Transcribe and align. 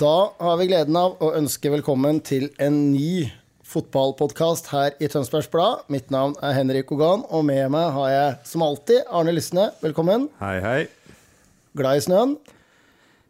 Da 0.00 0.32
har 0.40 0.54
vi 0.56 0.66
gleden 0.70 0.96
av 0.96 1.18
å 1.20 1.28
ønske 1.36 1.68
velkommen 1.68 2.20
til 2.24 2.46
en 2.56 2.78
ny 2.94 3.28
fotballpodkast 3.68 4.70
her 4.72 4.96
i 4.96 5.10
Tønsbergs 5.12 5.50
Blad. 5.52 5.82
Mitt 5.92 6.08
navn 6.14 6.32
er 6.40 6.56
Henrik 6.56 6.88
Ogan, 6.96 7.26
og 7.28 7.44
med 7.44 7.68
meg 7.74 7.90
har 7.92 8.08
jeg 8.12 8.30
som 8.48 8.64
alltid 8.64 9.04
Arne 9.04 9.34
Lysne. 9.36 9.66
Velkommen. 9.84 10.30
Hei, 10.40 10.54
hei. 10.64 10.80
Glad 11.76 12.00
i 12.00 12.06
snøen? 12.06 12.32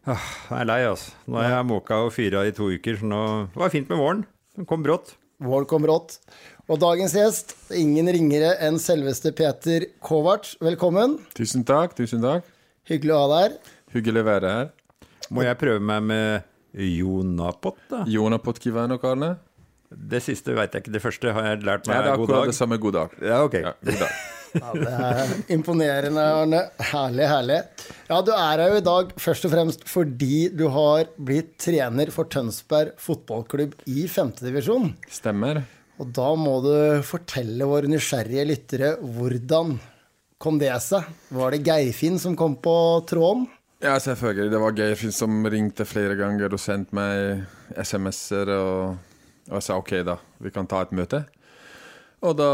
Jeg 0.07 0.61
er 0.61 0.71
lei, 0.71 0.79
altså. 0.87 1.11
Nå 1.27 1.43
har 1.43 1.57
jeg 1.57 1.69
måka 1.73 1.99
og 2.05 2.15
fyra 2.15 2.45
i 2.47 2.55
to 2.55 2.71
uker, 2.71 3.01
så 3.01 3.11
nå 3.11 3.21
det 3.51 3.63
var 3.65 3.75
fint 3.75 3.91
med 3.91 3.99
våren. 4.05 4.23
Den 4.55 4.71
kom 4.71 4.87
brått. 4.87 5.17
Våren 5.43 5.67
kom 5.67 5.83
brått. 5.83 6.15
Og 6.71 6.79
dagens 6.79 7.19
gjest, 7.19 7.57
ingen 7.75 8.07
ringere 8.07 8.55
enn 8.63 8.79
selveste 8.79 9.35
Peter 9.35 9.89
Kovac. 9.99 10.55
Velkommen. 10.63 11.19
Tusen 11.35 11.67
takk, 11.67 11.99
tusen 11.99 12.23
takk. 12.23 12.47
Hyggelig 12.89 13.13
å 13.15 13.21
ha 13.23 13.27
deg 13.31 13.43
her. 13.45 13.57
Hyggelig 13.93 14.23
å 14.23 14.27
være 14.27 14.53
her. 14.57 14.71
Må 15.33 15.45
jeg 15.45 15.59
prøve 15.61 15.79
meg 15.87 16.03
med 16.09 16.83
Jonapot, 16.83 17.77
da? 17.91 18.03
Jonapot 18.09 18.53
Potkivano, 18.57 18.97
Karne. 19.01 19.35
Det 19.93 20.19
siste 20.25 20.55
veit 20.57 20.73
jeg 20.73 20.83
ikke. 20.83 20.93
Det 20.95 21.01
første 21.03 21.33
har 21.35 21.51
jeg 21.51 21.65
lært 21.67 21.87
Ja, 21.87 21.93
meg. 21.99 22.03
det 22.07 22.11
er 22.13 22.21
god 22.23 22.31
dag. 22.33 22.45
det 22.49 22.55
samme. 22.57 22.79
God 22.81 22.95
dag. 22.97 23.09
Ja, 23.21 23.43
ok. 23.45 23.59
Ja, 23.61 23.73
god 23.83 23.99
dag. 24.05 24.15
Ja, 24.53 24.69
det 24.77 24.85
er 24.85 25.31
imponerende, 25.55 26.21
Arne. 26.21 26.59
Herlig, 26.91 27.23
herlig. 27.25 27.55
Ja, 28.05 28.19
du 28.21 28.27
er 28.35 28.59
her 28.61 28.69
jo 28.69 28.75
i 28.77 28.83
dag 28.85 29.13
først 29.17 29.47
og 29.47 29.53
fremst 29.55 29.81
fordi 29.89 30.43
du 30.53 30.67
har 30.69 31.07
blitt 31.17 31.55
trener 31.57 32.11
for 32.13 32.29
Tønsberg 32.29 32.91
fotballklubb 33.01 33.73
i 33.89 34.03
femtedivisjon. 34.05 34.91
Stemmer. 35.09 35.63
Og 35.97 36.11
da 36.13 36.27
må 36.37 36.59
du 36.61 37.01
fortelle 37.01 37.65
våre 37.65 37.89
nysgjerrige 37.89 38.45
lyttere 38.51 38.91
hvordan 39.01 39.73
kom 40.43 40.59
det 40.59 40.73
seg? 40.83 41.07
Var 41.31 41.55
det 41.55 41.63
Geirfinn 41.63 42.19
som 42.19 42.35
kom 42.39 42.57
på 42.59 42.75
tråden? 43.07 43.47
Ja, 43.83 43.97
selvfølgelig. 43.99 44.51
Det 44.51 44.59
var 44.63 44.75
Geir 44.77 45.11
som 45.11 45.41
ringte 45.51 45.83
flere 45.83 46.15
ganger 46.15 46.53
og 46.55 46.61
sendte 46.61 46.95
meg 46.95 47.41
SMS-er. 47.75 48.51
Og, 48.55 49.17
og 49.49 49.57
jeg 49.57 49.65
sa 49.65 49.75
OK, 49.79 49.91
da. 50.07 50.15
Vi 50.39 50.51
kan 50.55 50.69
ta 50.71 50.85
et 50.85 50.95
møte. 50.95 51.25
Og 52.23 52.37
da 52.39 52.49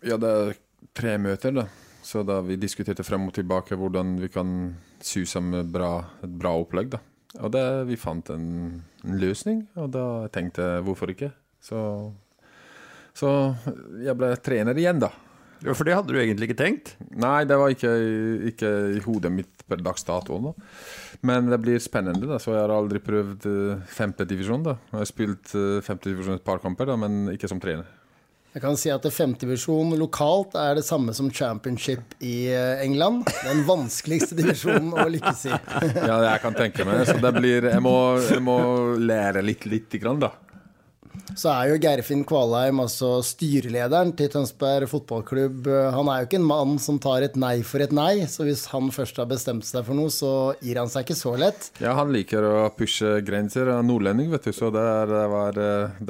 Ja, 0.00 0.16
det 0.16 0.28
er 0.32 0.54
tre 0.96 1.18
møter, 1.20 1.52
da. 1.52 1.66
Så 2.00 2.22
da 2.24 2.38
vi 2.40 2.56
diskuterte 2.56 3.04
frem 3.04 3.26
og 3.28 3.34
tilbake 3.36 3.76
hvordan 3.76 4.14
vi 4.22 4.30
kan 4.32 4.54
sy 5.04 5.26
sammen 5.28 5.68
bra, 5.68 5.98
et 6.24 6.32
bra 6.40 6.54
opplegg, 6.56 6.88
da. 6.94 7.02
Og 7.44 7.52
det, 7.52 7.64
vi 7.90 7.98
fant 8.00 8.32
en, 8.32 8.46
en 9.04 9.18
løsning, 9.20 9.66
og 9.76 9.92
da 9.92 10.06
tenkte 10.32 10.64
jeg 10.64 10.86
hvorfor 10.86 11.12
ikke. 11.12 11.28
Så, 11.60 11.82
så 13.12 13.34
jeg 14.00 14.16
ble 14.16 14.32
trener 14.40 14.80
igjen, 14.80 15.04
da. 15.04 15.12
Ja, 15.60 15.74
for 15.76 15.84
det 15.84 15.96
hadde 15.96 16.14
du 16.14 16.18
egentlig 16.20 16.48
ikke 16.48 16.60
tenkt? 16.62 16.94
Nei, 17.12 17.44
det 17.48 17.58
var 17.60 17.72
ikke, 17.72 17.92
ikke 18.48 18.70
i 18.96 19.02
hodet 19.04 19.32
mitt 19.34 19.64
per 19.68 19.82
dags 19.84 20.06
dato. 20.08 20.38
Da. 20.40 20.54
Men 21.26 21.50
det 21.52 21.60
blir 21.60 21.82
spennende, 21.82 22.28
da. 22.30 22.40
Så 22.40 22.54
jeg 22.54 22.62
har 22.62 22.72
aldri 22.74 23.02
prøvd 23.04 23.48
uh, 23.50 23.88
femtedivisjon. 23.92 24.64
Jeg 24.72 24.96
har 24.96 25.08
spilt 25.08 25.52
uh, 25.54 25.80
femtedivisjon 25.84 26.40
et 26.40 26.46
par 26.46 26.62
kamper, 26.64 26.88
da, 26.88 26.96
men 27.00 27.26
ikke 27.34 27.50
som 27.50 27.60
trener. 27.62 27.88
Jeg 28.50 28.64
kan 28.64 28.74
si 28.74 28.90
at 28.90 29.04
femtedivisjon 29.14 29.92
lokalt 30.00 30.56
er 30.58 30.74
det 30.80 30.82
samme 30.82 31.12
som 31.14 31.28
championship 31.30 32.16
i 32.18 32.48
eh, 32.50 32.80
England. 32.82 33.28
Den 33.44 33.60
vanskeligste 33.68 34.34
divisjonen 34.34 34.90
å 34.90 35.04
lykkes 35.06 35.44
i. 35.46 35.52
Ja, 35.94 36.16
jeg 36.24 36.40
kan 36.42 36.56
tenke 36.58 36.82
meg. 36.88 37.04
Så 37.06 37.14
det 37.22 37.30
blir 37.36 37.68
Jeg 37.70 37.84
må, 37.84 37.94
jeg 38.18 38.42
må 38.42 38.58
lære 38.98 39.44
litt, 39.46 39.68
lite 39.70 40.02
grann, 40.02 40.18
da. 40.24 40.32
Så 41.38 41.48
er 41.52 41.70
jo 41.70 41.76
Geirfinn 41.80 42.22
Kvalheim 42.28 42.80
altså 42.82 43.20
styrelederen 43.24 44.10
til 44.18 44.28
Tønsberg 44.32 44.88
fotballklubb. 44.90 45.68
Han 45.94 46.08
er 46.12 46.22
jo 46.22 46.28
ikke 46.28 46.38
en 46.40 46.46
mann 46.48 46.74
som 46.82 46.98
tar 47.00 47.24
et 47.24 47.36
nei 47.40 47.60
for 47.66 47.80
et 47.84 47.92
nei, 47.96 48.26
så 48.28 48.44
hvis 48.44 48.66
han 48.72 48.90
først 48.92 49.20
har 49.22 49.28
bestemt 49.30 49.64
seg 49.68 49.86
for 49.86 49.96
noe, 49.96 50.10
så 50.12 50.30
gir 50.64 50.80
han 50.80 50.90
seg 50.92 51.06
ikke 51.06 51.16
så 51.18 51.32
lett. 51.40 51.70
Ja, 51.80 51.94
han 51.98 52.12
liker 52.14 52.44
å 52.44 52.54
pushe 52.76 53.16
grenser. 53.26 53.70
Han 53.72 53.84
er 53.84 53.88
nordlending, 53.88 54.30
vet 54.34 54.48
du, 54.50 54.52
så 54.56 54.68
det, 54.74 54.82
er, 54.84 55.12
det 55.14 55.24
var, 55.32 55.60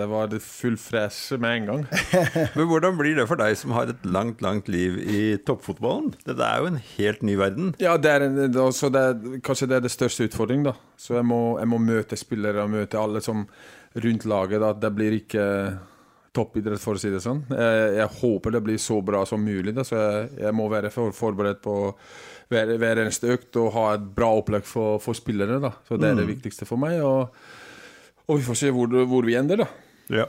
det 0.00 0.08
var 0.14 0.36
full 0.44 0.78
fres 0.80 1.20
med 1.38 1.60
en 1.60 1.68
gang. 1.70 1.86
Men 2.58 2.70
hvordan 2.70 2.98
blir 2.98 3.18
det 3.20 3.28
for 3.30 3.40
deg 3.40 3.54
som 3.60 3.74
har 3.76 3.92
et 3.92 4.06
langt, 4.08 4.42
langt 4.44 4.70
liv 4.72 4.98
i 5.04 5.24
toppfotballen? 5.46 6.14
Dette 6.26 6.46
er 6.48 6.64
jo 6.64 6.72
en 6.72 6.80
helt 6.96 7.22
ny 7.26 7.36
verden. 7.40 7.74
Ja, 7.82 7.94
det 8.00 8.14
er, 8.16 8.26
en- 8.26 8.40
er 8.48 8.54
det, 8.54 9.04
er- 9.04 9.42
kanskje 9.46 9.70
det 9.70 9.78
er 9.80 9.86
det 9.86 9.94
største 9.94 10.26
utfordringen, 10.30 10.72
da. 10.72 10.76
Så 11.00 11.14
jeg 11.20 11.24
må, 11.28 11.42
jeg 11.60 11.68
må 11.70 11.78
møte 11.80 12.18
spillere 12.20 12.64
og 12.66 12.74
møte 12.74 12.98
alle 13.00 13.22
som 13.24 13.46
rundt 13.94 14.24
laget. 14.24 14.60
Da. 14.62 14.72
Det 14.72 14.90
blir 14.94 15.16
ikke 15.18 15.44
toppidrett, 16.36 16.80
for 16.82 16.94
å 16.94 17.02
si 17.02 17.10
det 17.10 17.22
sånn. 17.24 17.42
Jeg, 17.50 17.86
jeg 17.98 18.18
håper 18.20 18.54
det 18.54 18.64
blir 18.66 18.78
så 18.78 19.00
bra 19.02 19.24
som 19.26 19.42
mulig, 19.42 19.74
da. 19.74 19.84
så 19.86 19.98
jeg, 19.98 20.26
jeg 20.44 20.56
må 20.56 20.68
være 20.70 20.92
for, 20.94 21.14
forberedt 21.16 21.62
på 21.64 21.76
hver, 22.50 22.74
hver 22.78 23.02
eneste 23.02 23.32
økt 23.34 23.58
og 23.58 23.72
ha 23.74 23.86
et 23.96 24.04
bra 24.14 24.30
opplegg 24.38 24.66
for, 24.66 25.00
for 25.02 25.18
spillere. 25.18 25.58
Da. 25.62 25.72
Så 25.88 25.98
det 25.98 26.12
er 26.12 26.20
det 26.20 26.28
viktigste 26.30 26.68
for 26.68 26.80
meg. 26.82 27.00
Og, 27.02 27.34
og 28.26 28.38
vi 28.38 28.46
får 28.46 28.60
se 28.62 28.70
hvor, 28.74 28.94
hvor 29.10 29.26
vi 29.26 29.38
ender, 29.38 29.64
da. 29.64 29.70
Ja. 30.20 30.28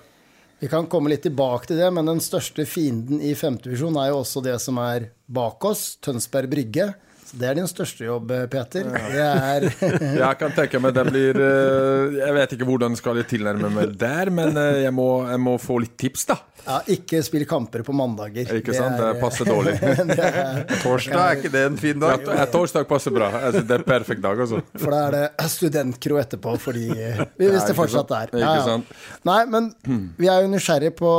Vi 0.62 0.70
kan 0.70 0.86
komme 0.86 1.10
litt 1.10 1.24
tilbake 1.26 1.72
til 1.72 1.80
det, 1.82 1.88
men 1.94 2.06
den 2.06 2.20
største 2.22 2.68
fienden 2.70 3.22
i 3.26 3.34
femtedivisjon 3.38 3.96
er 3.98 4.12
jo 4.12 4.20
også 4.22 4.44
det 4.46 4.60
som 4.62 4.78
er 4.82 5.08
bak 5.26 5.64
oss, 5.66 5.96
Tønsberg 6.06 6.52
Brygge. 6.52 6.92
Det 7.32 7.48
er 7.48 7.56
din 7.56 7.68
største 7.70 8.04
jobb, 8.04 8.32
Peter. 8.52 8.88
Det 8.92 9.24
er 9.24 9.66
Jeg 10.24 10.38
kan 10.40 10.54
tenke 10.56 10.82
meg 10.84 10.96
det 10.96 11.06
blir 11.08 11.38
eh, 11.40 12.18
Jeg 12.18 12.36
vet 12.36 12.56
ikke 12.58 12.68
hvordan 12.68 12.98
skal 13.00 13.22
jeg 13.22 13.30
tilnærme 13.32 13.72
meg 13.72 13.94
der, 14.00 14.32
men 14.34 14.58
eh, 14.60 14.82
jeg 14.86 14.94
må, 14.96 15.08
jeg 15.30 15.40
må 15.40 15.56
få 15.62 15.80
litt 15.84 15.96
tips, 16.02 16.26
da. 16.32 16.38
ja, 16.66 16.80
Ikke 16.96 17.22
spill 17.24 17.46
kamper 17.50 17.86
på 17.88 17.96
mandager. 17.96 18.52
Ikke 18.60 18.76
sant? 18.76 19.00
Det 19.00 19.14
passer 19.22 19.48
dårlig. 19.48 19.78
det 20.12 20.18
er, 20.20 20.62
Torsdag, 20.82 21.22
er 21.22 21.40
ikke 21.40 21.54
det 21.54 21.64
en 21.70 21.80
fin 21.80 22.04
dag? 22.04 22.28
ja, 22.28 22.48
torsdag 22.52 22.88
passer 22.90 23.16
bra. 23.16 23.32
Altså, 23.40 23.64
det 23.70 23.78
er 23.80 23.88
perfekt 23.88 24.24
dag, 24.26 24.44
altså. 24.44 24.60
for 24.76 24.96
da 24.96 25.02
er 25.08 25.18
det 25.18 25.52
studentkro 25.56 26.20
etterpå, 26.22 26.58
fordi 26.62 26.88
Hvis 27.40 27.56
visste 27.56 27.72
det 27.72 27.78
fortsatt 27.80 28.12
der 28.12 28.36
er. 28.36 28.44
Ikke 28.44 28.68
sant? 28.68 28.92
Nei, 29.28 29.40
men 29.52 29.72
vi 30.20 30.28
er 30.32 30.44
jo 30.44 30.52
nysgjerrig 30.52 30.94
på 31.00 31.14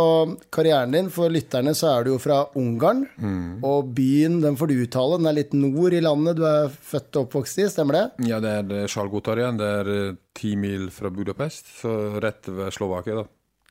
karrieren 0.52 0.92
din. 0.92 1.10
For 1.12 1.32
lytterne 1.32 1.72
så 1.78 1.94
er 1.96 2.06
du 2.06 2.12
jo 2.14 2.20
fra 2.22 2.42
Ungarn. 2.58 3.06
Mm. 3.16 3.64
Og 3.66 3.88
byen, 3.96 4.40
den 4.44 4.58
får 4.60 4.70
du 4.70 4.76
uttale. 4.84 5.18
Den 5.20 5.30
er 5.30 5.38
litt 5.40 5.56
nord 5.56 5.96
i 5.96 6.01
landet 6.04 6.36
du 6.38 6.44
er 6.48 6.68
født 6.72 7.16
og 7.18 7.26
oppvokst 7.26 7.58
i, 7.62 7.66
stemmer 7.72 7.98
det? 7.98 8.04
Ja, 8.28 8.38
det 8.42 8.52
er 8.58 8.90
Sjalgotarien. 8.90 9.58
Det 9.60 9.68
er 9.80 9.90
eh, 9.96 10.14
ti 10.38 10.54
mil 10.58 10.88
fra 10.94 11.10
Budapest, 11.14 11.70
så 11.80 11.94
rett 12.22 12.48
ved 12.52 12.72
Slovakia, 12.74 13.22
da. 13.22 13.26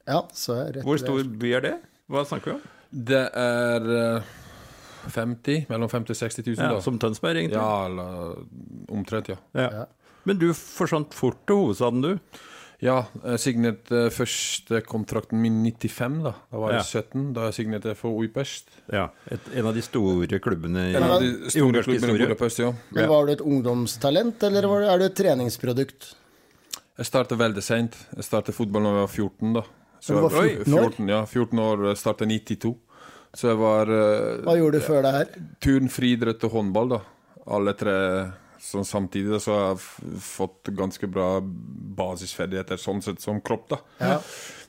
Ja, 0.09 0.21
så 0.33 0.57
er 0.63 0.77
rett 0.79 0.87
Hvor 0.87 0.99
stor 1.01 1.23
by 1.41 1.51
er 1.59 1.65
det? 1.67 1.73
Hva 2.11 2.23
snakker 2.27 2.53
vi 2.53 2.57
om? 2.57 2.63
Det 3.11 3.21
er 3.39 3.91
eh, 3.95 4.31
50, 5.15 5.65
mellom 5.71 5.89
50 5.89 6.13
og 6.13 6.19
60 6.19 6.43
000, 6.45 6.57
Ja, 6.59 6.71
da. 6.75 6.81
som 6.83 6.97
Tønsberg, 7.01 7.39
egentlig? 7.41 7.57
Ja, 7.57 7.85
eller 7.87 8.91
omtrent, 8.93 9.31
ja. 9.33 9.37
Ja. 9.57 9.85
Men 10.29 10.37
du 10.41 10.51
forsvant 10.53 11.15
fort 11.17 11.39
til 11.49 11.57
hovedstaden, 11.63 12.03
du. 12.05 12.41
Ja, 12.81 12.95
jeg 13.21 13.37
signerte 13.43 14.07
første 14.09 14.79
kontrakten 14.89 15.37
min 15.37 15.59
i 15.69 15.71
95, 15.77 16.23
da. 16.25 16.31
Da 16.49 16.57
var 16.63 16.71
jeg 16.73 16.79
Ja. 16.81 17.01
17. 17.01 17.25
Da 17.35 17.43
jeg 17.49 17.53
signerte 17.59 17.93
for 17.95 18.17
Uipest. 18.17 18.71
Ja, 18.91 19.09
et, 19.29 19.39
En 19.53 19.67
av 19.69 19.75
de 19.75 19.81
store 19.85 20.39
klubbene 20.41 20.87
i, 20.91 20.95
En 20.97 21.03
av 21.03 21.21
de 21.21 21.49
store 21.53 21.83
klubbene 21.83 21.93
i 21.93 21.99
historie. 21.99 22.25
Budapest, 22.27 22.59
ja. 22.59 22.71
Men 22.91 23.09
Var 23.09 23.25
du 23.27 23.31
et 23.33 23.41
ungdomstalent, 23.41 24.43
eller 24.43 24.67
var 24.67 24.79
du, 24.81 24.87
er 24.87 24.97
du 24.97 25.05
et 25.05 25.15
treningsprodukt? 25.15 26.15
Jeg 26.97 27.05
startet 27.05 27.37
veldig 27.37 27.61
seint. 27.63 27.95
Jeg 28.15 28.23
startet 28.25 28.55
fotball 28.55 28.83
da 28.83 28.89
jeg 28.89 29.01
var 29.01 29.13
14, 29.13 29.53
da. 29.53 29.63
Så 30.01 30.15
du 30.15 30.21
var 30.21 30.29
14 30.31 30.73
år? 30.73 30.89
14, 30.89 31.07
ja, 31.09 31.21
14 31.25 31.59
år. 31.59 31.85
Jeg 31.91 31.97
startet 32.01 32.27
92. 32.27 32.75
Så 33.33 33.47
jeg 33.47 33.57
var 33.61 33.87
eh, 33.93 34.41
Hva 34.43 34.57
gjorde 34.57 34.79
du 34.81 34.85
før 34.85 35.01
det 35.05 35.11
her? 35.13 35.27
turn, 35.61 35.87
friidrett 35.87 36.43
og 36.43 36.51
håndball, 36.57 36.89
da. 36.97 37.01
Alle 37.47 37.73
tre 37.77 37.93
sånn 38.61 38.87
samtidig. 38.87 39.41
Så 39.43 39.55
har 39.55 39.65
jeg 39.71 40.21
fått 40.23 40.71
ganske 40.77 41.09
bra 41.11 41.33
basisferdigheter 41.97 42.79
sånn 42.81 43.01
sett 43.03 43.23
som 43.23 43.41
kropp, 43.43 43.67
da. 43.73 43.81
Ja. 44.01 44.19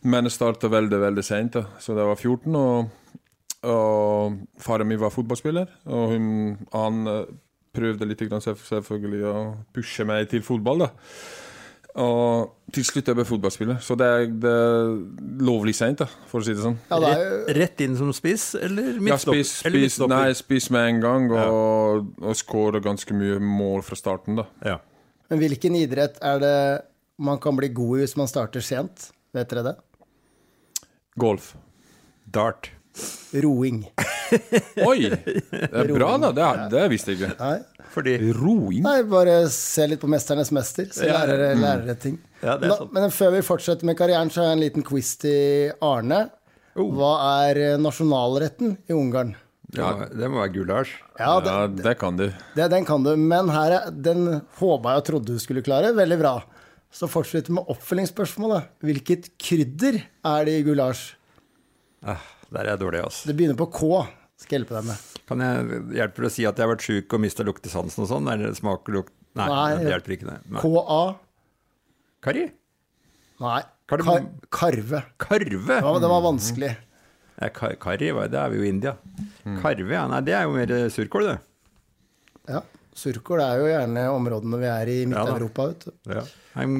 Men 0.09 0.27
jeg 0.27 0.37
startet 0.37 0.73
veldig, 0.73 0.99
veldig 1.05 1.25
seint. 1.27 1.59
Så 1.83 1.95
da 1.95 2.05
jeg 2.05 2.13
var 2.13 2.21
14, 2.21 2.59
og, 2.59 3.23
og 3.71 4.41
faren 4.63 4.91
min 4.91 5.03
var 5.03 5.15
fotballspiller. 5.15 5.71
Og 5.93 6.17
hun, 6.17 6.27
han 6.75 7.13
eh, 7.13 7.31
prøvde 7.77 8.09
litt 8.09 8.25
selvfølgelig 8.27 9.25
å 9.29 9.39
pushe 9.75 10.07
meg 10.09 10.29
til 10.33 10.45
fotball, 10.47 10.87
da. 10.87 10.93
Og 12.01 12.53
til 12.73 12.87
slutt 12.89 13.09
jeg 13.11 13.17
ble 13.19 13.25
fotballspiller. 13.29 13.81
Så 13.85 13.93
det 14.01 14.07
er, 14.09 14.23
det 14.41 14.49
er 14.49 14.93
lovlig 15.45 15.75
seint, 15.77 16.01
for 16.31 16.41
å 16.41 16.47
si 16.47 16.55
det 16.57 16.63
sånn. 16.65 16.79
Ja, 16.89 16.99
det 17.03 17.11
er 17.13 17.19
Rett, 17.21 17.51
rett 17.59 17.83
inn 17.85 17.99
som 17.99 18.13
spiss, 18.17 18.47
eller 18.57 18.95
Ja, 18.95 19.03
midtstopp- 19.11 19.37
spis, 19.37 19.51
eller 19.69 19.85
spis, 19.91 19.99
nei, 20.09 20.33
spis 20.39 20.71
med 20.73 20.89
en 20.89 21.01
gang, 21.05 21.27
og, 21.37 22.09
og 22.23 22.39
skåre 22.39 22.81
ganske 22.85 23.13
mye 23.13 23.37
mål 23.45 23.85
fra 23.85 23.99
starten, 24.01 24.41
da. 24.41 24.47
Ja. 24.65 24.79
Men 25.29 25.43
hvilken 25.45 25.77
idrett 25.77 26.17
er 26.25 26.41
det 26.41 26.57
man 27.23 27.39
kan 27.45 27.57
bli 27.61 27.69
god 27.69 27.99
i 27.99 28.07
hvis 28.07 28.17
man 28.17 28.29
starter 28.31 28.65
sent? 28.65 29.11
Vet 29.37 29.53
dere 29.53 29.63
det? 29.69 29.77
Golf. 31.21 31.53
Dart. 32.33 32.71
Roing. 33.43 33.83
Oi! 34.89 35.09
Det 35.09 35.69
er 35.73 35.93
bra, 35.95 36.11
da. 36.21 36.31
Det, 36.37 36.45
er- 36.47 36.65
det 36.73 36.83
visste 36.93 37.13
jeg 37.15 37.21
ikke. 37.23 37.37
Nei. 37.41 37.87
Fordi 37.93 38.15
Roing? 38.37 38.83
Nei, 38.85 38.99
bare 39.09 39.35
se 39.53 39.85
litt 39.91 40.01
på 40.01 40.09
'Mesternes 40.09 40.53
mester', 40.57 40.89
så 40.93 41.05
Ja. 41.09 41.19
lærer 41.21 41.37
dere 41.43 41.57
lærer 41.61 41.99
ting. 42.01 42.19
Ja, 42.43 42.57
det 42.57 42.71
er 42.71 42.77
Da-. 42.79 42.89
Men 42.93 43.11
før 43.13 43.33
vi 43.37 43.43
fortsetter 43.45 43.85
med 43.85 43.97
karrieren, 43.99 44.31
så 44.33 44.41
har 44.43 44.49
jeg 44.51 44.59
en 44.59 44.65
liten 44.65 44.83
quiz 44.83 45.17
til 45.21 45.73
Arne. 45.83 46.31
Oh. 46.77 46.89
Hva 46.97 47.13
er 47.51 47.57
eh, 47.75 47.77
nasjonalretten 47.79 48.79
i 48.89 48.93
Ungarn? 48.97 49.35
ja, 49.77 50.07
Det 50.09 50.29
må 50.31 50.41
være 50.41 50.53
gulasj. 50.55 50.91
Ja, 51.19 51.39
Ja, 51.41 51.67
det, 51.69 51.83
det 51.83 51.99
kan 51.99 52.17
du. 52.17 52.27
det, 52.57 52.71
den 52.71 52.85
kan 52.85 53.03
du, 53.05 53.15
men 53.17 53.49
her 53.49 53.71
er, 53.73 53.91
den 53.91 54.41
håpa 54.59 54.93
jeg 54.93 54.97
og 55.03 55.05
trodde 55.05 55.27
du 55.33 55.39
skulle 55.39 55.63
klare. 55.63 55.93
Veldig 55.95 56.19
bra. 56.21 56.43
Så 56.93 57.09
fortsetter 57.09 57.49
vi 57.49 57.55
med 57.57 57.69
oppfølgingsspørsmålet. 57.73 58.65
Hvilket 58.85 59.31
krydder 59.41 60.03
er 60.25 60.45
det 60.45 60.59
i 60.61 60.63
gulasj? 60.67 61.15
Ah, 62.05 62.21
der 62.53 62.67
er 62.67 62.71
jeg 62.77 62.81
dårlig, 62.85 63.01
altså. 63.07 63.27
Det 63.31 63.37
begynner 63.39 63.59
på 63.59 63.67
K. 63.73 63.91
Skal 64.43 64.57
jeg 64.57 64.63
hjelpe 64.63 64.75
deg 64.79 64.87
med. 64.91 65.03
Kan 65.29 65.43
jeg 65.45 65.83
hjelpe 65.99 66.23
deg 66.25 66.29
å 66.29 66.33
si 66.35 66.45
at 66.49 66.57
jeg 66.59 66.67
har 66.67 66.73
vært 66.75 66.87
sjuk 66.87 67.15
og 67.17 67.21
mista 67.23 67.45
luktesansen 67.47 68.03
og 68.05 68.09
sånn? 68.11 68.31
Er 68.33 68.41
det 68.43 68.55
smak 68.59 68.89
og 68.91 68.97
lukt 68.97 69.13
Nei, 69.39 69.47
Nei, 69.49 69.69
det 69.81 69.93
hjelper 69.95 70.13
ikke. 70.17 70.27
Nei. 70.29 70.61
KA. 70.61 70.97
Karri? 72.27 72.43
Nei. 73.41 73.61
Kar- 73.89 74.03
Kar 74.05 74.27
karve. 74.53 75.01
Karve? 75.21 75.79
Ja, 75.81 75.93
det 76.03 76.11
var 76.13 76.21
vanskelig. 76.25 76.73
Ja, 77.41 77.49
kar 77.49 77.73
karri, 77.81 78.11
det 78.31 78.39
er 78.39 78.51
vi 78.53 78.59
jo 78.61 78.67
i 78.67 78.69
India. 78.69 78.93
Mm. 79.45 79.57
Karve, 79.63 79.89
ja. 79.97 80.05
Nei, 80.13 80.21
det 80.27 80.35
er 80.37 80.45
jo 80.47 80.53
mer 80.55 80.71
eh, 80.77 80.89
surkål, 80.93 81.31
det. 81.33 81.39
Ja. 82.53 82.61
Surkål 82.95 83.41
er 83.41 83.57
jo 83.63 83.71
gjerne 83.71 84.05
områdene 84.13 84.61
vi 84.61 84.69
er 84.69 84.93
i 84.93 84.99
Ja. 85.03 85.09
Midt-Europa. 85.15 85.67
vet 85.73 85.87
du. 85.89 85.93
Ja. 86.13 86.25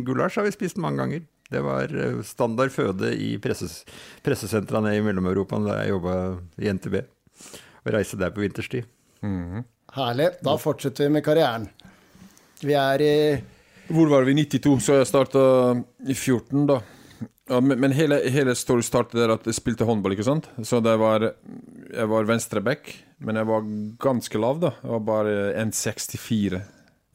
Gulasj 0.07 0.37
har 0.41 0.45
vi 0.47 0.53
spist 0.55 0.77
mange 0.77 1.01
ganger. 1.01 1.25
Det 1.53 1.61
var 1.65 1.93
eh, 1.93 2.21
standard 2.27 2.73
føde 2.75 3.13
i 3.15 3.35
presses, 3.43 3.83
pressesentrene 4.25 4.95
i 4.97 5.03
Mellom-Europa 5.05 5.61
da 5.67 5.81
jeg 5.83 5.93
jobba 5.95 6.17
i 6.63 6.73
NTB. 6.73 6.99
Og 7.83 7.93
reiste 7.95 8.19
der 8.21 8.33
på 8.35 8.45
vinterstid. 8.45 8.89
Herlig. 9.93 10.31
Da 10.43 10.57
fortsetter 10.61 11.07
vi 11.07 11.17
med 11.19 11.25
karrieren. 11.27 11.69
Vi 12.63 12.75
er 12.79 13.03
i 13.05 13.15
Hvor 13.93 14.09
var 14.09 14.25
vi? 14.25 14.35
92, 14.39 14.79
så 14.87 14.99
jeg 15.01 15.09
starta 15.11 15.43
i 16.09 16.15
14, 16.15 16.67
da. 16.71 16.81
Ja, 17.51 17.59
men 17.61 17.93
hele, 17.93 18.21
hele 18.33 18.55
story 18.57 18.85
startet 18.87 19.19
der 19.19 19.35
at 19.35 19.47
jeg 19.49 19.57
spilte 19.59 19.85
håndball, 19.85 20.15
ikke 20.15 20.25
sant. 20.29 20.47
Så 20.65 20.81
det 20.81 20.95
var 21.01 21.27
Jeg 21.93 22.09
var 22.09 22.25
venstreback, 22.25 22.93
men 23.21 23.37
jeg 23.37 23.49
var 23.51 23.67
ganske 24.01 24.39
lav, 24.41 24.61
da. 24.63 24.71
Jeg 24.81 24.95
var 24.95 25.03
bare 25.11 25.35
1,64. 25.67 26.63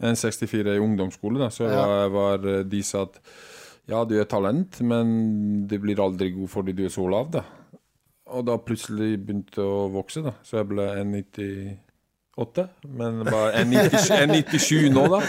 1,64 0.03 0.75
i 0.75 0.83
ungdomsskole, 0.83 1.39
da. 1.41 1.49
Så 1.49 1.65
jeg 1.65 1.73
var, 1.79 1.95
jeg 2.03 2.11
var 2.19 2.63
De 2.75 2.83
sa 2.85 3.07
at 3.07 3.17
ja, 3.87 4.03
du 4.03 4.17
er 4.19 4.27
talent, 4.27 4.81
men 4.83 5.11
du 5.67 5.77
blir 5.79 5.99
aldri 6.03 6.33
god 6.35 6.51
fordi 6.51 6.75
du 6.75 6.85
er 6.87 6.93
så 6.93 7.07
lav, 7.09 7.31
da. 7.31 7.45
Og 8.35 8.43
da 8.47 8.57
plutselig 8.59 9.15
begynte 9.23 9.63
å 9.63 9.85
vokse, 9.93 10.23
da. 10.25 10.33
Så 10.43 10.59
jeg 10.59 10.67
ble 10.73 10.87
1,98. 10.99 12.65
Men 12.99 13.21
bare 13.23 13.61
1,97 13.63 14.89
nå, 14.97 15.05
da. 15.13 15.21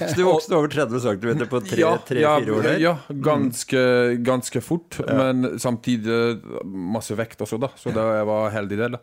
Så 0.00 0.16
du 0.18 0.24
vokste 0.26 0.58
over 0.58 0.72
30 0.72 1.04
cm 1.04 1.44
på 1.52 1.60
tre-fire 1.68 2.18
ja, 2.18 2.34
år 2.40 2.66
der? 2.66 2.80
Ja, 2.82 2.96
ganske, 3.22 3.82
ganske 4.26 4.62
fort. 4.64 4.98
Men 5.06 5.54
samtidig 5.62 6.40
masse 6.66 7.14
vekt 7.18 7.46
også, 7.46 7.60
da. 7.62 7.70
Så 7.78 7.94
da 7.94 8.08
jeg 8.18 8.26
var 8.32 8.50
heldig 8.56 8.80
der, 8.82 8.96
da. 8.98 9.02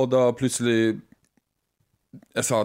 Og 0.00 0.06
da 0.06 0.28
plutselig 0.38 1.00
Jeg 2.34 2.44
sa 2.46 2.64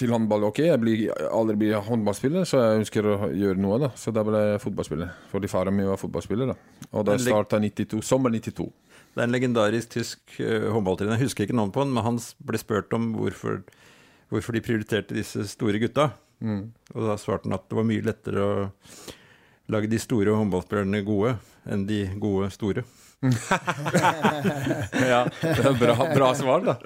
til 0.00 0.12
håndball 0.14 0.46
ok, 0.48 0.62
jeg 0.66 0.80
blir 0.82 1.02
aldri 1.28 1.56
bli 1.60 1.72
håndballspiller, 1.86 2.46
så 2.48 2.62
jeg 2.62 2.80
ønsker 2.82 3.06
å 3.06 3.16
gjøre 3.28 3.60
noe, 3.60 3.78
da. 3.82 3.90
Så 3.98 4.12
da 4.14 4.24
ble 4.26 4.40
jeg 4.40 4.62
fotballspiller. 4.64 5.12
Fordi 5.32 5.50
faren 5.52 5.76
min 5.76 5.90
var 5.90 6.00
fotballspiller, 6.00 6.54
da. 6.54 6.86
Og 6.90 7.04
da 7.08 7.18
starta 7.20 7.60
92. 7.60 8.00
Sommer 8.06 8.32
92. 8.34 8.68
Det 9.10 9.20
er 9.20 9.26
en 9.26 9.34
legendarisk 9.34 9.92
tysk 9.96 10.36
uh, 10.38 10.70
håndballtrener. 10.74 11.18
Jeg 11.18 11.28
husker 11.28 11.46
ikke 11.46 11.58
navnet 11.58 11.76
på 11.76 11.84
han, 11.84 11.92
men 11.94 12.06
han 12.06 12.20
ble 12.46 12.60
spurt 12.62 12.96
om 12.96 13.12
hvorfor, 13.18 13.60
hvorfor 14.32 14.56
de 14.56 14.64
prioriterte 14.64 15.16
disse 15.16 15.44
store 15.52 15.82
gutta. 15.82 16.10
Og 16.40 17.04
da 17.04 17.16
svarte 17.20 17.48
han 17.48 17.58
at 17.58 17.66
det 17.68 17.76
var 17.76 17.88
mye 17.88 18.04
lettere 18.04 18.44
å 18.44 18.68
lage 19.70 19.90
de 19.90 20.00
store 20.02 20.34
håndballspillerne 20.34 21.02
gode 21.06 21.36
enn 21.70 21.86
de 21.88 22.04
gode 22.20 22.50
store. 22.54 22.86
Ja, 25.10 25.26
det 25.28 25.60
er 25.60 25.74
bra, 25.76 25.94
bra 26.14 26.30
svar, 26.38 26.62
da. 26.64 26.76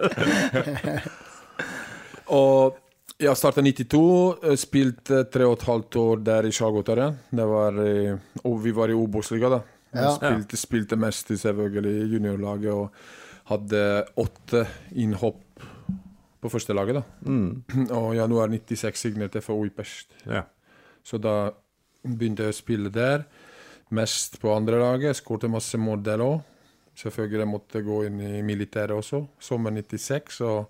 og 2.41 2.81
jeg 3.21 3.37
starta 3.39 3.63
92, 3.63 4.39
eh, 4.43 4.57
spilte 4.61 5.25
tre 5.31 5.47
og 5.47 5.59
et 5.59 5.67
halvt 5.69 5.97
år 6.01 6.23
der 6.27 6.49
i 6.49 6.53
Skjagotaren. 6.53 7.17
Det 7.31 7.47
var 7.47 7.73
i- 7.85 8.19
Og 8.45 8.63
vi 8.63 8.71
var 8.73 8.89
i 8.89 8.93
Obos-liga, 8.95 9.49
da. 9.49 9.63
Ja. 9.95 10.11
Spilte, 10.17 10.57
spilte 10.57 10.97
mest 10.97 11.31
i 11.31 11.35
selvfølgelig 11.37 12.03
i 12.03 12.13
juniorlaget 12.17 12.73
og 12.73 12.91
hadde 13.47 14.07
åtte 14.17 14.67
innhopp 14.97 15.61
på 16.43 16.51
første 16.51 16.75
laget, 16.75 16.95
da. 16.95 17.03
Og 17.95 18.15
i 18.15 18.17
januar 18.19 18.49
96 18.49 18.97
signerte 18.99 19.35
jeg 19.39 19.43
for 19.45 19.55
Uipest. 19.63 20.09
Ja. 20.27 20.43
Så 21.05 21.19
da 21.21 21.51
begynte 22.05 22.43
jeg 22.43 22.53
å 22.53 22.57
spille 22.57 22.91
der. 22.91 23.25
Mest 23.91 24.41
på 24.41 24.55
andre 24.57 24.79
laget. 24.81 25.17
Skårte 25.17 25.49
masse 25.49 25.79
mål 25.79 26.03
der 26.03 26.19
òg. 26.19 26.43
Selvfølgelig 26.97 27.49
måtte 27.49 27.75
jeg 27.79 27.85
gå 27.85 28.05
inn 28.07 28.21
i 28.21 28.43
militæret 28.43 28.91
også. 28.91 29.27
Sommer 29.41 29.71
96 29.71 30.41
og 30.41 30.67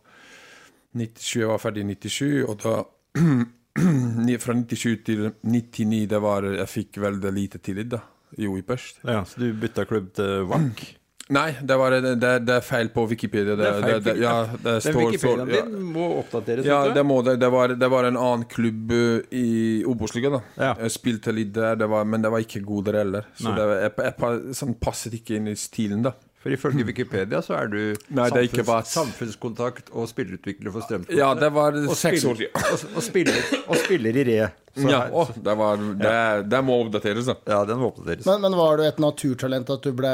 97, 0.95 1.41
jeg 1.41 1.51
var 1.51 1.63
ferdig 1.63 1.85
i 1.85 1.91
97. 1.95 2.43
Og 2.49 2.59
da 2.65 2.75
Fra 4.45 4.55
97 4.55 5.01
til 5.07 5.25
99 5.43 6.05
det 6.11 6.19
var, 6.23 6.45
jeg 6.61 6.71
fikk 6.71 7.01
veldig 7.03 7.33
lite 7.35 7.59
tillit 7.59 7.89
da, 7.91 8.05
Jo, 8.39 8.55
i 8.55 8.63
pørst 8.63 9.01
ja, 9.03 9.25
Så 9.27 9.43
du 9.43 9.49
bytta 9.59 9.83
klubb 9.91 10.13
til 10.15 10.47
Wank? 10.51 10.85
Nei, 11.35 11.55
det, 11.63 11.77
var, 11.81 11.95
det, 12.05 12.19
det, 12.21 12.53
er 12.53 12.61
feil 12.61 12.91
på 12.93 13.07
Wikipedia. 13.09 13.55
Det, 13.57 13.69
Det 13.81 13.93
det, 14.05 14.13
ja, 14.21 14.35
står, 14.53 14.99
Wikipediaen 14.99 15.49
ja. 15.49 15.63
din 15.65 15.87
må 15.95 16.11
oppdateres. 16.19 16.67
Ja, 16.69 16.83
det 16.93 17.01
må 17.09 17.23
var, 17.25 17.73
det 17.81 17.89
var 17.89 18.05
en 18.05 18.19
annen 18.21 18.45
klubb 18.45 18.93
uh, 18.93 19.23
i 19.33 19.81
Obos-ligaen. 19.89 20.37
Ja. 20.61 20.75
Jeg 20.85 20.93
spilte 20.93 21.33
litt 21.33 21.55
der, 21.57 21.79
det 21.81 21.89
var, 21.89 22.05
men 22.05 22.21
det 22.21 22.29
var 22.35 22.45
ikke 22.45 22.61
god 22.67 22.91
der 22.91 22.99
heller. 23.01 23.31
Så 23.41 23.55
var- 23.57 23.73
jeg, 23.87 23.95
jeg, 24.05 24.55
sånn 24.61 24.77
passet 24.77 25.17
ikke 25.17 25.39
inn 25.41 25.49
i 25.49 25.57
stilen, 25.57 26.05
da. 26.05 26.13
For 26.45 26.53
ifølge 26.53 26.85
Wikipedia 26.85 27.39
så 27.41 27.55
er 27.57 27.71
du 27.73 27.79
Nei, 28.13 28.27
samfunns, 28.29 28.59
er 28.61 28.67
bare- 28.69 28.85
samfunnskontakt 28.91 29.87
og 29.97 30.09
spillerutvikler 30.11 30.75
for 30.75 30.85
Strømsgodset. 30.85 31.17
Ja, 31.17 31.31
det 31.41 31.49
var 31.57 31.73
og 31.81 31.95
seks 31.97 32.21
spiller- 32.21 32.35
år 32.35 32.37
siden. 32.43 32.67
Og, 32.75 32.97
og, 32.99 33.03
spiller, 33.07 33.39
og 33.65 33.77
spiller 33.81 34.19
i 34.21 34.25
re. 34.29 34.51
Så 34.77 34.91
Ja, 34.91 34.99
her- 35.07 35.15
å, 35.17 35.25
det, 35.47 35.55
var, 35.57 35.77
det, 36.03 36.49
det 36.53 36.61
må 36.67 36.77
oppdateres, 36.85 37.31
da. 37.31 37.37
ja, 37.49 37.63
den 37.65 37.79
må 37.81 37.89
oppdateres. 37.95 38.27
Men, 38.29 38.43
men 38.45 38.57
var 38.61 38.77
du 38.77 38.85
et 38.85 38.99
naturtalent 39.01 39.71
at 39.71 39.83
du 39.89 39.93
ble 39.97 40.13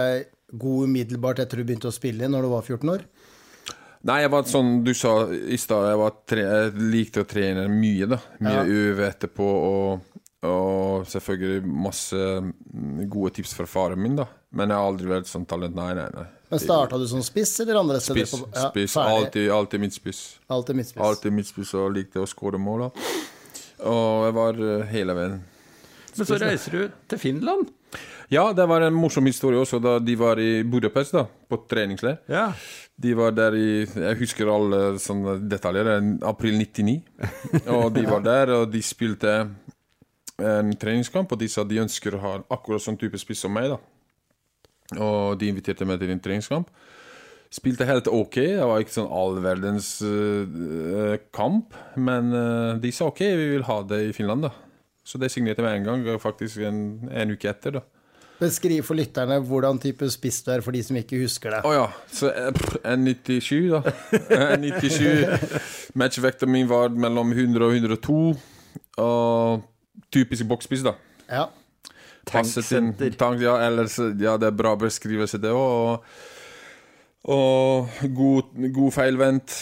god 0.61 0.87
umiddelbart 0.87 1.43
etter 1.43 1.59
du 1.59 1.65
begynte 1.65 1.91
å 1.91 1.95
spille 1.95 2.29
når 2.31 2.47
du 2.47 2.49
var 2.55 2.63
14 2.63 2.95
år? 2.95 3.03
Nei, 4.07 4.21
jeg 4.23 4.31
var 4.33 4.47
sånn 4.49 4.71
du 4.87 4.95
sa 4.97 5.11
i 5.29 5.59
stad, 5.61 5.91
jeg, 5.91 6.39
jeg 6.39 6.73
likte 6.95 7.21
å 7.25 7.29
trene 7.29 7.67
mye, 7.69 8.07
da. 8.09 8.17
Mye 8.41 8.63
Ja. 8.63 8.63
øve 8.65 9.11
etterpå, 9.11 9.45
og, 9.45 10.20
og 10.47 11.07
selvfølgelig 11.11 11.67
masse 11.69 12.17
mm, 12.17 13.03
gode 13.13 13.35
tips 13.37 13.53
fra 13.59 13.67
faren 13.69 14.01
min, 14.01 14.15
da. 14.17 14.25
Men 14.57 14.73
jeg 14.73 14.81
har 14.81 14.89
aldri 14.91 15.11
vært 15.11 15.29
sånn 15.31 15.45
talent, 15.49 15.75
nei, 15.77 15.91
nei, 15.99 16.07
nei. 16.15 16.27
Men 16.51 16.63
Starta 16.63 16.99
du 16.99 17.05
som 17.07 17.21
spiss 17.23 17.53
eller 17.63 17.79
andre 17.79 18.01
steder? 18.03 18.25
Spiss, 18.27 18.41
på- 18.41 18.49
Ja, 18.57 18.71
spiss, 18.73 18.97
alltid, 18.99 19.51
alltid 19.55 19.81
midtspiss. 19.85 20.23
Alltid 20.51 20.77
midtspiss. 20.81 21.03
Alltid 21.07 21.33
midtspiss 21.37 21.75
og 21.79 21.93
likte 21.95 22.23
å 22.25 22.27
skåre 22.27 22.59
mål. 22.59 22.89
da. 22.89 23.11
Og 23.87 24.25
jeg 24.27 24.35
var 24.41 24.59
eh, 24.67 24.87
hele 24.91 25.15
veien. 25.15 25.37
Men 26.17 26.27
så 26.27 26.41
reiser 26.43 26.75
du 26.75 26.97
til 27.09 27.19
Finland. 27.23 27.69
Ja, 28.31 28.53
det 28.55 28.67
var 28.71 28.83
en 28.87 28.95
morsom 28.95 29.27
historie 29.27 29.59
også 29.59 29.81
da 29.83 29.97
de 30.03 30.15
var 30.19 30.39
i 30.43 30.63
Budapest, 30.63 31.13
da, 31.17 31.25
på 31.51 31.59
treningsleir. 31.71 32.19
Ja. 32.31 32.49
De 33.01 33.15
var 33.19 33.33
der 33.35 33.55
i 33.59 33.69
Jeg 33.87 34.19
husker 34.21 34.51
alle 34.53 34.99
sånne 35.03 35.39
detaljer. 35.51 35.85
det 35.85 35.95
er 35.99 36.29
April 36.29 36.59
99. 36.59 37.01
Og 37.77 37.93
de 37.95 38.05
var 38.07 38.23
der, 38.27 38.53
og 38.59 38.71
de 38.73 38.83
spilte 38.83 39.35
en 40.45 40.73
treningskamp, 40.81 41.33
og 41.33 41.41
de 41.41 41.49
sa 41.51 41.65
de 41.67 41.83
ønsker 41.83 42.17
å 42.17 42.23
ha 42.23 42.33
akkurat 42.53 42.83
sånn 42.85 42.99
type 43.01 43.19
spiss 43.21 43.45
som 43.47 43.55
meg, 43.55 43.73
da. 43.75 43.81
Og 44.99 45.39
de 45.39 45.51
inviterte 45.53 45.87
meg 45.87 46.01
til 46.01 46.11
en 46.13 46.23
treningskamp. 46.23 46.73
Spilte 47.51 47.87
helt 47.87 48.07
ok, 48.07 48.37
det 48.59 48.67
var 48.67 48.83
ikke 48.83 48.95
sånn 48.95 49.11
all 49.11 49.41
verdens 49.43 49.97
uh, 50.07 51.17
kamp, 51.35 51.75
men 51.99 52.35
uh, 52.35 52.77
de 52.79 52.93
sa 52.95 53.09
ok, 53.11 53.25
vi 53.27 53.49
vil 53.57 53.67
ha 53.67 53.81
det 53.91 54.05
i 54.07 54.13
Finland, 54.15 54.47
da. 54.47 54.53
Så 55.03 55.19
det 55.19 55.33
signerte 55.35 55.65
med 55.65 55.81
en 55.81 55.89
gang, 55.89 56.21
faktisk 56.23 56.63
en, 56.69 57.09
en 57.11 57.35
uke 57.35 57.51
etter, 57.51 57.81
da. 57.81 57.87
Beskriv 58.41 58.87
for 58.87 58.97
lytterne 58.97 59.37
hvordan 59.45 59.79
type 59.83 60.07
spiss 60.09 60.39
du 60.47 60.55
er, 60.55 60.63
for 60.65 60.73
de 60.73 60.81
som 60.85 60.97
ikke 60.97 61.19
husker 61.21 61.53
det. 61.53 61.61
Å 61.67 61.73
ja. 61.75 61.89
Så 62.09 62.31
N97, 62.89 63.67
da. 63.69 63.83
N97. 64.57 65.91
Matchvekta 66.01 66.49
min 66.49 66.71
var 66.71 66.95
mellom 66.95 67.35
100 67.35 67.67
og 67.67 67.77
102. 67.77 68.23
Og 69.05 69.67
typisk 70.13 70.49
boksspiss, 70.49 70.85
da. 70.87 70.95
Ja. 71.31 71.47
Tanksenter. 72.29 73.11
Tank, 73.19 73.41
ja, 73.43 73.57
ellers, 73.67 73.99
ja, 73.99 74.37
det 74.41 74.51
er 74.51 74.57
bra 74.57 74.75
beskrivelse, 74.79 75.41
det 75.43 75.53
òg. 75.55 76.05
Og, 77.31 77.89
god, 78.17 78.55
god 78.75 78.93
feilvendt. 78.97 79.57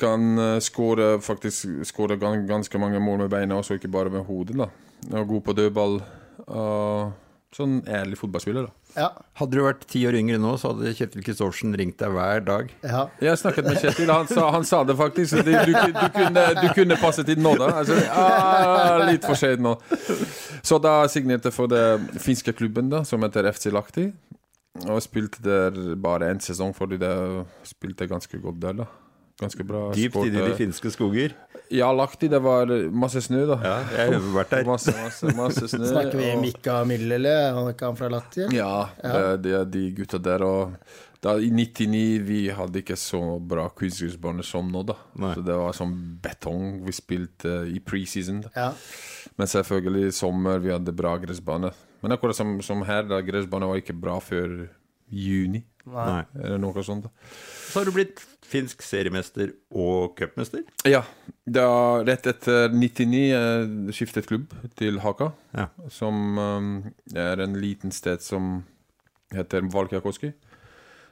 Kan 0.00 0.36
score 0.36 0.60
skåre 0.64 1.08
faktisk 1.20 1.84
skåre 1.88 2.16
ganske 2.20 2.78
mange 2.80 3.00
mål 3.00 3.24
med 3.24 3.32
beina, 3.32 3.58
også 3.60 3.76
ikke 3.76 3.90
bare 3.92 4.12
med 4.12 4.24
hodet. 4.24 4.56
da. 4.56 4.70
Og 5.12 5.28
god 5.28 5.42
på 5.44 5.56
dødball. 5.56 6.00
Og 6.46 7.56
sånn 7.56 7.80
ærlig 7.88 8.18
fotballspiller, 8.20 8.68
da. 8.68 8.79
Ja. 8.96 9.08
Hadde 9.38 9.56
du 9.56 9.62
vært 9.64 9.84
ti 9.90 10.02
år 10.08 10.16
yngre 10.18 10.38
nå, 10.42 10.54
så 10.60 10.72
hadde 10.72 10.92
Kjetil 10.98 11.24
Kristoffersen 11.26 11.74
ringt 11.78 11.98
deg 12.00 12.14
hver 12.14 12.42
dag. 12.46 12.72
ja. 12.86 13.02
Jeg 13.22 13.40
snakket 13.40 13.68
med 13.68 13.78
Kjetil, 13.82 14.10
han 14.12 14.30
sa, 14.30 14.48
han 14.54 14.66
sa 14.66 14.82
det 14.88 14.96
faktisk. 14.98 15.42
Du, 15.46 15.52
du, 15.52 15.74
du, 15.74 16.06
kunne, 16.16 16.46
du 16.60 16.66
kunne 16.76 16.98
passet 17.00 17.30
inn 17.34 17.42
nå, 17.44 17.54
da. 17.60 17.70
Altså, 17.82 17.98
ah, 18.14 19.04
litt 19.10 19.26
for 19.26 19.38
sent 19.38 19.62
nå. 19.64 19.76
Så 20.66 20.80
da 20.82 20.96
signerte 21.12 21.50
jeg 21.50 21.56
for 21.56 21.70
det 21.70 21.84
finske 22.20 22.54
klubben, 22.56 22.90
da, 22.92 23.04
som 23.08 23.22
heter 23.26 23.48
FC 23.52 23.70
Lahti. 23.74 24.10
Og 24.86 25.00
spilte 25.02 25.42
der 25.44 25.78
bare 26.00 26.30
én 26.32 26.40
sesong, 26.42 26.72
fordi 26.76 27.00
det 27.02 27.14
spilte 27.68 28.08
ganske 28.10 28.38
godt 28.42 28.60
der, 28.62 28.82
da. 28.84 28.90
Ganske 29.40 29.64
bra. 29.66 29.86
Dypt 29.96 30.12
sport. 30.14 30.26
inne 30.28 30.42
i 30.44 30.48
de 30.50 30.56
finske 30.58 30.90
skoger. 30.92 31.32
Ja, 31.72 31.88
lagt 31.94 32.22
i. 32.26 32.28
det 32.28 32.40
var 32.42 32.66
masse 32.92 33.20
snø, 33.24 33.44
da. 33.48 33.56
Ja, 33.64 33.76
jeg 33.96 34.12
har 34.12 34.24
vært 34.34 34.50
der. 34.56 34.64
Masse, 34.68 34.92
masse, 34.96 35.34
masse 35.38 35.68
snø. 35.70 35.86
Snakker 35.86 36.18
vi 36.18 36.30
og- 36.34 36.42
Mikka 36.42 36.80
Myllele? 36.84 37.34
Han 37.54 37.68
er 37.68 37.72
ikke 37.76 37.86
han 37.88 37.96
fra 37.96 38.08
Latvia? 38.10 38.48
Ja, 38.52 38.88
Ja, 39.04 39.12
det, 39.36 39.42
det 39.46 39.54
er 39.60 39.64
de 39.64 39.84
gutta 39.96 40.18
der. 40.18 40.42
Og 40.44 40.74
da, 41.22 41.36
I 41.38 41.50
99 41.50 42.18
vi 42.26 42.40
hadde 42.50 42.82
ikke 42.82 42.96
så 42.98 43.20
bra 43.40 43.68
kunstgressbane 43.70 44.42
som 44.44 44.70
nå, 44.72 44.82
da. 44.88 44.94
Nei. 45.16 45.34
Så 45.34 45.44
det 45.46 45.54
var 45.56 45.72
sånn 45.72 45.94
betong 46.24 46.82
vi 46.84 46.92
spilte 46.92 47.54
i 47.70 47.78
preseason. 47.78 48.42
da. 48.42 48.50
Ja. 48.56 48.72
Men 49.38 49.46
selvfølgelig 49.46 50.08
i 50.08 50.16
sommer 50.16 50.58
vi 50.60 50.70
hadde 50.74 50.92
bra 50.96 51.16
gressbane. 51.22 51.70
Men 52.02 52.12
akkurat 52.16 52.34
som, 52.36 52.60
som 52.64 52.82
her, 52.82 53.02
da 53.04 53.20
gressbane 53.22 53.66
var 53.68 53.76
ikke 53.80 53.94
bra 54.00 54.18
før 54.18 54.68
juni. 55.10 55.62
Nei. 55.94 56.24
Eller 56.40 56.58
noe 56.62 56.82
sånt. 56.86 57.06
Så 57.70 57.80
har 57.80 57.88
du 57.88 57.92
blitt 57.94 58.22
finsk 58.50 58.82
seriemester 58.82 59.52
og 59.70 60.16
cupmester. 60.18 60.64
Ja, 60.88 61.04
da, 61.46 61.66
rett 62.06 62.26
etter 62.30 62.72
99 62.74 63.20
jeg 63.30 63.94
skiftet 63.94 64.26
klubb 64.30 64.54
til 64.78 64.98
Haka, 65.04 65.30
Ja. 65.54 65.68
som 65.90 66.38
um, 66.38 66.70
er 67.14 67.40
en 67.44 67.54
liten 67.62 67.94
sted 67.94 68.22
som 68.26 68.64
heter 69.34 69.62
Valkjakoski. 69.70 70.32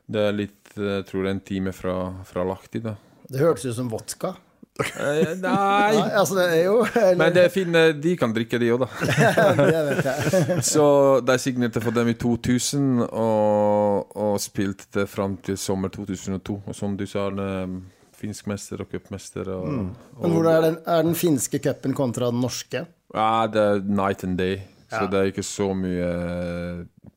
Det 0.09 0.25
er 0.25 0.33
litt, 0.35 0.73
jeg 0.75 1.05
tror 1.07 1.23
det 1.25 1.31
er 1.31 1.37
en 1.37 1.45
time 1.53 1.73
fra, 1.77 1.95
fra 2.27 2.45
Lahti, 2.49 2.81
da. 2.83 2.97
Det 3.29 3.43
hørtes 3.43 3.69
ut 3.69 3.77
som 3.77 3.91
vodka. 3.93 4.35
Eh, 4.79 5.33
Nei, 5.43 5.97
nei, 5.99 6.11
altså 6.15 6.37
det 6.39 6.45
er 6.55 6.61
jo 6.69 6.77
eller, 6.87 7.17
men 7.19 7.33
det 7.35 7.43
er 7.49 7.51
fint, 7.51 7.75
eh, 7.75 7.89
de 7.99 8.13
kan 8.21 8.31
drikke 8.37 8.61
de 8.63 8.69
òg, 8.77 8.85
da. 8.85 8.89
det 9.59 9.81
vet 9.89 10.07
jeg. 10.07 10.59
Så 10.73 10.85
de 11.27 11.35
signerte 11.43 11.83
for 11.83 11.97
dem 11.97 12.13
i 12.13 12.15
2000 12.15 13.03
og, 13.09 14.17
og 14.17 14.37
spilte 14.43 15.07
fram 15.11 15.35
til 15.43 15.59
sommer 15.59 15.91
2002. 15.95 16.61
Og 16.71 16.79
som 16.79 16.95
du 16.99 17.03
sa, 17.11 17.27
er 17.33 17.75
finsk 18.19 18.47
mester 18.51 18.81
og 18.83 18.91
cupmester. 18.95 19.51
Mm. 19.67 19.91
Men 20.23 20.33
hvordan 20.37 20.55
er 20.55 20.65
den, 20.69 20.79
er 20.87 21.03
den 21.07 21.19
finske 21.19 21.59
cupen 21.63 21.95
kontra 21.99 22.31
den 22.33 22.41
norske? 22.43 22.85
Ja, 23.15 23.31
det 23.51 23.63
er 23.67 23.83
night 23.87 24.25
and 24.27 24.39
day. 24.39 24.61
Så 24.89 25.03
Ja. 25.05 25.07
det 25.11 25.19
er 25.21 25.29
ikke 25.35 25.43
så 25.45 25.73
mye 25.77 26.07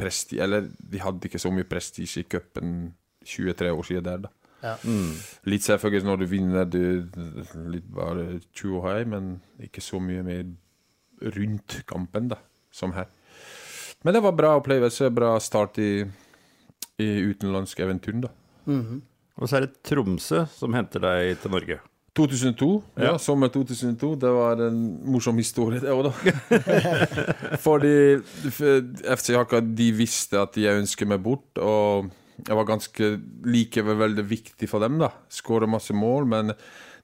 presti... 0.02 0.42
Eller 0.44 0.66
de 0.92 1.00
hadde 1.00 1.30
ikke 1.30 1.40
så 1.40 1.52
mye 1.54 1.64
prestisje 1.70 2.20
i 2.26 2.28
cupen 2.28 2.92
23 3.26 3.70
år 3.72 3.86
siden 3.88 4.04
der, 4.10 4.18
da. 4.26 4.32
Ja. 4.62 4.76
Litt 5.50 5.66
selvfølgelig 5.66 6.06
når 6.06 6.20
du 6.22 6.26
vinner, 6.30 6.66
du 6.70 6.82
litt 7.74 7.88
bare 7.94 8.40
tjohei, 8.54 9.00
men 9.10 9.40
ikke 9.64 9.82
så 9.82 10.00
mye 10.02 10.22
mer 10.26 10.44
rundt 11.36 11.80
kampen, 11.90 12.28
da, 12.32 12.38
som 12.74 12.94
her. 12.94 13.08
Men 14.06 14.16
det 14.18 14.24
var 14.26 14.34
bra 14.38 14.56
opplevelse, 14.60 15.10
bra 15.14 15.36
start 15.42 15.78
i, 15.82 15.92
i 17.02 17.10
utenlandsk 17.32 17.80
eventyr, 17.86 18.22
da. 18.24 18.32
Og 19.42 19.48
så 19.50 19.58
er 19.58 19.66
det 19.68 19.80
Tromsø 19.88 20.44
som 20.54 20.74
henter 20.78 21.02
deg 21.04 21.40
til 21.42 21.54
Norge. 21.54 21.80
2002, 22.18 22.68
ja, 23.00 23.04
Ja. 23.06 23.18
sommer 23.24 23.48
2002. 23.54 24.16
Det 24.20 24.30
var 24.36 24.60
en 24.68 24.80
morsom 25.08 25.38
historie, 25.40 25.80
det 25.80 25.90
òg, 25.94 26.10
da. 26.10 26.12
Fordi 27.66 27.94
FC 29.16 29.32
Haka 29.38 29.62
de 29.64 29.88
visste 29.96 30.42
at 30.42 30.58
jeg 30.60 30.82
ønsket 30.82 31.08
meg 31.08 31.22
bort, 31.24 31.48
og 31.58 32.10
jeg 32.48 32.58
var 32.58 32.68
ganske 32.70 33.12
likevel 33.48 34.00
veldig 34.00 34.26
viktig 34.28 34.70
for 34.70 34.84
dem. 34.84 35.00
da 35.02 35.12
Skåra 35.32 35.70
masse 35.70 35.94
mål, 35.94 36.28
men 36.30 36.54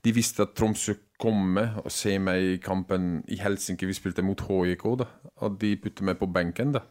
de 0.05 0.13
visste 0.13 0.45
at 0.45 0.55
Tromsø 0.57 0.95
komme 1.17 1.63
og 1.81 1.89
se 1.91 2.17
meg 2.21 2.43
i 2.43 2.57
kampen 2.61 3.23
i 3.33 3.39
Helsinki. 3.41 3.87
Vi 3.89 3.95
spilte 3.97 4.25
mot 4.25 4.41
HIK, 4.45 4.85
da, 5.01 5.07
og 5.41 5.57
de 5.61 5.73
puttet 5.81 6.05
meg 6.05 6.19
på 6.19 6.29
benken. 6.29 6.75
da 6.77 6.85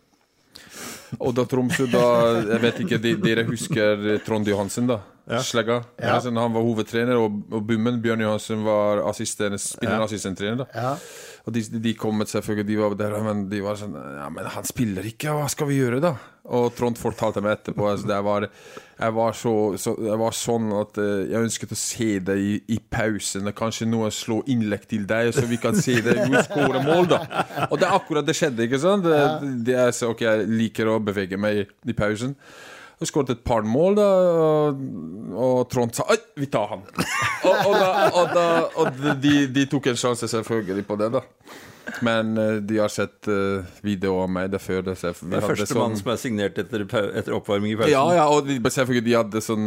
og 1.20 1.34
da 1.36 1.44
Tromsø, 1.46 1.86
da 1.90 2.02
Jeg 2.48 2.62
vet 2.62 2.80
ikke, 2.82 2.98
de, 3.02 3.12
dere 3.20 3.44
husker 3.48 4.18
Trond 4.26 4.48
Johansen, 4.48 4.88
da? 4.90 5.00
Slegga. 5.26 5.80
Ja. 5.98 6.20
han 6.22 6.54
var 6.54 6.62
hovedtrener, 6.62 7.18
og, 7.18 7.40
og 7.50 7.64
Bummen, 7.66 7.98
Bjørn 8.02 8.22
Johansen, 8.22 8.62
var 8.66 9.02
assistent, 9.10 9.58
ja. 9.82 9.98
assistenttrener. 10.04 10.68
Ja. 10.74 10.94
Og 11.46 11.54
de, 11.54 11.62
de 11.82 11.92
kom 11.98 12.22
selvfølgelig, 12.26 12.66
de 12.66 12.78
var 12.78 12.94
der, 12.98 13.12
men 13.22 13.44
de 13.50 13.60
var 13.62 13.78
sånn 13.78 13.94
Ja, 13.94 14.26
men 14.34 14.48
han 14.50 14.66
spiller 14.66 15.06
ikke, 15.06 15.34
hva 15.34 15.46
skal 15.50 15.70
vi 15.70 15.78
gjøre, 15.78 16.00
da? 16.02 16.16
Og 16.46 16.72
Trond 16.78 16.98
fortalte 16.98 17.42
meg 17.42 17.56
etterpå 17.56 17.86
altså, 17.90 18.06
det 18.06 18.18
var, 18.22 18.46
jeg, 18.46 19.14
var 19.14 19.34
så, 19.34 19.52
så, 19.82 19.94
jeg 20.06 20.18
var 20.20 20.34
sånn 20.34 20.68
at 20.78 20.98
eh, 21.02 21.24
jeg 21.32 21.46
ønsket 21.48 21.74
å 21.74 21.78
se 21.78 22.08
deg 22.26 22.42
i, 22.42 22.52
i 22.74 22.78
pausen. 22.78 23.50
Kanskje 23.58 23.88
noen 23.90 24.14
slår 24.14 24.46
innlegg 24.54 24.86
til 24.90 25.08
deg, 25.10 25.32
så 25.34 25.46
vi 25.50 25.58
kan 25.62 25.78
se 25.78 25.98
deg 26.06 26.22
jo 26.22 26.44
skåre 26.46 26.82
mål, 26.86 27.10
da. 27.14 27.20
Og 27.70 27.78
det 27.78 27.88
er 27.88 27.98
akkurat 27.98 28.26
det 28.26 28.38
skjedde, 28.38 28.66
ikke 28.66 28.82
sant? 28.82 29.06
Det, 29.06 29.52
det 29.66 29.78
er 29.86 29.94
så, 29.94 30.14
ok, 30.14 30.26
Jeg 30.26 30.48
liker 30.50 30.90
å 30.90 31.00
bevege 31.02 31.38
meg 31.38 31.62
i, 31.62 31.66
i 31.90 31.98
pausen. 31.98 32.34
Og 32.96 33.08
skåret 33.10 33.34
et 33.34 33.40
par 33.44 33.60
mål, 33.68 33.98
da, 33.98 34.04
og, 35.36 35.66
Trond 35.68 35.92
sa 35.92 36.06
Oi, 36.08 36.16
vi 36.40 36.48
tar 36.48 36.70
han! 36.70 36.84
Og, 37.46 37.52
og, 37.68 37.74
da, 37.76 38.46
og, 38.80 38.96
da, 38.96 39.12
de, 39.20 39.34
de 39.52 39.66
tok 39.70 39.90
en 39.92 39.98
sjanse 40.00 40.26
selvfølgelig 40.32 40.86
på 40.88 40.96
det, 40.98 41.10
da. 41.14 41.20
Men 42.02 42.36
eh, 42.38 42.56
de 42.66 42.78
har 42.78 42.90
sett 42.92 43.28
uh, 43.30 43.62
video 43.84 44.16
av 44.22 44.30
meg 44.32 44.50
det 44.52 44.60
før. 44.62 44.82
Det, 44.86 44.96
så 44.98 45.12
vi 45.14 45.30
Det 45.32 45.38
er 45.38 45.46
første 45.46 45.66
sånn- 45.70 45.78
mann 45.82 45.96
som 46.00 46.10
er 46.12 46.20
signert 46.20 46.58
etter, 46.58 46.84
etter 46.86 47.36
oppvarming 47.36 47.72
i 47.72 47.76
pausen. 47.78 47.92
ja, 47.94 48.04
ja, 48.18 48.26
og 48.32 48.48
de, 48.48 48.58
selvfølgelig 48.58 49.04
de 49.06 49.14
hadde 49.16 49.42
sånn 49.44 49.66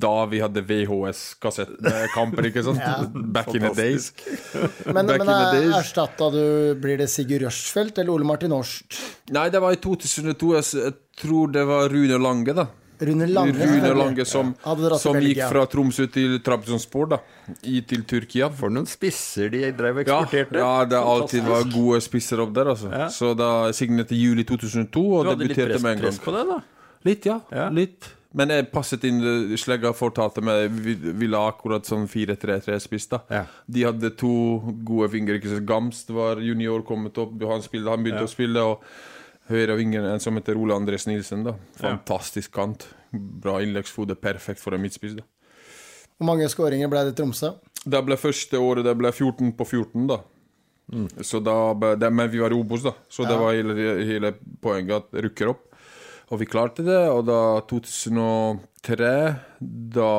Da 0.00 0.12
vi 0.30 0.40
hadde 0.42 0.62
VHS-kassett 0.68 1.74
med 1.84 2.08
kamper, 2.14 2.50
ikke 2.50 2.64
sant? 2.66 2.80
Back 3.36 3.52
in 3.54 3.66
the 3.66 3.74
days. 3.74 4.12
Men, 4.86 5.06
Back 5.10 5.24
men 5.24 5.32
er, 5.34 5.70
erstatta 5.80 6.30
du 6.34 6.42
Blir 6.80 7.00
det 7.00 7.10
Sigurd 7.12 7.44
Rushfeldt 7.48 7.98
eller 7.98 8.14
Ole 8.14 8.26
Martin 8.28 8.54
Årst? 8.56 8.98
Nei, 9.34 9.48
det 9.52 9.60
var 9.62 9.74
i 9.74 9.80
2002. 9.82 10.54
Jeg, 10.56 10.84
jeg 10.86 10.94
tror 11.20 11.52
det 11.54 11.66
var 11.68 11.90
Rune 11.92 12.18
Lange, 12.22 12.54
da. 12.56 12.66
Rune 13.00 13.26
Lange? 13.30 13.54
Rune. 13.56 13.92
Lange 13.96 14.24
som, 14.28 14.52
som 15.00 15.16
gikk 15.22 15.40
fra 15.48 15.64
Tromsø 15.70 16.06
til 16.12 16.38
Trabzonspor, 16.44 17.08
da. 17.14 17.18
I, 17.64 17.80
til 17.88 18.04
Tyrkia. 18.08 18.50
For 18.52 18.72
noen 18.72 18.88
spisser 18.90 19.50
de 19.52 19.64
drev 19.76 20.00
og 20.00 20.04
eksporterte. 20.04 20.60
ja, 20.60 20.84
det 20.84 21.00
alltid 21.00 21.48
var 21.48 21.66
gode 21.72 22.00
spisser 22.04 22.42
opp 22.44 22.54
der, 22.56 22.72
altså. 22.74 22.92
Ja. 22.92 23.08
Så 23.12 23.32
da 23.38 23.50
signerte 23.76 24.14
i 24.16 24.22
juli 24.26 24.44
2002 24.48 25.04
og 25.22 25.30
debuterte 25.32 25.80
med 25.82 25.96
en 25.96 26.06
gang. 26.06 26.06
Du 26.06 26.06
hadde 26.06 26.06
litt 26.06 26.06
press 26.06 26.24
på 26.24 26.36
det, 26.36 26.46
da? 26.52 26.60
Litt, 27.08 27.28
ja. 27.30 27.38
Ja. 27.50 27.68
Litt. 27.72 28.10
Men 28.36 28.52
jeg 28.54 28.68
passet 28.70 29.02
inn 29.08 29.18
Slegga 29.58 29.90
fortalte 29.96 30.38
meg 30.44 30.68
Vi, 30.84 30.92
vi 31.18 31.28
akkurat 31.34 31.88
sånn 31.88 32.04
4-3-3-spiss, 32.10 33.08
da. 33.10 33.22
Ja. 33.32 33.44
De 33.66 33.86
hadde 33.88 34.12
to 34.20 34.30
gode 34.86 35.08
fingre. 35.16 35.40
Gamst 35.66 36.12
var 36.14 36.38
junior 36.44 36.84
kommet 36.86 37.18
opp, 37.18 37.34
han, 37.42 37.64
spilte, 37.64 37.90
han 37.90 38.04
begynte 38.04 38.22
Ja. 38.22 38.28
å 38.28 38.30
spille. 38.30 38.62
Og 38.62 38.84
høyre 39.50 39.76
vingen 39.78 40.04
en 40.06 40.20
som 40.22 40.36
heter 40.38 40.56
Ole 40.58 40.74
Andres 40.78 41.06
Nilsen. 41.10 41.44
da 41.44 41.54
Fantastisk 41.80 42.52
kant. 42.54 42.86
Bra 43.12 43.58
innleggsfot. 43.64 44.12
Perfekt 44.20 44.60
for 44.62 44.74
en 44.76 44.82
midtspiss. 44.84 45.16
da 45.18 45.24
Hvor 46.18 46.26
mange 46.30 46.48
skåringer 46.52 46.88
ble 46.92 47.04
det 47.08 47.14
i 47.14 47.22
Tromsø? 47.22 47.54
Det 47.84 48.02
ble 48.04 48.16
første 48.20 48.58
året 48.60 48.84
det 48.84 48.96
ble 49.00 49.10
14 49.12 49.52
på 49.56 49.64
14, 49.66 50.06
da. 50.10 50.20
Så 51.22 51.38
da 51.42 51.72
ble- 51.74 51.94
det, 51.98 52.08
men 52.12 52.28
vi 52.30 52.38
var 52.42 52.50
i 52.50 52.58
Obos, 52.58 52.82
da. 52.82 52.92
Så 53.08 53.22
det 53.28 53.36
var 53.38 53.54
hele, 53.54 53.74
hele 54.04 54.32
poenget 54.60 54.96
at 55.04 55.22
rykker 55.24 55.48
opp. 55.52 55.66
Og 56.30 56.38
vi 56.42 56.46
klarte 56.50 56.84
det. 56.86 56.98
Og 57.10 57.24
da 57.26 57.60
2003 57.70 59.36
Da 59.60 60.10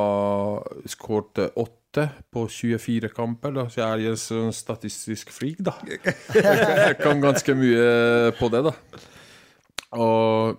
skårte 0.88 1.50
åtte 1.60 2.08
på 2.32 2.46
24 2.48 3.10
kamper. 3.14 3.52
Da. 3.56 3.66
Så 3.70 3.82
jeg 3.82 4.06
er 4.08 4.12
en 4.14 4.20
sånn 4.20 4.54
statistisk 4.56 5.32
freak, 5.36 5.60
da. 5.60 5.74
Jeg 5.92 6.98
kan 7.02 7.20
ganske 7.24 7.56
mye 7.58 8.32
på 8.40 8.50
det, 8.54 8.64
da. 8.70 8.74
Og 9.98 10.58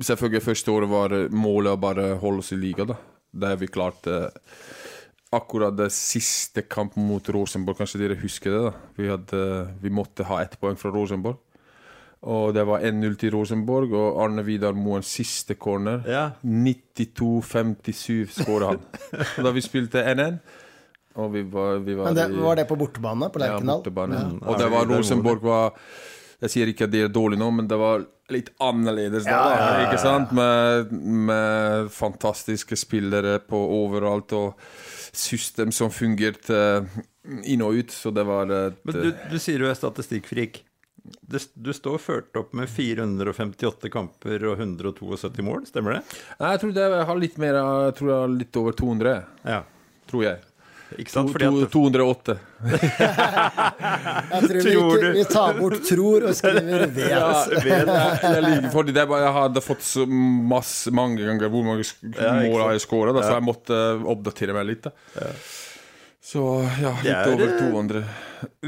selvfølgelig 0.00 0.42
første 0.44 0.72
året 0.72 0.88
var 0.88 1.14
målet 1.34 1.74
å 1.74 1.80
bare 1.80 2.14
holde 2.22 2.38
oss 2.44 2.52
i 2.52 2.56
liga, 2.60 2.86
da. 2.88 2.96
Der 3.32 3.56
vi 3.60 3.68
klarte 3.70 4.30
akkurat 5.32 5.76
det 5.78 5.90
siste 5.94 6.64
kampen 6.66 7.04
mot 7.06 7.28
Rosenborg, 7.30 7.78
kanskje 7.78 8.00
dere 8.02 8.16
husker 8.18 8.50
det? 8.50 8.62
da 8.64 8.72
Vi, 8.98 9.06
hadde, 9.12 9.42
vi 9.82 9.90
måtte 9.94 10.24
ha 10.26 10.40
ett 10.42 10.56
poeng 10.60 10.76
fra 10.80 10.90
Rosenborg. 10.90 11.36
Og 12.20 12.50
det 12.52 12.64
var 12.68 12.82
1-0 12.84 13.14
til 13.16 13.30
Rosenborg, 13.32 13.92
og 13.96 14.18
Arne 14.20 14.42
Vidar 14.44 14.74
Moen 14.76 15.02
siste 15.06 15.54
corner. 15.56 16.02
Ja. 16.10 16.24
92-57 16.44 18.26
skåra 18.42 18.74
han. 18.74 18.82
Da 19.44 19.52
vi 19.56 19.62
spilte 19.64 20.02
1-1, 20.04 20.40
Og 21.20 21.32
vi 21.34 21.40
var, 21.42 21.78
vi 21.82 21.94
var 21.98 22.04
Men 22.10 22.14
det, 22.14 22.26
i- 22.30 22.40
var 22.42 22.54
det 22.56 22.66
på 22.68 22.76
bortebane? 22.78 23.30
På 23.34 23.40
Ja, 23.40 23.46
Lerkendal? 23.54 23.80
bortebane. 23.82 24.14
Ja. 24.14 24.50
Og 24.50 24.58
det 24.60 24.68
var 24.70 24.84
Rosenborg 24.86 25.42
var 25.42 25.72
Jeg 26.40 26.52
sier 26.54 26.70
ikke 26.72 26.86
at 26.88 26.92
det 26.94 27.02
er 27.04 27.12
dårlig 27.12 27.38
nå, 27.40 27.50
men 27.52 27.68
det 27.68 27.76
var 27.80 28.06
litt 28.32 28.48
annerledes 28.62 29.26
da. 29.26 29.40
da, 29.50 29.68
Ikke 29.84 29.98
sant? 30.00 30.30
Med, 30.36 30.92
med 31.28 31.90
fantastiske 31.92 32.78
spillere 32.78 33.38
på 33.44 33.58
overalt, 33.80 34.32
og 34.38 34.54
system 35.10 35.72
som 35.74 35.90
fungerte 35.90 36.60
inn 37.44 37.62
og 37.66 37.80
ut, 37.82 37.92
så 37.92 38.12
det 38.14 38.24
var 38.28 38.50
et 38.54 38.78
Men 38.86 39.00
du, 39.02 39.08
du 39.32 39.38
sier 39.42 39.58
du 39.60 39.66
er 39.68 39.76
statistikkfrik. 39.76 40.62
Du 41.54 41.72
står 41.74 41.98
ført 41.98 42.36
opp 42.38 42.52
med 42.56 42.68
458 42.70 43.90
kamper 43.92 44.44
og 44.50 44.60
172 44.60 45.42
mål, 45.44 45.64
stemmer 45.68 45.98
det? 45.98 46.02
Jeg 46.38 46.60
tror 46.62 46.74
det 46.76 46.86
jeg 46.92 47.06
har 47.10 47.20
litt 47.20 47.38
mer 47.40 47.58
Jeg 47.58 47.96
tror 47.98 48.10
jeg 48.12 48.20
har 48.24 48.34
litt 48.36 48.60
over 48.60 48.76
200, 48.78 49.14
Ja. 49.48 49.60
tror 50.10 50.24
jeg. 50.26 50.40
Ikke 50.98 51.12
sant? 51.12 51.30
To, 51.30 51.32
Fordi 51.32 51.46
to, 51.46 51.62
at 51.62 51.70
208. 51.76 52.36
Jeg 54.30 54.42
tror 54.42 54.58
vi, 54.58 54.74
ikke, 54.74 55.12
vi 55.14 55.24
tar 55.30 55.58
bort 55.60 55.78
'tror' 55.86 56.26
og 56.28 56.34
skriver 56.36 56.86
'vet'. 56.96 57.10
Ja, 57.10 57.24
jeg, 57.54 57.86
jeg 58.24 58.42
liker 58.46 58.70
fordi 58.74 58.94
det 58.96 59.06
jeg 59.06 59.32
hadde 59.38 59.62
fått 59.64 59.84
så 59.86 60.06
masse, 60.06 60.90
mange 60.90 61.22
ganger 61.26 61.48
hvor 61.52 61.66
mange 61.66 61.84
mål 62.10 62.60
har 62.66 62.72
jeg 62.76 62.84
skåra, 62.86 63.14
så 63.22 63.36
jeg 63.36 63.46
måtte 63.46 63.80
oppdatere 64.04 64.56
meg 64.56 64.66
litt. 64.72 64.88
Da. 64.88 65.30
Så 66.20 66.42
ja, 66.82 66.94
litt 67.00 67.14
er, 67.14 67.32
over 67.32 67.46
eh, 67.48 67.60
200. 67.70 68.04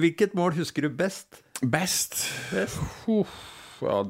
Hvilket 0.02 0.36
mål 0.38 0.54
husker 0.56 0.86
du 0.86 0.94
best? 0.96 1.42
Best? 1.62 2.16
Best? 2.50 2.78
Uff, 3.10 3.34
ja, 3.82 4.00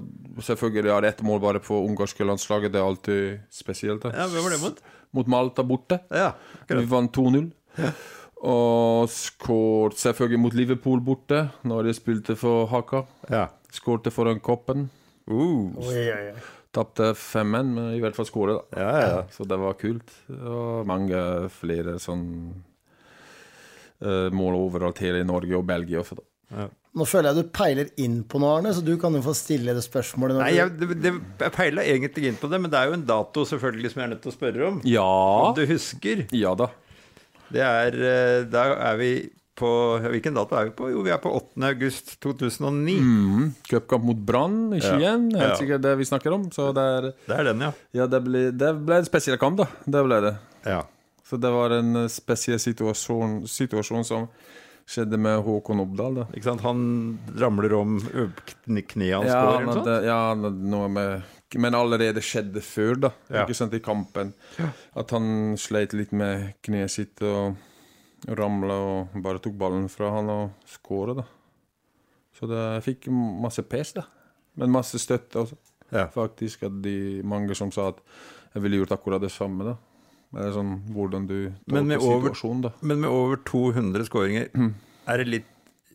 selvfølgelig 0.40 0.92
har 0.92 1.02
jeg 1.06 1.16
ett 1.16 1.24
mål 1.26 1.40
bare 1.42 1.60
på 1.64 1.80
ungarske 1.84 2.24
landslaget. 2.24 2.72
Det 2.72 2.80
er 2.80 2.86
alltid 2.86 3.40
spesielt. 3.52 4.04
Da. 4.06 4.12
Ja, 4.14 4.28
Hvem 4.30 4.46
var 4.46 4.54
det 4.54 4.60
mot? 4.62 4.80
Mot 5.12 5.28
Malta 5.28 5.64
borte. 5.66 5.98
Ja, 6.08 6.32
Vi 6.68 6.84
vant 6.88 7.12
2-0. 7.16 7.50
Og 8.42 9.06
skåret 9.12 10.00
selvfølgelig 10.00 10.40
mot 10.42 10.54
Liverpool 10.56 11.02
borte, 11.04 11.44
når 11.68 11.90
jeg 11.90 12.00
spilte 12.00 12.34
for 12.38 12.66
Haka. 12.72 13.04
Ja. 13.30 13.46
Skårte 13.72 14.10
foran 14.14 14.42
koppen. 14.42 14.88
Uh, 15.30 15.70
Oh, 15.78 15.92
ja, 15.94 16.18
ja. 16.32 16.34
Tapte 16.74 17.12
5-1, 17.14 17.44
men 17.52 17.94
i 17.94 18.00
hvert 18.02 18.16
fall 18.16 18.26
skåret, 18.26 18.58
da. 18.72 18.80
ja, 18.80 18.92
ja. 19.04 19.22
Så 19.30 19.44
det 19.46 19.58
var 19.60 19.76
kult. 19.78 20.10
Og 20.32 20.86
mange 20.88 21.20
flere 21.52 21.98
sånn 22.02 22.24
uh, 24.02 24.28
mål 24.32 24.56
overalt 24.58 25.02
hele 25.04 25.22
Norge 25.28 25.54
og 25.58 25.66
Belgia 25.68 26.00
også, 26.02 26.18
da. 26.18 26.26
Nå 26.92 27.06
føler 27.08 27.30
jeg 27.30 27.46
du 27.46 27.52
peiler 27.56 27.90
inn 28.04 28.18
på 28.28 28.36
noe, 28.42 28.58
Arne, 28.58 28.72
så 28.76 28.82
du 28.84 28.92
kan 29.00 29.14
jo 29.16 29.22
få 29.24 29.32
stille 29.36 29.72
det 29.72 29.84
spørsmålet. 29.86 30.36
Når 30.36 30.42
Nei, 30.44 30.50
jeg, 30.58 30.72
det, 30.80 30.88
det, 31.00 31.12
jeg 31.40 31.54
peila 31.54 31.84
egentlig 31.88 32.26
inn 32.28 32.36
på 32.40 32.50
det, 32.52 32.60
men 32.60 32.72
det 32.72 32.80
er 32.80 32.90
jo 32.90 32.96
en 32.98 33.06
dato 33.08 33.44
selvfølgelig 33.48 33.92
som 33.92 34.02
jeg 34.02 34.08
er 34.08 34.12
nødt 34.12 34.24
til 34.26 34.32
å 34.32 34.34
spørre 34.34 34.66
om. 34.66 34.80
Ja. 34.84 35.06
Om 35.46 35.54
du 35.56 35.62
husker? 35.70 36.26
Ja 36.36 36.52
da. 36.58 36.68
Det 37.52 37.62
er 37.62 37.96
eh, 38.08 38.44
Da 38.50 38.64
er 38.90 38.96
vi 39.00 39.12
på 39.62 39.68
Hvilken 40.00 40.34
dato 40.34 40.56
er 40.56 40.70
vi 40.70 40.72
på? 40.78 40.88
Jo, 40.90 41.02
vi 41.04 41.10
er 41.12 41.18
på 41.22 41.30
8. 41.36 41.60
august 41.68 42.14
2009. 42.24 42.94
Mm. 43.04 43.50
Cupkamp 43.68 44.06
mot 44.08 44.16
Brann 44.26 44.72
i 44.74 44.80
Skien, 44.80 45.28
Ja. 45.34 45.42
helt 45.44 45.60
sikkert 45.60 45.82
det 45.84 45.92
vi 46.00 46.06
snakker 46.08 46.32
om. 46.34 46.48
Så 46.50 46.70
det 46.74 46.82
er 46.96 47.10
Det 47.28 47.36
er 47.36 47.44
den, 47.52 47.60
ja. 47.60 47.72
Ja, 47.92 48.06
det 48.08 48.22
ble, 48.24 48.46
det 48.50 48.72
ble 48.86 48.96
en 49.02 49.04
spesiell 49.06 49.36
kamp, 49.38 49.60
da. 49.60 49.66
Det 49.84 50.02
ble 50.08 50.20
det. 50.24 50.34
ja. 50.66 50.82
Så 51.28 51.38
det 51.40 51.48
var 51.52 51.70
en 51.76 51.96
eh, 51.96 52.08
spesiell 52.12 52.58
situasjon, 52.60 53.46
situasjon 53.48 54.04
som 54.04 54.26
skjedde 54.88 55.16
med 55.20 55.38
Håkon 55.46 55.80
Oppdal, 55.84 56.14
da. 56.18 56.24
Ikke 56.34 56.44
sant? 56.50 56.60
Han 56.66 56.82
ramler 57.38 57.72
om 57.78 57.94
kneet 58.02 59.14
hans 59.14 59.30
Ja, 59.30 59.44
går, 59.46 59.54
eller 59.54 59.68
noe 59.68 59.78
sånt? 59.78 60.04
ja, 60.04 60.18
noe 60.74 60.88
med 60.92 61.22
Men 61.60 61.76
allerede 61.76 62.22
skjedde 62.24 62.62
før, 62.64 62.96
da. 63.08 63.10
Ja. 63.28 63.42
Ikke 63.44 63.56
sant, 63.58 63.74
i 63.76 63.82
kampen. 63.84 64.32
At 64.96 65.12
han 65.12 65.56
sleit 65.60 65.92
litt 65.96 66.14
med 66.16 66.54
kneet 66.64 66.94
sitt 66.94 67.22
og 67.26 67.58
ramla 68.38 68.74
og 68.86 69.22
bare 69.24 69.42
tok 69.42 69.56
ballen 69.58 69.88
fra 69.90 70.12
han 70.16 70.30
og 70.32 70.68
skåra, 70.70 71.16
da. 71.22 71.26
Så 72.38 72.48
det 72.48 72.58
jeg 72.58 72.84
fikk 72.88 73.08
masse 73.12 73.62
pes, 73.68 73.92
da. 73.98 74.06
Men 74.58 74.72
masse 74.74 74.98
støtte 75.00 75.42
også. 75.42 75.58
Ja. 75.92 76.06
Faktisk 76.12 76.64
at 76.68 76.78
de 76.84 77.20
mange 77.28 77.54
som 77.58 77.72
sa 77.74 77.90
at 77.92 78.00
jeg 78.54 78.64
ville 78.64 78.80
gjort 78.80 78.94
akkurat 78.96 79.22
det 79.22 79.32
samme, 79.34 79.66
da. 79.72 79.76
Det 80.32 80.46
er 80.46 80.54
sånn 80.54 80.76
hvordan 80.94 81.26
du 81.28 81.36
tolker 81.68 82.00
situasjonen, 82.00 82.62
da. 82.64 82.72
Men 82.80 83.02
med 83.04 83.12
over 83.12 83.40
200 83.48 84.06
skåringer, 84.08 84.48
er 85.04 85.20
det 85.20 85.28
litt 85.28 85.51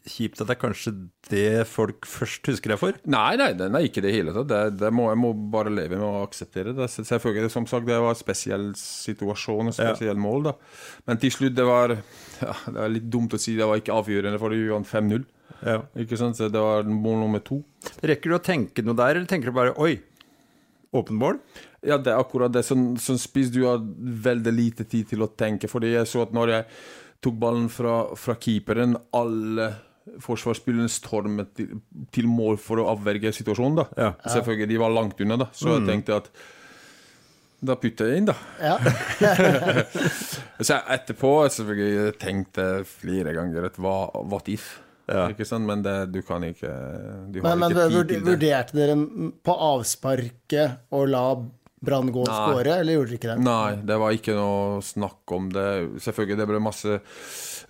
kjipt 0.09 0.41
at 0.41 0.47
det 0.49 0.55
er 0.55 0.59
kanskje 0.61 0.91
det 1.29 1.67
folk 1.69 2.07
først 2.09 2.47
husker 2.49 2.73
deg 2.73 2.79
for? 2.81 2.97
Nei, 3.09 3.35
nei, 3.39 3.49
det 3.59 3.67
er 3.67 3.87
ikke 3.87 4.03
det 4.05 4.13
hele 4.15 4.33
tatt. 4.35 4.47
Det, 4.51 4.61
det 4.81 4.91
må, 4.95 5.09
jeg 5.11 5.19
må 5.21 5.31
bare 5.53 5.73
leve 5.73 5.99
med 5.99 6.05
å 6.07 6.23
akseptere 6.25 6.73
det. 6.77 6.87
Selvfølgelig, 6.93 7.51
som 7.53 7.67
sagt, 7.69 7.87
det 7.89 7.99
var 8.01 8.15
en 8.15 8.19
spesiell 8.19 8.67
situasjon, 8.79 9.73
et 9.73 10.01
Ja. 10.05 10.13
mål, 10.17 10.43
da. 10.49 10.55
Men 11.07 11.21
til 11.21 11.31
slutt, 11.35 11.55
det 11.57 11.65
var 11.67 11.95
ja, 11.97 12.53
Det 12.67 12.77
er 12.83 12.93
litt 12.93 13.09
dumt 13.13 13.33
å 13.35 13.39
si, 13.41 13.55
det 13.59 13.67
var 13.67 13.79
ikke 13.81 13.95
avgjørende, 13.97 14.39
for 14.39 14.55
vi 14.55 14.67
vant 14.71 14.87
5-0. 14.87 15.25
Ja. 15.65 15.79
Ikke 15.97 16.17
sant? 16.19 16.37
Så 16.37 16.51
det 16.53 16.61
var 16.61 16.83
mål 16.87 17.23
nummer 17.23 17.41
to. 17.43 17.61
Rekker 18.05 18.29
du 18.29 18.37
å 18.37 18.43
tenke 18.43 18.83
noe 18.85 18.95
der, 18.97 19.15
eller 19.17 19.25
tenker 19.29 19.49
du 19.49 19.55
bare 19.57 19.73
oi, 19.81 19.95
åpen 20.95 21.17
mål? 21.19 21.39
Ja, 21.85 21.97
det 21.97 22.11
er 22.13 22.19
akkurat 22.21 22.51
det. 22.53 22.63
Som, 22.65 22.95
som 23.01 23.17
spiss, 23.21 23.49
du 23.53 23.63
har 23.65 23.81
veldig 23.81 24.53
lite 24.53 24.85
tid 24.89 25.09
til 25.11 25.23
å 25.25 25.29
tenke. 25.37 25.69
Fordi 25.71 25.93
jeg 25.93 26.07
så 26.09 26.23
at 26.25 26.33
når 26.35 26.53
jeg 26.53 26.65
tok 27.25 27.37
ballen 27.41 27.67
fra, 27.73 27.99
fra 28.19 28.35
keeperen, 28.37 28.95
alle 29.17 29.71
forsvarsspillerne 30.23 30.89
stormet 30.91 31.53
til, 31.57 31.75
til 32.15 32.27
mål 32.29 32.59
for 32.61 32.81
å 32.81 32.87
avverge 32.93 33.33
situasjonen. 33.35 33.81
da. 33.81 33.87
Ja. 33.97 34.11
Selvfølgelig, 34.27 34.69
de 34.71 34.79
var 34.81 34.93
langt 34.95 35.21
unna, 35.23 35.37
da. 35.43 35.49
Så 35.55 35.75
jeg 35.77 35.87
tenkte 35.89 36.21
at 36.23 36.31
da 37.67 37.73
putter 37.81 38.11
jeg 38.11 38.21
inn, 38.21 38.27
da. 38.29 38.35
Ja. 38.61 38.75
Så 40.67 40.77
etterpå 40.93 41.31
selvfølgelig 41.53 41.93
jeg 41.95 42.17
tenkte 42.21 42.67
flere 42.89 43.33
ganger 43.37 43.65
at 43.69 43.79
hva 43.81 43.95
what 44.29 44.49
if? 44.51 44.75
Ja. 45.07 45.29
Ikke 45.31 45.45
sant? 45.47 45.63
Men 45.69 45.81
det, 45.85 45.95
du 46.11 46.19
kan 46.27 46.43
ikke 46.43 46.67
Du 47.31 47.39
har 47.39 47.55
men 47.55 47.71
ikke 47.71 47.85
tid 47.87 47.93
til 47.95 48.07
det. 48.11 48.23
vurderte 48.27 48.75
dere 48.75 48.97
på 49.47 49.55
avsparket 49.71 50.91
å 50.91 51.05
la 51.07 51.23
Brann 51.79 52.09
gå 52.09 52.23
og 52.23 52.29
skåre, 52.31 52.79
eller 52.81 52.97
gjorde 52.97 53.11
dere 53.11 53.19
ikke 53.19 53.29
det? 53.29 53.43
Nei, 53.45 53.73
det 53.85 53.97
var 54.01 54.15
ikke 54.15 54.33
noe 54.33 54.79
snakk 54.81 55.33
om 55.37 55.49
det. 55.53 55.67
Selvfølgelig, 56.01 56.37
det 56.39 56.47
ble 56.49 56.61
masse 56.65 56.97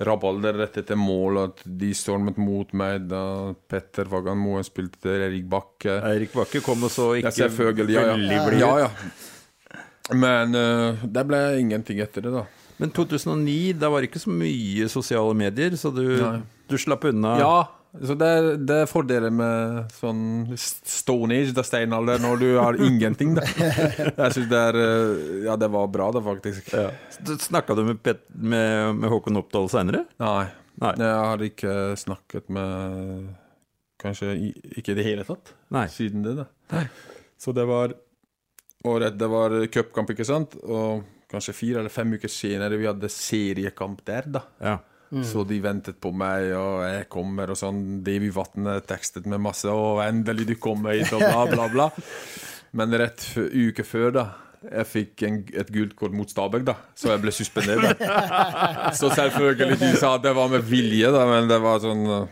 rabalder 0.07 0.59
rett 0.61 0.77
etter 0.79 0.99
mål, 0.99 1.41
at 1.41 1.63
de 1.65 1.89
stormet 1.97 2.37
mot 2.39 2.71
meg 2.77 3.09
da 3.11 3.23
Petter 3.67 4.07
Vagan 4.07 4.39
Moen 4.39 4.63
spilte 4.63 5.01
til 5.03 5.25
Erik 5.27 5.49
Bakke. 5.51 5.97
Erik 6.13 6.35
Bakke 6.37 6.61
kom 6.63 6.87
og 6.87 6.93
så 6.93 7.09
ikke 7.17 7.33
Ja, 7.33 7.49
selvfølgelig. 7.49 7.97
Ja, 7.97 8.05
ja. 8.07 8.19
blid 8.21 8.61
ja, 8.61 8.71
ja. 8.85 10.13
Men 10.15 10.55
uh, 10.55 11.03
det 11.03 11.25
ble 11.27 11.41
ingenting 11.59 11.99
etter 11.99 12.23
det, 12.23 12.31
da. 12.31 12.45
Men 12.77 12.93
2009, 12.93 13.73
da 13.81 13.89
var 13.91 14.03
det 14.03 14.11
ikke 14.11 14.21
så 14.23 14.31
mye 14.31 14.87
sosiale 14.91 15.33
medier, 15.35 15.75
så 15.75 15.91
du, 15.91 16.05
du 16.69 16.77
slapp 16.79 17.09
unna. 17.09 17.33
Ja, 17.41 17.55
så 18.03 18.15
det, 18.19 18.27
er- 18.27 18.57
det 18.69 18.75
er 18.83 18.89
fordelen 18.91 19.33
med 19.39 19.91
sånn 19.95 20.21
Stone 20.59 21.33
Age, 21.37 21.53
da 21.57 21.63
steinalder, 21.65 22.19
når 22.21 22.39
du 22.41 22.47
har 22.59 22.77
ingenting, 22.83 23.33
da. 23.37 23.45
Jeg 24.21 24.35
synes 24.35 24.49
det 24.51 24.61
er 24.61 24.79
eh, 24.81 25.25
Ja, 25.47 25.55
det 25.59 25.69
var 25.73 25.87
bra, 25.93 26.09
da, 26.15 26.21
faktisk. 26.25 26.69
Ja. 26.75 26.91
Snakka 27.41 27.75
du 27.77 27.83
med, 27.87 28.01
Pet, 28.05 28.21
med, 28.35 28.95
med 28.99 29.09
Håkon 29.13 29.39
Oppdal 29.41 29.69
seinere? 29.73 30.03
Nei. 30.21 30.45
Nei. 30.83 30.93
Jeg 31.01 31.13
har 31.25 31.41
ikke 31.47 31.75
snakket 31.97 32.49
med 32.53 33.29
Kanskje 33.97 34.35
ikke 34.77 34.93
i 34.93 34.97
det 34.99 35.05
hele 35.07 35.23
tatt 35.25 35.55
Nei. 35.73 35.87
siden 35.89 36.21
det, 36.21 36.35
da. 36.37 36.43
Nei. 36.75 36.83
Så 37.41 37.49
det 37.57 37.63
var 37.65 37.95
året 38.85 39.15
Det 39.17 39.29
var 39.31 39.55
cupkamp, 39.73 40.11
ikke 40.13 40.27
sant? 40.27 40.53
Og 40.61 41.01
kanskje 41.33 41.55
fire 41.57 41.81
eller 41.81 41.91
fem 41.91 42.13
uker 42.13 42.29
senere 42.31 42.77
vi 42.77 42.85
hadde 42.87 43.09
seriekamp 43.11 44.03
der, 44.07 44.29
da. 44.37 44.43
Ja. 44.61 44.75
Så 45.23 45.45
de 45.47 45.59
ventet 45.63 45.99
på 46.03 46.11
meg, 46.13 46.49
og 46.57 46.81
jeg 46.83 47.05
kommer, 47.09 47.49
og 47.53 47.55
sånn. 47.59 48.03
Davy 48.03 48.29
Vatne 48.35 48.81
tekstet 48.83 49.25
med 49.25 49.39
masse 49.39 49.63
'Å, 49.71 50.01
endelig 50.07 50.47
du 50.47 50.55
kommer 50.55 50.91
hit', 50.97 51.13
og 51.13 51.19
bla, 51.23 51.45
bla, 51.47 51.67
bla. 51.71 51.89
Men 52.73 52.91
rett 52.91 53.23
uke 53.37 53.83
før, 53.87 54.11
da 54.11 54.25
jeg 54.67 54.85
fikk 54.89 55.21
en, 55.23 55.35
et 55.53 55.69
gult 55.71 55.93
kort 55.95 56.11
mot 56.11 56.27
Stabæk, 56.27 56.63
da, 56.65 56.73
så 56.97 57.11
jeg 57.13 57.21
ble 57.21 57.31
suspendert. 57.31 57.99
da. 58.01 58.91
Så 58.91 59.07
selvfølgelig, 59.13 59.77
de 59.79 59.91
sa 59.95 60.15
at 60.17 60.23
det 60.25 60.33
var 60.35 60.49
med 60.49 60.65
vilje, 60.67 61.11
da, 61.13 61.21
men 61.29 61.47
det 61.47 61.59
var 61.61 61.79
sånn 61.79 62.01
uh, 62.09 62.25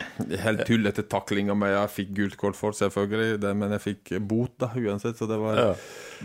helt 0.43 0.65
tullete 0.67 1.05
takling 1.07 1.51
av 1.53 1.55
meg. 1.61 1.71
Jeg 1.77 1.93
fikk 1.93 2.13
gult 2.17 2.35
kort 2.41 2.57
for, 2.57 2.71
selvfølgelig, 2.75 3.39
det, 3.39 3.53
men 3.55 3.71
jeg 3.77 3.83
fikk 3.85 4.15
bot, 4.27 4.51
da, 4.59 4.67
uansett. 4.75 5.15
Så 5.21 5.29
det 5.29 5.37
var 5.39 5.55
Ja. 5.55 5.69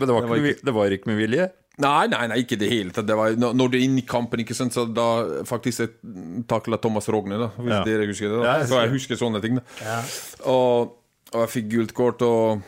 Men 0.01 0.07
det 0.07 0.13
var, 0.17 0.21
Det 0.21 0.29
var 0.29 0.37
ikke- 0.37 0.65
det 0.65 0.73
var 0.73 0.89
ikke 0.97 1.07
med 1.13 1.17
vilje? 1.21 1.51
Nei, 1.81 2.07
nei, 2.11 2.21
nei, 2.29 2.37
ikke 2.43 2.55
i 2.57 2.61
det 2.61 2.69
hele 2.71 2.93
tatt. 2.95 3.07
Det 3.09 3.15
var, 3.17 3.33
når 3.39 3.53
når 3.57 3.71
du 3.73 3.77
er 3.79 3.83
inne 3.87 4.01
i 4.03 4.07
kampen, 4.07 4.39
ikke 4.43 4.55
sant, 4.57 4.73
så 4.75 4.85
da 4.93 5.07
faktisk 5.49 5.83
jeg 5.85 6.45
takla 6.51 6.77
Thomas 6.81 7.07
Rogne, 7.09 7.37
da, 7.41 7.49
hvis 7.57 7.73
Ja. 7.73 7.83
dere 7.87 8.07
husker 8.09 8.29
det. 8.29 8.39
da. 8.43 8.57
Ja, 8.59 8.65
så 8.69 8.81
jeg 8.83 8.91
husker 8.95 9.15
sånne 9.19 9.41
ting. 9.41 9.59
da. 9.59 10.01
Og, 10.45 10.97
og 11.33 11.39
jeg 11.45 11.49
fikk 11.55 11.69
gult 11.75 11.93
kort, 11.97 12.21
og, 12.21 12.61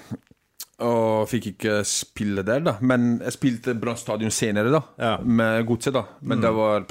og 0.83 1.27
fikk 1.29 1.51
ikke 1.53 1.79
spille 1.85 2.43
der, 2.43 2.59
da. 2.65 2.77
Men 2.81 3.19
jeg 3.23 3.35
spilte 3.37 3.75
Brann 3.79 3.97
stadion 4.01 4.31
senere, 4.33 4.71
da, 4.71 4.81
Ja. 4.99 5.17
med 5.23 5.65
Godset, 5.67 5.93
da. 5.93 6.05
Men 6.21 6.41
det 6.41 6.53
var 6.53 6.85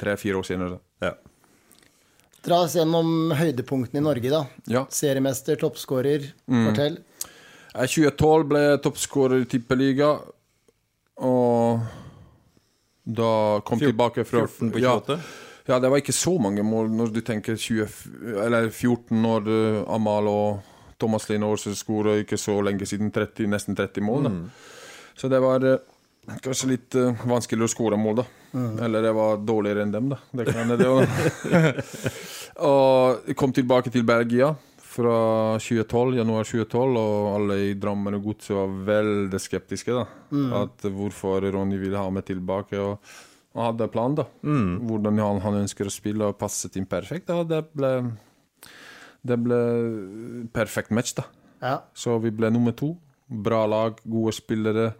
tre-fire 0.00 0.40
år 0.40 0.46
senere, 0.48 0.70
da. 0.78 1.06
Ja. 1.10 1.14
Dra 2.42 2.62
oss 2.64 2.74
gjennom 2.74 3.34
høydepunktene 3.36 4.00
i 4.00 4.04
Norge, 4.06 4.30
da. 4.32 4.46
Ja. 4.66 4.86
Seriemester, 4.88 5.56
toppskårer, 5.60 6.30
Mm. 6.48 6.66
fortell. 6.70 6.98
I 7.76 7.86
2012 7.86 8.48
ble 8.48 8.58
jeg 8.64 8.82
toppskårer 8.82 9.42
i 9.42 9.44
Tippeliga, 9.44 10.14
og 11.20 11.84
da 13.04 13.60
kom 13.66 13.78
14 13.78 13.86
tilbake 13.90 14.24
fra 14.24 14.44
14 14.46 14.72
på 14.72 14.82
28? 14.82 15.20
Ja, 15.70 15.78
det 15.78 15.90
var 15.92 16.00
ikke 16.00 16.16
så 16.16 16.32
mange 16.40 16.64
mål 16.66 16.90
når 16.96 17.12
du 17.14 17.20
tenker 17.22 17.56
20, 17.56 17.86
eller 18.42 18.70
14, 18.70 19.14
når 19.22 19.50
eh, 19.54 19.94
Amal 19.94 20.28
og 20.30 20.76
Thomas 21.00 21.28
Lene 21.30 21.46
Aarsen 21.46 21.76
skåra 21.78 22.16
ikke 22.20 22.38
så 22.40 22.58
lenge 22.64 22.88
siden. 22.88 23.12
30, 23.14 23.48
nesten 23.52 23.78
30 23.78 24.04
mål. 24.04 24.26
da. 24.26 24.32
Så 25.16 25.30
det 25.30 25.40
var 25.44 25.64
eh, 25.68 25.78
kanskje 26.42 26.72
litt 26.72 26.96
uh, 26.98 27.22
vanskelig 27.28 27.68
å 27.68 27.70
skåre 27.70 27.98
mål, 28.00 28.22
da. 28.22 28.26
Eller 28.84 29.04
det 29.06 29.12
var 29.14 29.38
dårligere 29.46 29.84
enn 29.86 29.94
dem, 29.94 30.10
da. 30.10 30.18
Det 30.40 30.48
kan 30.50 30.74
det 30.74 30.88
også. 30.88 31.30
og 32.70 33.30
jeg 33.30 33.38
kom 33.38 33.54
tilbake 33.54 33.92
til 33.94 34.04
Belgia 34.08 34.54
fra 34.90 35.16
2012, 35.62 36.16
januar 36.18 36.46
2012, 36.48 36.96
og 36.98 37.26
alle 37.36 37.56
i 37.68 37.74
Drammen 37.78 38.16
og 38.18 38.24
Godset 38.26 38.56
var 38.56 38.72
veldig 38.88 39.40
skeptiske. 39.40 39.94
da. 39.94 40.06
At 40.64 40.86
Hvorfor 40.90 41.44
Ronny 41.54 41.78
ville 41.78 41.98
ha 42.00 42.10
meg 42.10 42.24
tilbake. 42.26 42.78
og 42.78 42.98
han 43.54 43.64
hadde 43.68 43.86
en 43.86 43.90
plan, 43.94 44.14
da. 44.14 44.24
Hvordan 44.86 45.18
han, 45.18 45.40
han 45.42 45.60
ønsker 45.64 45.86
å 45.86 45.94
spille 45.94 46.26
og 46.30 46.38
passet 46.38 46.76
inn 46.78 46.86
perfekt. 46.90 47.26
da, 47.30 47.42
det 47.42 47.64
ble, 47.74 47.92
det 49.26 49.38
ble 49.42 49.60
perfekt 50.54 50.90
match, 50.94 51.14
da. 51.18 51.24
Ja. 51.60 51.76
Så 51.94 52.18
vi 52.22 52.30
ble 52.34 52.50
nummer 52.50 52.72
to. 52.72 52.92
Bra 53.30 53.64
lag, 53.70 53.98
gode 54.04 54.34
spillere. 54.34 54.92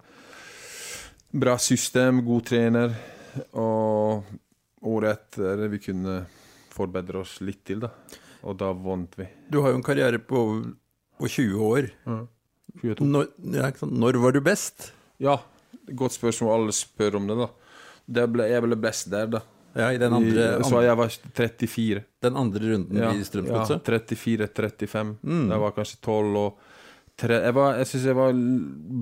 Bra 1.30 1.56
system, 1.62 2.24
god 2.26 2.46
trener. 2.50 2.94
Og 3.54 4.26
året 4.82 5.38
etter 5.38 5.66
vi 5.70 5.78
kunne 5.82 6.20
forbedre 6.70 7.22
oss 7.22 7.38
litt 7.42 7.62
til, 7.66 7.82
da. 7.86 7.90
Og 8.42 8.56
da 8.60 8.70
vant 8.72 9.14
vi. 9.18 9.26
Du 9.52 9.60
har 9.62 9.70
jo 9.74 9.80
en 9.80 9.84
karriere 9.86 10.18
på 10.18 10.44
på 11.20 11.28
20 11.28 11.60
år. 11.60 11.90
22. 12.80 13.04
Når, 13.04 13.26
ja. 13.52 13.70
Når 13.84 14.16
var 14.22 14.32
du 14.32 14.40
best? 14.40 14.92
Ja, 15.20 15.34
godt 15.92 16.14
spørsmål. 16.16 16.54
Alle 16.62 16.72
spør 16.72 17.18
om 17.18 17.26
det, 17.28 17.36
da. 17.36 17.48
Det 18.10 18.24
ble, 18.32 18.46
jeg 18.48 18.62
ble 18.64 18.78
best 18.80 19.10
der, 19.12 19.26
da. 19.36 19.42
Ja, 19.76 19.90
I 19.94 19.98
den 20.02 20.12
andre, 20.16 20.46
I, 20.58 20.64
så 20.66 20.80
jeg 20.82 20.96
var 20.98 21.12
34. 21.36 22.00
den 22.24 22.36
andre 22.40 22.72
runden 22.72 22.96
Ja, 22.98 23.10
i 23.14 23.20
ja 23.20 23.66
34-35. 23.68 25.12
Jeg 25.52 25.60
var 25.62 25.74
kanskje 25.76 26.00
12 26.02 26.38
og 26.40 26.56
tre, 27.20 27.36
Jeg, 27.44 27.54
var- 27.54 27.76
jeg 27.78 27.86
syns 27.86 28.04
jeg 28.08 28.16
var 28.18 28.32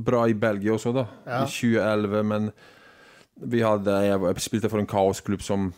bra 0.05 0.27
i 0.29 0.35
Belgia 0.35 0.73
også, 0.75 0.93
da. 0.93 1.07
Ja. 1.25 1.45
I 1.45 1.47
2011, 1.49 2.23
men 2.27 2.51
vi 3.49 3.61
hadde 3.63 3.87
Jeg, 4.05 4.21
jeg 4.21 4.41
spilte 4.43 4.69
for 4.69 4.79
en 4.83 4.87
kaosklubb 4.91 5.41
som 5.47 5.73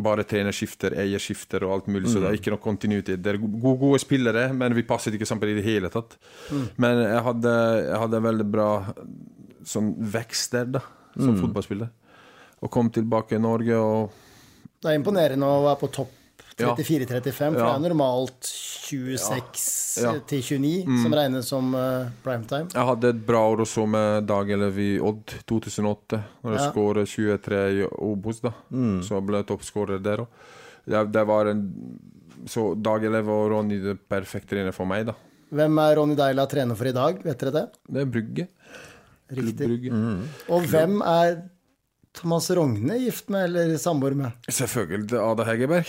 bare 0.00 0.24
trenerskifter, 0.24 0.94
eierskifter 1.02 1.66
og 1.66 1.74
alt 1.74 1.88
mulig, 1.92 2.08
så 2.08 2.22
det 2.22 2.30
er 2.30 2.38
ikke 2.38 2.54
noe 2.54 2.62
kontinuitet. 2.62 3.20
Det 3.20 3.34
er 3.34 3.40
gode, 3.42 3.76
gode 3.80 4.00
spillere, 4.00 4.46
men 4.56 4.72
vi 4.76 4.86
passet 4.88 5.14
ikke 5.18 5.28
sammen 5.28 5.52
i 5.52 5.58
det 5.58 5.66
hele 5.66 5.90
tatt. 5.92 6.16
Men 6.80 7.02
jeg 7.02 7.20
hadde, 7.26 7.52
jeg 7.88 8.00
hadde 8.04 8.20
en 8.20 8.28
veldig 8.28 8.48
bra 8.54 8.68
sånn 9.68 9.92
vekst 10.14 10.56
der, 10.56 10.70
da, 10.78 10.82
som 11.18 11.36
fotballspiller. 11.40 11.92
Og 12.62 12.70
kom 12.72 12.88
tilbake 12.94 13.36
i 13.36 13.42
Norge 13.42 13.76
og 13.76 14.18
Det 14.82 14.90
er 14.90 14.98
imponerende 14.98 15.46
å 15.46 15.62
være 15.66 15.80
på 15.82 15.92
topp. 15.94 16.18
34-35, 16.58 17.56
for 17.56 17.62
det 17.62 17.74
er 17.74 17.82
normalt 17.88 18.48
26 18.48 20.02
Ja. 20.02 20.12
Mm. 20.12 20.20
til 20.26 20.42
29 20.42 21.02
som 21.02 21.12
regnes 21.16 21.48
som 21.48 21.74
eh, 21.74 22.06
primetime. 22.24 22.68
Jeg 22.72 22.86
hadde 22.88 23.08
et 23.12 23.26
bra 23.26 23.42
år 23.52 23.60
også 23.64 23.86
med 23.88 24.26
Dag 24.26 24.50
Elev 24.50 24.78
i 24.78 24.98
Odd 25.00 25.34
2008, 25.48 26.22
når 26.44 26.52
jeg 26.56 26.60
Ja. 26.60 26.70
skåret 26.70 27.08
23 27.08 27.60
i 27.82 27.86
Obos. 27.98 28.40
da 28.40 28.52
Så 29.02 29.14
jeg 29.18 29.26
ble 29.26 29.42
toppskårer 29.44 30.02
der 30.02 30.24
òg. 30.24 30.26
Det, 30.86 31.12
det 31.12 31.26
var 31.26 31.46
en 31.46 31.66
Så 32.46 32.74
Dag 32.82 33.04
Elev 33.04 33.28
og 33.28 33.50
Ronny 33.52 33.78
det 33.80 33.90
er 33.96 33.98
perfekt 34.10 34.48
trener 34.50 34.72
for 34.74 34.84
meg, 34.84 35.06
da. 35.06 35.14
Hvem 35.52 35.78
er 35.78 35.94
Ronny 35.96 36.16
Deila 36.16 36.46
trener 36.46 36.74
for 36.74 36.86
i 36.88 36.92
dag, 36.92 37.22
vet 37.22 37.38
dere 37.38 37.52
det? 37.52 37.68
Det 37.88 38.00
er 38.00 38.06
Brygge. 38.06 38.48
Riktig. 39.32 39.66
Brygge. 39.68 39.92
Og 40.48 40.62
hvem 40.66 41.00
er 41.06 41.36
Thomas 42.12 42.50
Rogne 42.52 42.98
gift 43.00 43.30
med 43.32 43.44
eller 43.48 43.70
samboer 43.80 44.12
med? 44.18 44.34
Selvfølgelig 44.52 45.16
Ada 45.16 45.46
Hegerberg. 45.48 45.88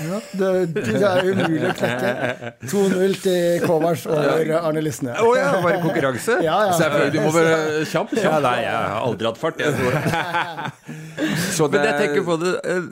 Ja, 0.00 0.20
det, 0.40 0.52
det 0.78 0.94
er 1.04 1.26
umulig 1.28 1.66
å 1.68 1.74
knekke. 1.76 2.52
2-0 2.70 3.16
til 3.20 3.66
Kovacs 3.66 4.06
over 4.08 4.52
Arne 4.62 4.80
Lysne. 4.84 5.12
Å 5.20 5.34
ja, 5.36 5.50
var 5.60 5.76
det 5.76 5.82
konkurranse? 5.84 6.38
Ja, 6.46 6.56
ja. 6.70 6.78
Selvfølgelig, 6.78 7.12
du 7.12 7.20
må 7.26 7.34
være 7.36 7.84
kjapp. 7.90 8.14
Ja, 8.16 8.38
nei, 8.44 8.54
jeg 8.64 8.72
har 8.78 8.96
aldri 9.02 9.28
hatt 9.28 9.42
fart. 9.42 9.60
Jeg 9.60 9.76
tror. 9.76 9.98
Så 11.58 11.68
Men 11.68 11.76
det 11.76 11.84
jeg 11.90 12.00
tenker 12.06 12.24
på 12.24 12.38
det 12.40 12.54
eh, 12.64 12.88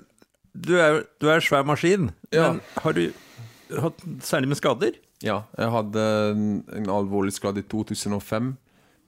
Du 0.68 0.74
er, 0.82 1.00
du 1.22 1.30
er 1.32 1.40
svær 1.44 1.64
maskin, 1.68 2.10
Ja. 2.34 2.50
men 2.52 2.60
har 2.84 2.96
du 2.96 3.06
hatt 3.86 4.04
særlig 4.24 4.52
med 4.52 4.60
skader? 4.60 5.00
Ja, 5.24 5.40
jeg 5.56 5.72
hadde 5.72 6.02
en, 6.34 6.46
en 6.76 6.90
alvorlig 6.92 7.32
skade 7.32 7.62
i 7.64 7.66
2005 7.72 8.52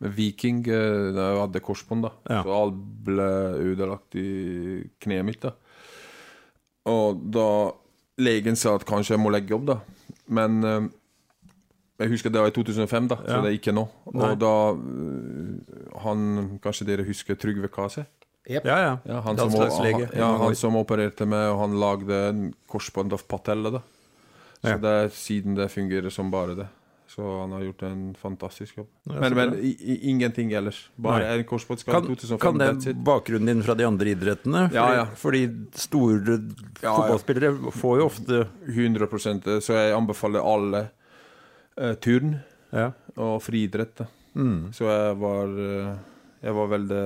med 0.00 0.12
Viking. 0.14 0.60
eh, 0.68 1.12
Da 1.14 1.30
jeg 1.32 1.40
hadde 1.40 1.60
korsbånd, 1.60 2.02
da. 2.02 2.10
Ja. 2.30 2.42
Så 2.42 2.52
alt 2.62 2.74
ble 3.04 3.28
ødelagt 3.72 4.14
i 4.14 4.88
kneet 5.00 5.24
mitt. 5.24 5.40
da. 5.40 5.52
Og 6.86 7.18
da 7.30 7.72
legen 8.18 8.56
sa 8.56 8.74
at 8.78 8.84
kanskje 8.88 9.14
jeg 9.16 9.20
må 9.22 9.30
legge 9.30 9.54
opp, 9.54 9.66
da. 9.66 9.80
Men 10.28 10.64
eh, 10.64 10.88
jeg 12.00 12.12
husker 12.14 12.30
det 12.30 12.40
var 12.40 12.48
i 12.52 12.54
2005, 12.54 13.08
da, 13.08 13.16
så 13.16 13.28
Ja. 13.36 13.40
det 13.42 13.50
er 13.52 13.58
ikke 13.58 13.74
nå. 13.74 13.88
Nei. 14.14 14.30
Og 14.30 14.38
da 14.38 14.54
eh, 14.72 16.00
Han 16.04 16.58
Kanskje 16.62 16.86
dere 16.86 17.04
husker 17.04 17.34
Trygve 17.36 17.68
Kase? 17.68 18.06
Yep. 18.48 18.64
Ja, 18.64 18.76
ja. 18.80 18.92
Ja, 19.04 19.20
han, 19.20 19.36
som, 19.36 19.50
han, 19.50 20.08
ja, 20.16 20.28
han 20.38 20.54
som 20.56 20.76
opererte 20.76 21.26
meg, 21.28 21.50
og 21.52 21.58
han 21.60 21.74
lagde 21.78 22.28
en 22.30 22.54
korsbånd 22.70 23.12
av 23.12 23.26
patella. 23.28 23.70
da. 23.70 23.80
Så 24.62 24.68
Ja. 24.70 24.76
det 24.78 24.88
er 25.04 25.08
siden 25.12 25.54
det 25.54 25.70
fungerer 25.70 26.10
som 26.10 26.30
bare 26.30 26.54
det. 26.56 26.68
Så 27.18 27.26
han 27.40 27.50
har 27.50 27.62
gjort 27.66 27.80
en 27.82 28.02
fantastisk 28.14 28.76
jobb. 28.78 28.86
Men 29.10 29.34
men 29.34 29.54
i, 29.58 29.72
i, 29.80 29.94
ingenting 30.10 30.52
ellers. 30.54 30.84
Bare 30.94 31.24
Nei. 31.24 31.38
en 31.40 31.44
korsbåtskade 31.48 31.96
Kan, 31.96 32.12
i 32.12 32.14
2005. 32.14 32.38
kan 32.38 32.58
det 32.84 32.92
bakgrunnen 33.08 33.46
din 33.50 33.62
fra 33.66 33.74
de 33.74 33.86
andre 33.88 34.12
idrettene? 34.12 34.60
Fordi, 34.68 34.76
Ja, 34.78 34.94
ja. 34.94 35.06
fordi 35.18 35.40
store 35.74 36.36
Ja, 36.36 36.38
ja. 36.84 36.92
fotballspillere 36.94 37.72
får 37.74 37.96
jo 37.98 38.04
ofte 38.06 38.38
100% 38.70 39.48
Så 39.66 39.74
jeg 39.74 39.96
anbefaler 39.96 40.46
alle 40.46 40.84
eh, 41.76 41.94
turn 41.98 42.36
ja. 42.70 42.92
og 43.16 43.42
friidrett. 43.42 44.04
Mm. 44.38 44.70
Så 44.72 44.86
jeg 44.86 45.18
var 45.18 45.58
eh, 45.66 45.90
Jeg 46.46 46.54
var 46.54 46.70
veldig 46.76 47.02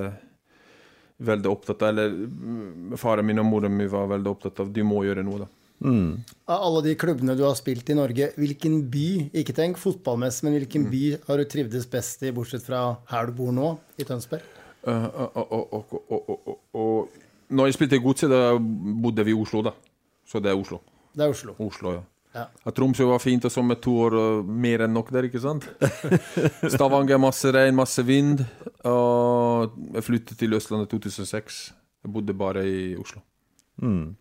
Veldig 1.22 1.48
opptatt 1.55 1.83
av 1.83 1.88
Eller 1.94 2.11
mm, 2.12 2.96
faren 3.01 3.25
min 3.27 3.38
og 3.40 3.46
moren 3.48 3.77
min 3.77 3.88
var 3.88 4.09
veldig 4.12 4.31
opptatt 4.37 4.61
av 4.61 4.72
Du 4.75 4.83
må 4.85 5.05
gjøre 5.07 5.25
noe, 5.25 5.46
da. 5.46 5.48
Mm. 5.83 6.23
Av 6.47 6.62
alle 6.68 6.83
de 6.87 6.95
klubbene 6.99 7.35
du 7.38 7.42
har 7.47 7.57
spilt 7.59 7.90
i 7.90 7.97
Norge, 7.99 8.31
hvilken 8.38 8.79
by, 8.92 9.09
ikke 9.42 9.55
tenk 9.57 9.81
fotballmessig, 9.83 10.47
men 10.47 10.57
hvilken 10.61 10.87
by 10.92 11.03
har 11.27 11.42
du 11.42 11.49
trivdes 11.51 11.88
best 11.90 12.23
i, 12.23 12.33
bortsett 12.35 12.64
fra 12.66 12.85
her 13.11 13.31
du 13.31 13.37
bor 13.40 13.53
nå, 13.55 13.75
i 13.99 14.07
Tønsberg? 14.07 14.47
Uh, 14.87 15.07
uh, 15.38 15.83
uh, 16.75 17.21
Når 17.55 17.71
jeg 17.71 17.79
spilte 17.79 17.99
i 17.99 18.03
Godset, 18.03 18.33
bodde 19.03 19.27
vi 19.27 19.35
i 19.35 19.38
Oslo, 19.38 19.62
da. 19.66 19.75
Så 20.27 20.42
det 20.42 20.51
er 20.51 20.59
Oslo. 20.59 20.81
Det 21.12 21.27
er 21.27 21.35
Oslo. 21.35 21.55
Oslo 21.61 21.99
ja. 21.99 22.03
Ja. 22.33 22.47
Tromsø 22.73 23.05
var 23.11 23.21
fint, 23.21 23.45
og 23.45 23.53
så 23.53 23.62
med 23.64 23.83
to 23.85 23.92
år 24.07 24.16
eh, 24.16 24.47
mer 24.64 24.87
enn 24.87 24.95
nok 24.97 25.11
der, 25.12 25.29
ikke 25.29 25.42
sant? 25.42 25.66
Stavanger, 26.75 27.21
masse 27.21 27.53
regn, 27.53 27.77
masse 27.77 28.05
vind. 28.09 28.40
Og 28.88 29.77
jeg 29.99 30.07
flyttet 30.07 30.40
til 30.40 30.57
Østlandet 30.57 30.88
2006. 30.95 31.61
Jeg 32.03 32.12
bodde 32.14 32.37
bare 32.37 32.64
i 32.64 32.95
Oslo. 32.97 33.21
Mm. 33.85 34.14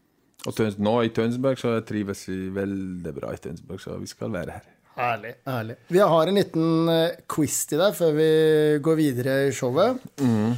Og 0.47 0.56
Tøns 0.58 0.77
nå 0.82 0.93
i 1.06 1.12
Tønsberg 1.13 1.60
så 1.62 1.75
trives 1.86 2.23
vi 2.30 2.38
veldig 2.56 3.12
bra 3.13 3.34
i 3.36 3.38
Tønsberg, 3.41 3.82
så 3.84 3.97
vi 4.01 4.10
skal 4.10 4.32
være 4.34 4.56
her. 4.58 4.69
Herlig. 4.97 5.36
herlig. 5.47 5.75
Vi 5.88 6.01
har 6.04 6.27
en 6.27 6.36
liten 6.36 6.89
eh, 6.91 7.13
quiz 7.32 7.62
til 7.69 7.80
deg 7.80 7.93
før 7.95 8.12
vi 8.17 8.30
går 8.84 8.97
videre 8.99 9.36
i 9.47 9.54
showet. 9.56 10.01
Mm. 10.19 10.58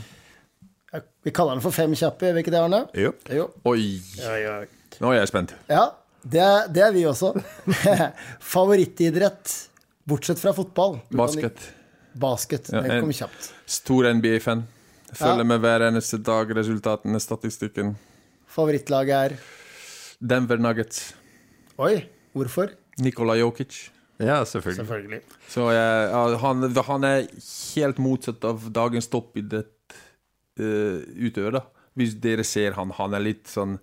Vi 1.23 1.31
kaller 1.33 1.55
den 1.57 1.63
for 1.63 1.71
Fem 1.75 1.93
kjappe, 1.97 2.27
gjør 2.27 2.35
vi 2.37 2.41
ikke 2.43 2.51
det, 2.53 2.61
Arne? 2.63 2.79
Jo. 2.99 3.11
Jo. 3.31 3.45
Oi! 3.69 3.99
Nå 5.01 5.11
er 5.13 5.19
jeg 5.21 5.29
spent. 5.31 5.53
Ja, 5.71 5.85
det 6.23 6.41
er, 6.43 6.67
det 6.73 6.83
er 6.87 6.91
vi 6.95 7.05
også. 7.09 7.31
Favorittidrett, 8.53 9.53
bortsett 10.09 10.41
fra 10.41 10.53
fotball? 10.53 10.99
Basket. 11.09 11.63
Basket. 12.13 12.69
Ja, 12.73 12.81
Det 12.83 12.99
kom 13.01 13.13
kjapt. 13.15 13.51
Stor 13.65 14.09
NBA-fan. 14.13 14.65
Følger 15.13 15.43
Ja. 15.43 15.43
med 15.43 15.59
hver 15.61 15.87
eneste 15.87 16.17
dag 16.17 16.49
resultatene, 16.57 17.19
statistikken. 17.21 17.95
Favorittlaget 18.47 19.13
er 19.31 19.37
Denver 20.19 20.57
Nuggets. 20.61 21.13
Oi, 21.81 22.03
hvorfor? 22.35 22.67
Nikola 23.01 23.35
Jokic. 23.39 23.89
Ja, 24.21 24.43
selvfølgelig. 24.45 24.85
Selvfølgelig. 24.85 25.21
Så 25.49 25.71
ja, 25.73 26.37
han, 26.39 26.75
han 26.87 27.03
er 27.07 27.23
helt 27.75 27.97
motsatt 27.99 28.43
av 28.45 28.67
dagens 28.75 29.07
toppidrett-utøver, 29.11 31.51
da. 31.57 31.61
Hvis 31.97 32.13
dere 32.21 32.43
ser 32.47 32.71
han, 32.77 32.91
han 32.97 33.13
er 33.13 33.19
litt 33.21 33.47
sånn 33.51 33.75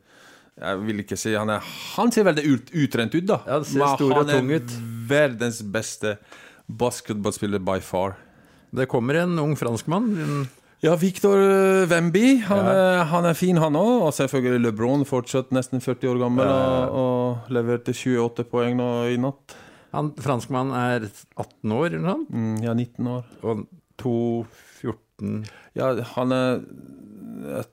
Jeg 0.60 0.78
vil 0.82 0.98
ikke 1.04 1.16
si 1.16 1.30
Han, 1.38 1.48
er, 1.54 1.60
han 1.94 2.10
ser 2.10 2.24
veldig 2.26 2.42
ut, 2.50 2.70
utrent 2.82 3.14
ut, 3.14 3.26
da. 3.28 3.36
Ja, 3.46 3.52
han 3.60 3.64
ser 3.68 3.78
Men 3.84 3.88
stor 4.00 4.12
og 4.18 4.26
tung 4.30 4.50
er 4.50 4.56
ut. 4.64 4.70
verdens 5.10 5.60
beste 5.62 6.16
basketballspiller 6.70 7.58
by 7.62 7.78
far. 7.82 8.14
Det 8.74 8.86
kommer 8.90 9.14
en 9.22 9.38
ung 9.42 9.56
franskmann. 9.58 10.06
Ja, 10.82 10.94
Victor 10.96 11.36
eh, 11.36 11.86
Wemby. 11.90 12.40
Han, 12.48 12.64
Ja. 12.64 12.72
er, 12.72 13.04
han 13.10 13.24
er 13.28 13.34
fin, 13.36 13.58
han 13.60 13.76
òg. 13.76 14.06
Og 14.06 14.14
selvfølgelig 14.16 14.62
LeBron, 14.64 15.04
fortsatt 15.04 15.50
nesten 15.52 15.80
40 15.84 16.08
år 16.14 16.18
gammel, 16.22 16.46
og, 16.48 16.94
og 17.02 17.52
leverte 17.52 17.92
28 17.92 18.46
poeng 18.48 18.78
nå 18.80 18.88
i 19.12 19.18
natt. 19.20 19.56
Han 19.92 20.12
franskmannen 20.16 20.72
er 20.78 21.08
18 21.36 21.72
år, 21.74 21.86
eller 21.90 22.04
noe 22.04 22.14
sånt. 22.16 22.30
Mm, 22.32 22.56
ja, 22.64 22.74
19 22.78 23.06
år. 23.12 23.24
Og 23.42 23.64
2,14 24.00 25.46
Ja, 25.76 25.90
han 26.16 26.32
er 26.32 26.60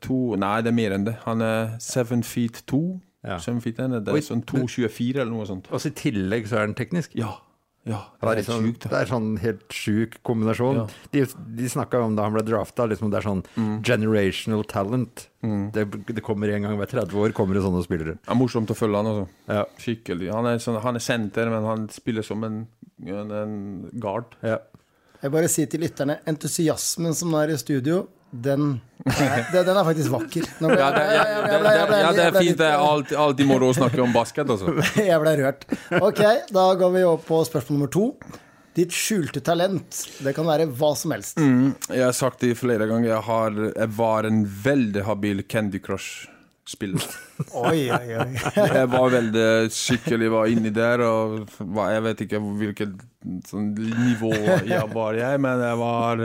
to 0.04 0.36
Nei, 0.40 0.58
det 0.62 0.72
er 0.74 0.76
mer 0.78 0.96
enn 0.98 1.06
det. 1.08 1.16
Han 1.26 1.42
er 1.46 1.78
seven 1.84 2.24
feet 2.28 2.64
two. 2.68 3.00
Ja. 3.26 3.38
Kjempefint. 3.44 3.80
Det 4.06 4.14
er 4.14 4.24
sånn 4.24 4.44
2,24 4.48 5.18
eller 5.20 5.32
noe 5.34 5.48
sånt. 5.50 5.68
Og 5.74 5.82
så 5.84 5.90
i 5.92 5.96
tillegg 5.98 6.48
så 6.48 6.60
er 6.60 6.68
han 6.68 6.76
teknisk. 6.78 7.16
Ja. 7.18 7.34
Ja 7.88 8.02
Det 8.20 8.22
er, 8.22 8.28
det 8.28 8.32
er 8.32 8.40
liksom, 8.42 8.64
helt 8.66 8.74
sjukt. 8.78 8.88
det 8.92 8.98
er 9.00 9.10
sånn 9.12 9.28
helt 9.42 9.76
sjuk 9.78 10.18
kombinasjon. 10.28 10.76
Ja. 10.82 10.86
De, 11.14 11.24
de 11.62 11.70
snakka 11.72 12.02
om 12.04 12.16
da 12.18 12.26
han 12.28 12.36
ble 12.36 12.44
drafta, 12.48 12.86
liksom 12.92 13.10
det 13.14 13.22
er 13.22 13.28
sånn 13.30 13.44
Mm. 13.58 13.82
generational 13.88 14.64
talent. 14.68 15.28
Det, 15.74 15.86
det 16.12 16.24
kommer 16.26 16.50
en 16.52 16.66
gang 16.68 16.76
hver 16.78 16.90
30 16.92 17.16
år 17.24 17.32
kommer 17.38 17.56
det 17.56 17.64
sånne 17.64 17.84
spillere. 17.86 18.18
Det 18.20 18.34
er 18.34 18.36
morsomt 18.40 18.70
å 18.74 18.76
følge 18.76 19.00
han, 19.00 19.08
altså. 19.08 19.28
Ja. 19.48 19.64
Skikkelig. 19.80 20.32
Han 20.36 20.46
er, 20.52 20.58
sånn, 20.60 20.82
han 20.84 20.96
er 21.00 21.04
senter, 21.06 21.50
men 21.54 21.64
han 21.64 21.88
spiller 21.94 22.26
som 22.28 22.44
en, 22.44 22.58
en, 23.06 23.32
en 23.32 23.56
guard. 24.04 24.36
Ja. 24.44 24.58
Jeg 25.24 25.32
bare 25.34 25.48
sier 25.50 25.66
til 25.72 25.82
lytterne, 25.82 26.20
entusiasmen 26.30 27.16
som 27.18 27.34
er 27.40 27.54
i 27.56 27.58
studio, 27.58 28.04
den 28.32 28.82
er, 29.08 29.46
den 29.64 29.78
er 29.78 29.86
faktisk 29.88 30.12
vakker. 30.12 30.48
Ble- 30.60 30.78
Ja, 30.78 30.90
det, 30.92 31.04
ja, 31.04 31.22
jeg 31.24 31.52
jeg 31.54 31.62
ble- 31.62 31.76
jeg 31.78 31.88
ble- 31.88 32.00
ja, 32.02 32.10
det 32.18 32.26
er 32.26 32.36
fint. 32.42 32.58
Det 32.60 32.68
er 32.68 32.82
alltid, 32.84 33.16
alltid 33.24 33.48
moro 33.48 33.70
å 33.72 33.76
snakke 33.78 34.02
om 34.04 34.12
basket, 34.16 34.50
altså. 34.52 34.74
Jeg 35.12 35.22
ble 35.24 35.36
rørt. 35.40 35.64
Ok, 36.02 36.20
da 36.52 36.66
går 36.82 36.92
vi 36.98 37.04
over 37.08 37.24
på 37.24 37.40
spørsmål 37.48 37.78
nummer 37.80 37.92
to. 37.94 38.08
Ditt 38.78 38.92
skjulte 38.94 39.42
talent. 39.42 40.04
Det 40.22 40.36
kan 40.38 40.46
være 40.46 40.68
hva 40.70 40.92
som 41.00 41.16
helst. 41.16 41.40
Jeg 41.40 42.04
har 42.04 42.14
sagt 42.14 42.44
det 42.44 42.52
flere 42.60 42.86
ganger. 42.86 43.10
Jeg, 43.16 43.24
har, 43.26 43.56
jeg 43.74 43.94
var 43.98 44.28
en 44.30 44.44
veldig 44.46 45.06
habil 45.08 45.42
Candy 45.50 45.80
Crush-spiller. 45.82 47.08
Oi, 47.64 47.88
oi, 47.90 48.12
oi. 48.22 48.28
Jeg 48.54 48.92
var 48.92 49.10
veldig 49.16 49.48
skikkelig 49.74 50.30
var 50.36 50.52
inni 50.52 50.70
der, 50.76 51.02
og 51.08 51.48
jeg 51.94 52.04
vet 52.06 52.22
ikke 52.28 52.44
hvilket 52.60 52.94
sånn, 53.50 53.72
nivå 53.78 54.34
jeg 54.68 54.84
var 54.94 55.18
jeg, 55.18 55.42
men 55.48 55.64
jeg 55.64 55.78
var 55.82 56.24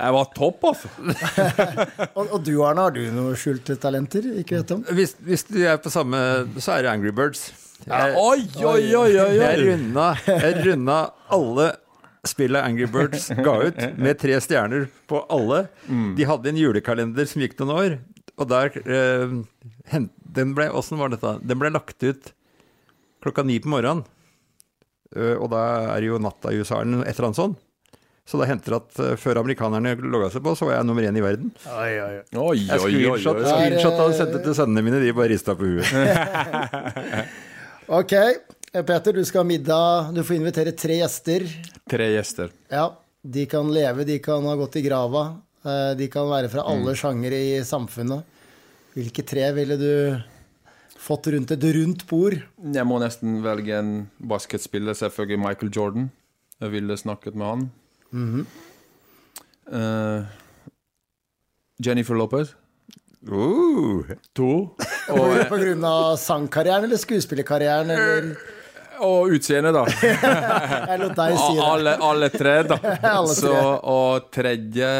jeg 0.00 0.14
var 0.16 0.28
topp, 0.36 0.64
altså. 0.70 0.88
Og, 2.18 2.24
og 2.34 2.38
du, 2.46 2.52
Arne, 2.64 2.86
har 2.86 2.94
du 2.96 3.00
noen 3.14 3.36
skjulte 3.38 3.76
talenter? 3.80 4.24
Ikke 4.40 4.58
vet 4.60 4.72
om? 4.74 4.82
Hvis, 4.96 5.14
hvis 5.26 5.44
du 5.48 5.58
er 5.66 5.76
på 5.82 5.92
samme, 5.92 6.18
så 6.60 6.74
er 6.78 6.86
det 6.86 6.90
Angry 6.94 7.12
Birds. 7.16 7.46
Jeg, 7.86 8.14
Oi, 8.20 8.42
oi, 8.60 8.82
oi, 8.96 9.12
oi, 9.22 9.28
jeg 9.38 9.60
runda, 9.64 10.08
jeg 10.28 10.58
runda 10.66 10.96
alle 11.32 11.68
spillet 12.28 12.60
Angry 12.66 12.84
Birds 12.92 13.30
ga 13.40 13.54
ut, 13.70 13.78
med 13.96 14.18
tre 14.20 14.36
stjerner 14.44 14.88
på 15.08 15.22
alle. 15.32 15.62
De 16.18 16.26
hadde 16.28 16.50
en 16.52 16.58
julekalender 16.60 17.28
som 17.30 17.40
gikk 17.40 17.56
noen 17.62 17.72
år, 17.78 17.94
og 18.40 18.50
der 18.52 18.76
eh, 18.84 19.32
hent- 19.94 20.12
den 20.36 20.52
ble, 20.56 20.68
Åssen 20.76 21.00
var 21.00 21.10
dette? 21.14 21.38
Den 21.44 21.58
ble 21.62 21.72
lagt 21.72 22.04
ut 22.04 22.28
klokka 23.24 23.42
ni 23.48 23.56
på 23.64 23.72
morgenen. 23.72 24.04
Eh, 25.16 25.34
og 25.40 25.48
da 25.52 25.64
er 25.96 26.04
det 26.04 26.12
jo 26.12 26.20
natta 26.22 26.52
i 26.54 26.60
USA 26.60 26.82
eller 26.84 27.02
et 27.08 27.16
eller 27.16 27.30
annet 27.30 27.40
sånt. 27.40 27.58
Så 28.30 28.38
da 28.38 28.46
hendte 28.46 28.70
det 28.70 28.76
at 28.78 28.98
eh, 29.02 29.16
før 29.18 29.40
amerikanerne 29.42 29.96
logga 30.06 30.28
seg 30.30 30.44
på, 30.46 30.52
så 30.54 30.68
var 30.68 30.76
jeg 30.78 30.86
nummer 30.86 31.02
én 31.08 31.16
i 31.18 31.22
verden. 31.24 31.48
Oi, 31.66 31.92
oi, 31.98 32.12
oi. 32.38 32.58
Jeg 32.62 32.78
screenshot, 32.84 33.40
screenshot 33.42 34.02
og 34.04 34.14
sendte 34.14 34.42
til 34.44 34.54
sønnene 34.54 34.84
mine, 34.86 35.00
de 35.02 35.10
bare 35.18 35.32
rista 35.34 35.56
på 35.58 35.66
huet. 35.66 35.90
Ok, 37.90 38.12
Peter, 38.86 39.12
du 39.16 39.24
skal 39.26 39.40
ha 39.42 39.46
middag. 39.48 40.12
Du 40.14 40.20
får 40.22 40.36
invitere 40.38 40.70
tre 40.78 41.00
gjester. 41.00 41.42
Tre 41.90 42.06
gjester. 42.14 42.52
Ja, 42.70 42.84
De 43.20 43.42
kan 43.50 43.66
leve, 43.74 44.04
de 44.06 44.20
kan 44.22 44.46
ha 44.46 44.54
gått 44.56 44.76
i 44.78 44.82
grava. 44.86 45.24
eh, 45.64 45.94
De 45.98 46.06
kan 46.08 46.28
være 46.30 46.48
fra 46.52 46.62
alle 46.70 46.94
sjangere 46.96 47.34
i 47.34 47.64
samfunnet. 47.66 48.22
Hvilke 48.94 49.24
tre 49.26 49.50
ville 49.58 49.76
du 49.76 49.90
fått 51.00 51.26
rundt 51.34 51.50
et 51.50 51.66
rundt 51.74 52.06
bord? 52.08 52.38
Jeg 52.62 52.86
må 52.86 53.00
nesten 53.02 53.42
velge 53.42 53.74
en 53.82 53.92
basketspiller, 54.22 54.94
selvfølgelig 54.94 55.42
Michael 55.48 55.70
Jordan. 55.74 56.08
Jeg 56.60 56.70
ville 56.78 56.96
snakket 56.96 57.34
med 57.34 57.46
han. 57.50 57.66
Eh, 59.72 60.22
Jennifer 61.84 62.14
Lopez. 62.14 62.54
Uh, 63.28 64.02
To. 64.32 64.76
På, 65.10 65.24
på 65.48 65.56
grunn 65.58 65.84
av 65.84 66.16
sangkarrieren 66.16 66.84
eller 66.86 66.96
skuespillerkarrieren? 67.00 67.90
Eller 67.90 68.28
Og 69.02 69.32
utseendet, 69.34 69.74
da. 69.74 69.82
jeg 70.92 71.00
lot 71.02 71.16
deg 71.18 71.34
si 71.36 71.56
det. 71.56 71.64
alle, 71.72 71.94
alle 72.06 72.28
tre, 72.32 72.54
da. 72.68 72.78
Alle 73.10 73.34
tre. 73.34 73.34
Så, 73.34 73.54
og 73.90 74.28
tredje 74.32 74.90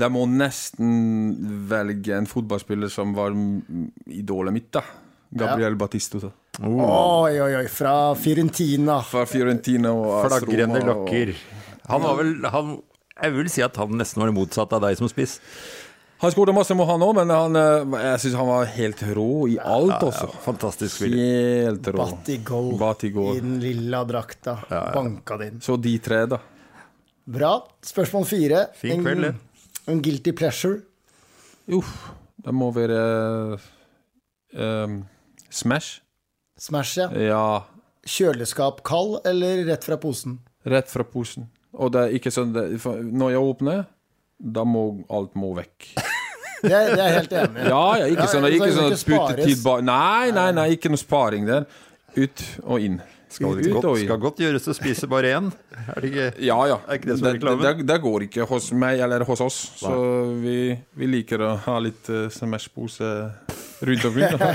Jeg 0.00 0.10
må 0.14 0.24
nesten 0.30 0.90
velge 1.70 2.16
en 2.18 2.26
fotballspiller 2.30 2.90
som 2.92 3.14
var 3.16 3.30
mm, 3.36 3.86
idolet 4.20 4.56
mitt, 4.56 4.68
da. 4.74 4.82
Gabriel 5.30 5.76
Battistuta. 5.78 6.32
Oi, 6.66 7.36
oi, 7.38 7.52
oi. 7.60 7.66
Fra 7.70 7.94
Fiorentina. 8.18 8.98
Fra 9.06 9.22
Fiorentina 9.30 9.92
og 9.94 10.26
flagrende 10.26 10.80
Roma 10.82 10.90
og- 10.90 10.90
lokker. 11.06 11.34
Han 11.90 12.02
var 12.02 12.16
vel 12.20 12.32
han, 12.54 12.74
Jeg 13.22 13.32
vil 13.36 13.48
si 13.52 13.62
at 13.62 13.76
han 13.76 13.90
nesten 13.98 14.20
var 14.22 14.30
det 14.30 14.36
motsatte 14.38 14.76
av 14.78 14.82
deg 14.86 14.96
som 14.98 15.08
spiss. 15.10 15.38
Han 16.20 16.32
skåret 16.34 16.52
masse 16.52 16.74
mål, 16.76 16.86
han 16.90 17.02
òg, 17.04 17.14
men 17.16 17.30
han, 17.32 17.56
eh, 17.56 17.98
jeg 18.12 18.20
syns 18.26 18.34
han 18.36 18.48
var 18.48 18.66
helt 18.74 19.02
rå 19.16 19.28
i 19.48 19.54
alt, 19.58 20.02
også. 20.04 20.26
Fantastisk 20.44 20.98
spiller. 20.98 21.70
Helt 21.70 21.86
rå. 21.88 21.96
Batigol 22.10 22.74
Batigol. 22.80 23.36
i 23.36 23.40
den 23.40 23.58
lilla 23.62 24.02
drakta. 24.04 24.58
Banka 24.68 25.38
din. 25.40 25.60
Så 25.64 25.78
de 25.80 25.94
tre, 25.98 26.26
da. 26.28 26.38
Bra. 27.30 27.54
Spørsmål 27.84 28.26
fire. 28.28 28.66
Fin 28.76 28.98
En- 28.98 29.04
kveld, 29.04 29.22
det. 29.22 29.34
En 29.88 30.02
guilty 30.04 30.32
pleasure. 30.36 30.82
Uff. 31.72 31.88
Det 32.40 32.52
må 32.56 32.68
være 32.72 33.58
um, 34.56 35.04
Smash. 35.50 36.00
Smash, 36.58 36.98
ja. 36.98 37.08
Ja, 37.16 37.44
Kjøleskap 38.06 38.82
kald 38.84 39.20
eller 39.28 39.64
rett 39.68 39.84
fra 39.84 39.96
posen? 40.00 40.38
rett 40.64 40.88
fra 40.90 41.04
posen. 41.04 41.48
Og 41.78 41.92
det 41.94 42.00
er 42.06 42.14
ikke 42.18 42.32
sånn 42.34 42.52
det, 42.54 42.64
Når 42.82 43.30
jeg 43.34 43.42
åpner, 43.52 43.84
da 44.40 44.64
må 44.66 44.84
alt 45.12 45.36
må 45.38 45.52
vekk. 45.58 45.90
Det, 46.60 46.68
er- 46.76 46.90
det 46.92 47.00
er 47.00 47.06
jeg 47.08 47.14
helt 47.14 47.30
enig 47.40 47.62
i. 47.62 47.68
Ja, 47.72 47.84
ja, 47.96 48.08
ikke 48.12 48.24
sånn, 48.28 48.44
ja, 48.44 48.48
ikke 48.52 48.66
det 48.66 48.74
sånn 48.76 48.90
at 48.92 48.98
ikke 48.98 49.14
putte 49.16 49.44
tid 49.48 49.60
ba 49.64 49.74
Nei, 49.80 50.26
nei, 50.36 50.50
nei, 50.52 50.66
ikke 50.74 50.90
noe 50.92 51.00
sparing 51.00 51.46
der. 51.48 51.64
Ut 52.18 52.42
og 52.66 52.84
inn. 52.84 52.98
Skal, 53.32 53.54
Ut 53.62 53.68
godt, 53.78 54.00
skal 54.02 54.18
godt 54.20 54.42
gjøres 54.42 54.66
å 54.68 54.74
spise 54.76 55.08
bare 55.08 55.30
én. 55.38 55.48
Er 55.86 56.02
det 56.04 56.10
ikke 56.10 56.26
Ja, 56.44 56.58
ja. 56.68 56.76
Er 56.84 56.98
ikke 56.98 57.08
det 57.12 57.16
som 57.16 57.28
er 57.30 57.36
reklamen? 57.38 57.64
det, 57.64 57.86
det 57.88 57.96
går 58.04 58.26
ikke 58.26 58.44
hos 58.50 58.66
meg 58.76 59.00
eller 59.06 59.24
hos 59.24 59.40
oss. 59.46 59.58
Så 59.80 59.94
vi, 60.42 60.56
vi 61.00 61.08
liker 61.14 61.46
å 61.46 61.54
ha 61.64 61.78
litt 61.80 62.10
uh, 62.12 62.26
Smash-pose 62.34 63.08
rundt 63.86 64.04
omkring. 64.10 64.36
da. 64.36 64.52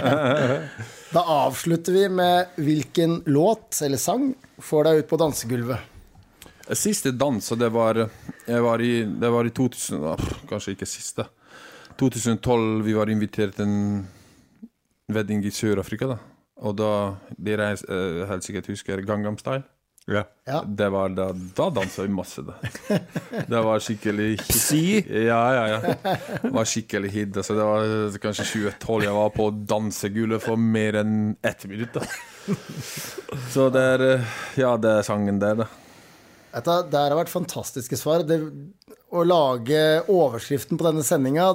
Da 1.15 1.23
avslutter 1.39 1.95
vi 1.97 2.05
med 2.21 2.53
hvilken 2.61 3.21
låt 3.33 3.81
eller 3.81 3.97
sang 3.97 4.29
får 4.61 4.91
deg 4.91 5.01
ut 5.01 5.09
på 5.09 5.21
dansegulvet. 5.25 5.94
Siste 6.73 7.11
dans, 7.13 7.51
og 7.51 7.59
det 7.61 7.69
var, 7.69 7.99
jeg 8.47 8.61
var 8.65 8.81
i, 8.81 9.03
det 9.05 9.29
var 9.29 9.45
i 9.45 9.53
2000 9.53 10.05
ah, 10.09 10.21
Kanskje 10.49 10.73
ikke 10.73 10.87
siste. 10.89 11.27
2012 11.99 12.81
vi 12.85 12.95
var 12.97 13.11
invitert 13.11 13.55
til 13.55 13.69
en 13.69 14.07
wedding 15.13 15.45
i 15.45 15.53
Sør-Afrika. 15.53 16.07
da 16.07 16.17
Og 16.65 16.75
da 16.79 16.91
dere 17.37 17.75
uh, 17.85 18.25
helt 18.29 18.43
sikkert 18.43 18.67
husker 18.71 19.01
Gangnam 19.05 19.37
Style. 19.37 19.63
Ja. 20.05 20.23
Ja. 20.45 20.63
Det 20.67 20.89
var 20.89 21.09
da, 21.09 21.31
da 21.33 21.69
dansa 21.73 22.03
vi 22.05 22.09
masse, 22.13 22.43
da. 22.45 22.53
Det 23.47 23.61
var 23.65 23.79
skikkelig 23.81 24.37
Psy? 24.37 25.01
Ja, 25.09 25.39
ja, 25.55 25.63
ja. 25.67 25.79
Det 26.41 26.51
var 26.53 26.65
skikkelig 26.69 27.09
hit. 27.11 27.39
Så 27.45 27.57
det 27.57 27.65
var 27.65 28.17
kanskje 28.21 28.45
2012 28.45 29.07
jeg 29.07 29.15
var 29.17 29.31
på 29.33 29.49
dansegulvet 29.65 30.45
for 30.45 30.61
mer 30.61 30.99
enn 31.01 31.15
ett 31.41 31.65
minutt. 31.65 31.97
da 31.97 32.05
Så 33.53 33.71
det 33.73 33.81
er 33.95 34.05
eh, 34.11 34.37
Ja, 34.61 34.75
det 34.77 34.93
er 34.99 35.07
sangen 35.07 35.41
der, 35.41 35.65
da. 35.65 35.84
Vet 36.55 36.67
Det 36.91 36.99
har 37.01 37.15
vært 37.17 37.31
fantastiske 37.33 37.97
svar. 37.99 38.23
Det, 38.27 38.39
å 39.15 39.23
lage 39.27 39.79
overskriften 40.11 40.79
på 40.79 40.87
denne 40.87 41.03
sendinga, 41.05 41.49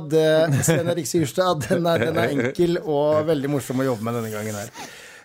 Sven 0.65 0.91
Erik 0.93 1.09
Syrstad, 1.09 1.65
den 1.69 1.87
er, 1.89 2.07
den 2.11 2.19
er 2.21 2.35
enkel 2.35 2.79
og 2.83 3.27
veldig 3.29 3.51
morsom 3.53 3.81
å 3.81 3.89
jobbe 3.91 4.07
med 4.07 4.19
denne 4.21 4.33
gangen 4.35 4.59
her. 4.61 4.73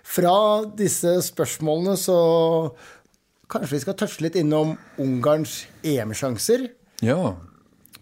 Fra 0.05 0.35
disse 0.77 1.17
spørsmålene 1.25 1.95
så 1.99 2.17
kanskje 3.51 3.75
vi 3.75 3.81
skal 3.83 3.97
touche 3.99 4.23
litt 4.25 4.37
innom 4.39 4.75
Ungarns 5.01 5.63
EM-sjanser. 5.85 6.67
Ja. 7.05 7.35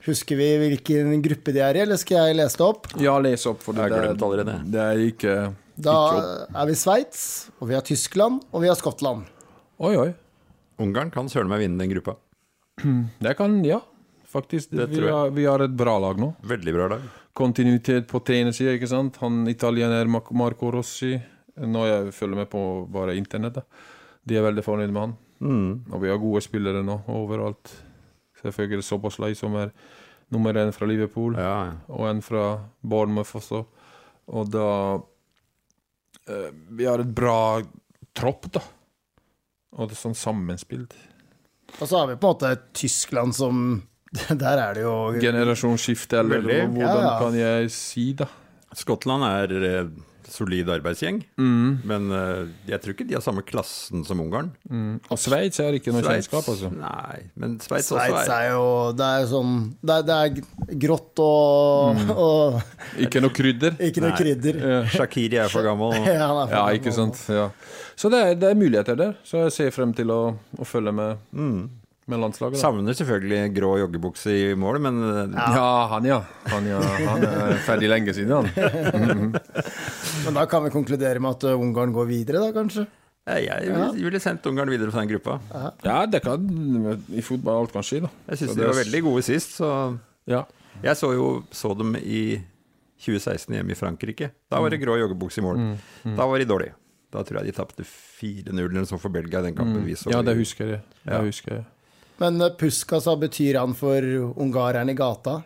Husker 0.03 0.38
vi 0.39 0.49
hvilken 0.59 1.21
gruppe 1.23 1.53
de 1.55 1.62
er 1.63 1.79
i, 1.79 1.83
eller 1.86 1.99
skal 1.99 2.27
jeg 2.27 2.39
lese 2.41 2.59
det 2.59 2.65
opp? 2.67 2.89
Ja, 3.01 3.15
les 3.23 3.45
opp, 3.49 3.62
for 3.63 3.75
det, 3.77 3.88
glemt 3.91 4.25
allerede. 4.27 4.57
det 4.71 4.81
er 4.83 5.03
ikke, 5.07 5.36
Da 5.79 5.93
ikke 5.95 6.25
opp. 6.25 6.57
er 6.59 6.69
vi 6.69 6.75
Sveits, 6.79 7.23
og 7.59 7.69
vi 7.71 7.77
har 7.77 7.86
Tyskland, 7.88 8.43
og 8.51 8.65
vi 8.65 8.69
har 8.71 8.79
Skottland. 8.79 9.29
Oi, 9.83 9.95
oi. 9.95 10.12
Ungarn 10.81 11.12
kan 11.13 11.29
søren 11.29 11.51
meg 11.51 11.63
vinne 11.63 11.81
den 11.81 11.91
gruppa. 11.93 12.17
Det 13.25 13.36
kan, 13.38 13.59
ja. 13.67 13.81
Faktisk. 14.33 14.71
Det 14.73 14.88
vi, 14.89 15.03
har, 15.05 15.29
vi 15.29 15.45
har 15.45 15.62
et 15.62 15.75
bra 15.77 15.99
lag 16.01 16.17
nå. 16.17 16.31
Veldig 16.49 16.73
bra 16.73 16.88
lag. 16.95 17.03
Kontinuitet 17.38 18.07
på 18.09 18.21
trenersida, 18.25 18.73
ikke 18.73 18.89
sant. 18.89 19.19
Han 19.21 19.43
italiener 19.49 20.09
Marco 20.09 20.71
Rossi. 20.73 21.13
Nå 21.62 21.86
jeg 21.86 22.13
følger 22.17 22.39
med 22.41 22.49
på 22.49 22.62
bare 22.89 23.13
internett. 23.19 23.59
De 24.25 24.38
er 24.39 24.45
veldig 24.45 24.63
fornøyd 24.65 24.93
med 24.93 25.01
han. 25.03 25.13
Og 25.91 26.01
vi 26.01 26.09
har 26.09 26.21
gode 26.21 26.41
spillere 26.45 26.81
nå 26.86 27.01
overalt. 27.13 27.69
Selvfølgelig 28.41 28.86
Soboslai, 28.88 29.33
som 29.38 29.55
er 29.59 29.73
nummer 30.33 30.57
én 30.57 30.73
fra 30.73 30.88
Liverpool. 30.89 31.38
Ja, 31.38 31.55
ja. 31.69 31.73
og 31.93 32.09
en 32.09 32.21
fra 32.25 32.45
Bournemouth 32.81 33.36
også. 33.38 33.63
Og 34.33 34.49
da 34.51 34.69
eh, 36.27 36.49
Vi 36.73 36.88
har 36.88 37.03
et 37.03 37.13
bra 37.13 37.62
tropp, 38.15 38.49
da. 38.53 38.63
Og 39.73 39.89
det 39.89 39.95
er 39.97 40.01
sånn 40.03 40.17
sammenspilt. 40.17 40.93
Og 41.79 41.88
så 41.89 41.97
har 42.03 42.12
vi 42.12 42.17
på 42.21 42.29
en 42.29 42.36
måte 42.36 42.53
Tyskland 42.77 43.33
som 43.38 43.63
Der 44.29 44.59
er 44.62 44.75
det 44.77 44.83
jo 44.83 44.95
Generasjonsskifte, 45.17 46.19
eller 46.21 46.43
hvordan 46.45 46.77
Ja, 46.77 46.91
ja. 47.01 47.13
kan 47.17 47.33
jeg 47.38 47.71
si, 47.73 48.12
da? 48.13 48.27
Skottland 48.77 49.25
er 49.25 49.53
eh, 49.69 49.88
solid 50.33 50.69
arbeidsgjeng. 50.73 51.19
Mm. 51.37 51.67
Men 51.87 52.07
uh, 52.11 52.47
jeg 52.67 52.81
tror 52.81 52.95
ikke 52.95 53.05
de 53.09 53.15
har 53.17 53.21
samme 53.25 53.43
klassen 53.45 54.01
som 54.07 54.19
Ungarn. 54.23 54.49
Og 55.13 55.19
Sveits 55.21 55.61
er 55.61 55.77
ikke 55.77 55.93
noe 55.93 56.01
Schweiz, 56.01 56.25
kjennskap, 56.27 56.49
altså. 56.53 56.71
Nei, 56.73 57.19
men 57.39 57.55
Sveits 57.61 57.91
også 57.93 58.01
Sveits 58.01 58.31
er 58.33 58.33
er 58.33 58.49
jo 58.55 58.65
Det 58.97 59.09
er 59.19 59.27
sånn 59.29 59.53
Det 59.85 59.97
er, 59.99 60.07
det 60.09 60.17
er 60.17 60.77
grått 60.87 61.21
og, 61.23 61.93
Mm. 61.93 62.09
og 62.25 62.97
Ikke 63.05 63.21
noe 63.21 63.33
krydder. 63.35 63.75
ikke 63.83 64.01
noe 64.03 64.15
krydder. 64.17 64.59
Shakiri 64.95 65.37
er 65.43 65.51
for 65.53 65.65
gammel. 65.65 65.93
Ja, 66.07 66.27
han 66.31 66.41
er 66.41 66.49
for 66.49 66.55
Ja, 66.57 66.63
gammel. 66.65 66.79
ikke 66.81 66.93
sant. 66.95 67.19
Ja. 67.29 67.47
Så 67.99 68.09
det 68.09 68.19
er, 68.25 68.33
det 68.41 68.49
er 68.49 68.57
muligheter 68.57 68.97
der. 68.97 69.13
Så 69.27 69.43
jeg 69.45 69.53
ser 69.55 69.71
frem 69.75 69.93
til 69.93 70.09
å, 70.13 70.21
å 70.57 70.65
følge 70.67 70.93
med, 70.95 71.21
med 72.11 72.19
landslaget. 72.19 72.57
Da. 72.57 72.61
Savner 72.61 72.95
selvfølgelig 72.97 73.53
grå 73.55 73.69
joggebukse 73.79 74.33
i 74.35 74.55
mål, 74.59 74.79
men 74.83 74.97
ja. 75.33 75.45
Ja, 75.55 75.67
han 75.93 76.07
ja. 76.09 76.17
Han, 76.51 76.67
ja. 76.67 76.79
han 77.07 77.23
er 77.27 77.53
ferdig 77.65 77.87
lenge 77.91 78.13
siden, 78.15 78.33
han. 78.33 79.31
Men 80.25 80.37
da 80.37 80.45
kan 80.47 80.63
vi 80.63 80.71
konkludere 80.73 81.19
med 81.23 81.35
at 81.37 81.43
uh, 81.51 81.59
Ungarn 81.59 81.91
går 81.95 82.05
videre, 82.09 82.39
da, 82.43 82.51
kanskje? 82.55 82.85
jeg, 83.23 83.45
jeg 83.47 84.03
ville- 84.03 84.19
sendt 84.19 84.45
Ungarn 84.49 84.69
videre 84.71 84.91
fra 84.91 85.03
den 85.03 85.11
gruppa. 85.13 85.37
Ja, 85.85 86.01
det 86.11 86.19
kan 86.25 86.43
I 87.15 87.23
fotball 87.23 87.61
alt 87.63 87.71
kan 87.75 87.83
skje, 87.87 88.01
da. 88.03 88.11
Jeg 88.31 88.41
syns 88.41 88.55
de 88.59 88.65
var 88.67 88.75
veldig 88.81 89.01
gode 89.07 89.23
sist, 89.27 89.57
så 89.59 89.69
Ja. 90.27 90.43
Jeg 90.83 90.97
så 90.97 91.11
jo 91.13 91.27
så 91.53 91.71
dem 91.77 91.95
i 91.99 92.41
2016 93.03 93.53
hjemme 93.55 93.71
i 93.75 93.77
Frankrike. 93.77 94.31
Da 94.51 94.59
var 94.63 94.71
det 94.73 94.79
grå 94.81 94.95
joggebukse 94.99 95.39
i 95.39 95.45
mål. 95.45 95.59
Da 96.17 96.25
var 96.27 96.39
de 96.41 96.47
dårlige. 96.49 96.73
Da 97.13 97.21
tror 97.23 97.39
jeg 97.43 97.51
de 97.51 97.55
tapte 97.59 97.83
4-0 97.85 98.49
eller 98.57 98.73
noe 98.73 98.89
sånt 98.89 99.01
for 99.03 99.13
Belgia 99.13 99.39
i 99.43 99.47
den 99.51 99.55
kampen 99.57 99.83
vi 99.85 99.93
så. 99.99 100.09
ja, 100.09 100.23
det 100.25 100.33
husker 100.39 100.65
jeg. 100.71 100.81
Det 101.03 101.13
Ja. 101.13 101.21
husker 101.21 101.55
jeg. 101.59 101.65
Men 102.21 102.41
uh, 102.41 102.52
Puskas, 102.60 103.08
hva 103.10 103.17
betyr 103.21 103.58
han 103.62 103.73
for 103.78 104.06
ungareren 104.36 104.91
i 104.91 104.97
gata? 104.97 105.39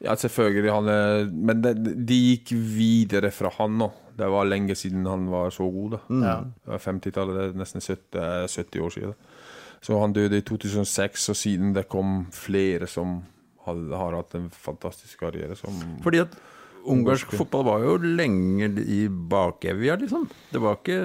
Ja, 0.00 0.14
selvfølgelig. 0.16 0.72
Han 0.72 0.88
er, 0.88 1.26
men 1.28 1.60
det, 1.64 1.74
de 2.08 2.16
gikk 2.16 2.54
videre 2.56 3.32
fra 3.34 3.52
han 3.58 3.76
nå. 3.82 3.90
Det 4.16 4.28
var 4.32 4.48
lenge 4.48 4.76
siden 4.76 5.04
han 5.08 5.26
var 5.32 5.52
så 5.52 5.66
god. 5.70 5.96
da. 5.96 6.00
Ja. 6.24 6.36
Det 6.64 6.72
var 6.72 6.84
50-tallet, 6.86 7.36
det 7.36 7.44
er 7.44 7.60
nesten 7.60 7.84
70, 7.84 8.20
eh, 8.20 8.46
70 8.48 8.86
år 8.86 8.94
siden. 8.96 9.18
Så 9.80 9.98
han 10.00 10.12
døde 10.16 10.40
i 10.40 10.44
2006, 10.44 11.28
og 11.32 11.36
siden 11.36 11.74
det 11.76 11.86
kom 11.92 12.26
flere 12.36 12.88
som 12.88 13.20
har, 13.66 13.82
har 13.96 14.16
hatt 14.18 14.36
en 14.36 14.48
fantastisk 14.52 15.20
karriere. 15.20 15.56
Som, 15.56 15.76
Fordi 16.04 16.24
at 16.24 16.36
ungarsk 16.88 17.32
fotball 17.36 17.66
var 17.68 17.84
jo 17.84 17.96
lenge 18.00 18.72
i 18.80 19.02
bakevja, 19.08 19.96
liksom. 20.00 20.28
Det 20.52 20.64
var 20.64 20.80
ikke 20.80 21.00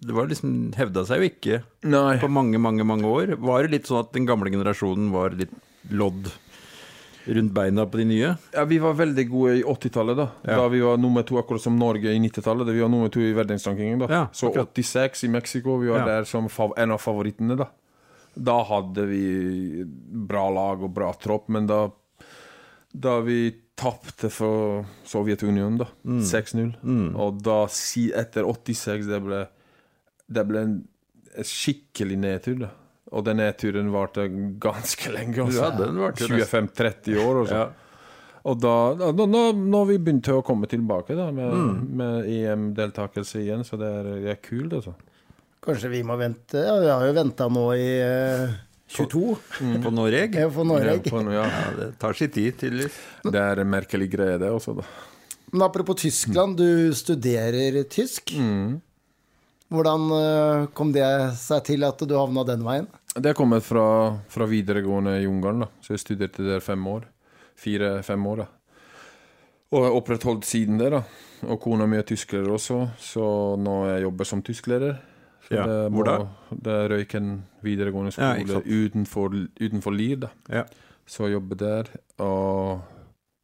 Det 0.00 0.14
var 0.14 0.28
liksom 0.30 0.72
hevda 0.78 1.02
seg 1.08 1.22
jo 1.22 1.28
ikke 1.30 1.62
Nei. 1.90 2.18
på 2.22 2.28
mange, 2.30 2.58
mange, 2.62 2.84
mange 2.86 3.08
år. 3.10 3.32
Var 3.40 3.62
det 3.66 3.70
litt 3.72 3.88
sånn 3.90 4.04
at 4.04 4.12
den 4.14 4.26
gamle 4.28 4.50
generasjonen 4.52 5.10
var 5.14 5.30
litt 5.34 5.50
lodd 5.90 6.30
rundt 7.28 7.52
beina 7.52 7.84
på 7.90 7.98
de 8.00 8.04
nye? 8.08 8.30
Ja, 8.54 8.64
Vi 8.64 8.78
var 8.80 8.94
veldig 8.94 9.24
gode 9.28 9.56
i 9.58 9.64
80-tallet, 9.66 10.16
da. 10.16 10.28
Ja. 10.46 10.56
Da 10.62 10.68
vi 10.72 10.80
var 10.80 10.96
nummer 11.02 11.22
to, 11.28 11.36
akkurat 11.40 11.60
som 11.64 11.76
Norge 11.78 12.12
i 12.14 12.20
90-tallet. 12.22 12.70
Vi 12.72 12.80
var 12.80 12.88
nummer 12.92 13.08
to 13.12 13.20
i 13.20 13.34
verdensrankingen. 13.36 13.98
da. 14.04 14.08
Ja, 14.08 14.22
så 14.32 14.52
86 14.54 15.24
i 15.24 15.28
Mexico, 15.28 15.76
vi 15.78 15.88
var 15.92 15.98
Ja. 16.00 16.06
der 16.06 16.24
som 16.24 16.48
en 16.76 16.90
av 16.90 16.98
favorittene, 17.02 17.56
da. 17.58 17.66
Da 18.36 18.62
hadde 18.62 19.04
vi 19.08 19.84
bra 19.84 20.48
lag 20.48 20.82
og 20.82 20.94
bra 20.94 21.12
tropp, 21.12 21.48
men 21.48 21.66
da 21.66 21.90
Da 22.96 23.20
vi 23.20 23.52
tapte 23.76 24.30
for 24.30 24.86
Sovjetunionen, 25.04 25.76
da, 25.78 25.86
Mm. 26.06 26.22
6-0, 26.22 27.14
og 27.14 27.42
da 27.42 27.66
etter 28.16 28.42
86 28.44 29.06
det 29.06 29.22
ble 29.22 29.46
Det 30.28 30.44
ble 30.48 30.62
en 30.66 30.76
skikkelig 31.44 32.18
nedtur, 32.20 32.62
da. 32.66 32.70
Og 33.16 33.24
den 33.24 33.38
nedturen 33.40 33.88
varte 33.94 34.26
ganske 34.60 35.12
lenge. 35.14 35.40
Altså. 35.46 35.62
Ja, 35.62 35.68
den 35.78 36.00
varte 36.02 36.28
25-30 36.28 37.20
år. 37.22 37.42
Og, 37.44 37.52
Ja. 37.52 37.68
Og 38.48 38.56
da, 38.62 38.94
da, 38.96 39.08
nå, 39.12 39.40
nå 39.52 39.80
har 39.82 39.88
vi 39.90 39.96
begynt 40.00 40.28
å 40.32 40.38
komme 40.46 40.68
tilbake 40.70 41.12
da, 41.18 41.26
med, 41.34 41.82
med 41.98 42.28
EM-deltakelse 42.32 43.42
igjen, 43.42 43.64
så 43.66 43.76
det 43.76 43.88
er, 43.98 44.06
det 44.22 44.30
er 44.32 44.38
kult, 44.40 44.76
altså. 44.78 44.94
Kanskje 45.64 45.90
vi 45.92 46.00
må 46.06 46.14
vente? 46.16 46.62
Ja, 46.62 46.76
vi 46.80 46.88
har 46.88 47.02
jo 47.04 47.16
venta 47.16 47.48
nå 47.52 47.64
i 47.76 47.88
uh, 47.98 48.54
22 48.94 49.34
På 49.84 49.92
Noreg? 49.92 50.38
ja, 50.38 50.48
på 50.54 50.64
Norge. 50.64 50.94
Ja, 50.94 51.02
på, 51.10 51.20
ja. 51.34 51.44
Ja, 51.44 51.74
det 51.76 51.88
tar 52.00 52.16
sin 52.16 52.30
tid, 52.32 52.56
tydeligvis. 52.62 52.96
Det 53.26 53.42
er 53.42 53.60
en 53.64 53.72
merkelig 53.74 54.08
greie, 54.14 54.38
det 54.40 54.48
også, 54.54 54.78
da. 54.78 54.86
Men 55.50 55.66
apropos 55.66 55.98
Tyskland, 56.00 56.56
du 56.60 56.94
studerer 56.96 57.82
tysk. 57.90 58.32
Hvordan 59.68 60.12
eh, 60.16 60.66
kom 60.72 60.92
det 60.94 61.04
seg 61.36 61.64
til 61.66 61.84
at 61.84 62.00
du 62.00 62.14
havna 62.16 62.44
den 62.48 62.64
veien? 62.64 62.86
Det 63.12 63.34
kom 63.36 63.50
kommet 63.50 63.66
fra, 63.66 64.16
fra 64.30 64.46
videregående 64.48 65.18
i 65.20 65.26
Ungarn, 65.28 65.64
da. 65.64 65.68
så 65.84 65.92
jeg 65.94 66.04
studerte 66.04 66.46
der 66.46 66.62
fem 66.64 66.86
år. 66.88 67.04
Fire-fem 67.58 68.26
år, 68.30 68.44
da. 68.44 68.46
Og 69.68 69.82
jeg 69.82 69.90
har 69.90 69.98
opprettholdt 69.98 70.46
siden 70.48 70.80
det, 70.80 70.88
da. 70.94 71.02
Og 71.48 71.60
kona 71.60 71.86
mi 71.86 71.98
er 71.98 72.06
tysklærer 72.08 72.48
også, 72.54 72.80
så 73.02 73.24
nå 73.60 73.74
jeg 73.90 74.06
jobber 74.06 74.28
som 74.30 74.42
tysklærer. 74.46 74.96
Ja, 75.48 75.64
det 75.64 75.76
hvor 75.94 76.04
da? 76.04 76.16
Det 76.52 76.72
er 76.72 76.90
Røyken 76.92 77.28
videregående 77.64 78.12
skole 78.12 78.58
ja, 78.58 78.60
utenfor, 78.60 79.36
utenfor 79.60 79.96
Lier, 79.96 80.24
da. 80.24 80.32
Ja. 80.52 80.64
Så 81.08 81.26
jeg 81.26 81.38
jobber 81.38 81.60
der. 81.60 81.92
Og 82.24 82.80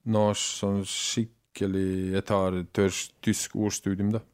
nå 0.04 0.24
sånn 0.36 0.82
skikkelig 0.84 2.12
Jeg 2.16 2.24
tar 2.26 2.56
tysk 2.74 3.54
ordstudium, 3.54 4.10
da. 4.16 4.24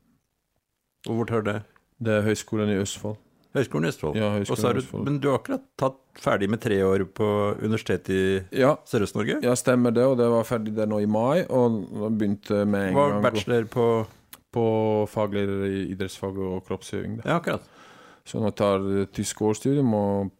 Og 1.08 1.18
hvor 1.18 1.30
tør 1.30 1.46
det? 1.46 1.58
Det 2.00 2.14
er 2.18 2.22
Høgskolen 2.24 2.70
i 2.72 2.78
Østfold. 2.80 3.16
Høgskolen 3.54 3.84
i 3.84 3.90
Østfold. 3.90 4.16
Ja, 4.16 4.28
Høgskolen 4.38 4.70
i 4.70 4.72
du, 4.78 4.80
Østfold. 4.84 5.04
men 5.08 5.18
du 5.20 5.28
har 5.28 5.38
akkurat 5.40 5.64
tatt 5.80 5.98
ferdig 6.22 6.48
med 6.52 6.60
tre 6.62 6.78
år 6.86 7.04
på 7.18 7.26
Universitetet 7.60 8.10
i 8.14 8.60
Ja, 8.62 8.76
Sørøst-Norge? 8.86 9.40
ja, 9.42 9.54
stemmer 9.58 9.92
det. 9.92 10.04
Og 10.06 10.16
det 10.20 10.28
var 10.30 10.44
ferdig 10.48 10.74
der 10.76 10.86
nå 10.86 11.00
i 11.02 11.06
mai. 11.10 11.44
Og 11.50 11.80
begynte 12.16 12.64
med 12.66 12.88
en 12.90 12.94
Var 12.94 13.10
gang 13.16 13.22
bachelor 13.28 13.68
på 13.74 13.88
på 14.50 15.06
fagleder 15.06 15.60
i 15.68 15.82
idrettsfag 15.92 16.34
og 16.42 16.64
kroppsøving. 16.66 17.20
Ja, 17.24 17.36
akkurat. 17.38 17.62
Så 18.26 18.40
nå 18.42 18.50
tar 18.58 18.80
jeg 18.82 19.12
tysk 19.14 19.42
årsstudium, 19.46 19.92
og 19.94 20.32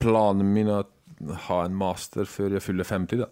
planen 0.00 0.54
min 0.54 0.70
er 0.72 0.86
å 0.88 1.34
ha 1.50 1.58
en 1.66 1.74
master 1.76 2.24
før 2.24 2.54
jeg 2.56 2.62
fyller 2.64 2.84
50. 2.88 3.18
da. 3.20 3.26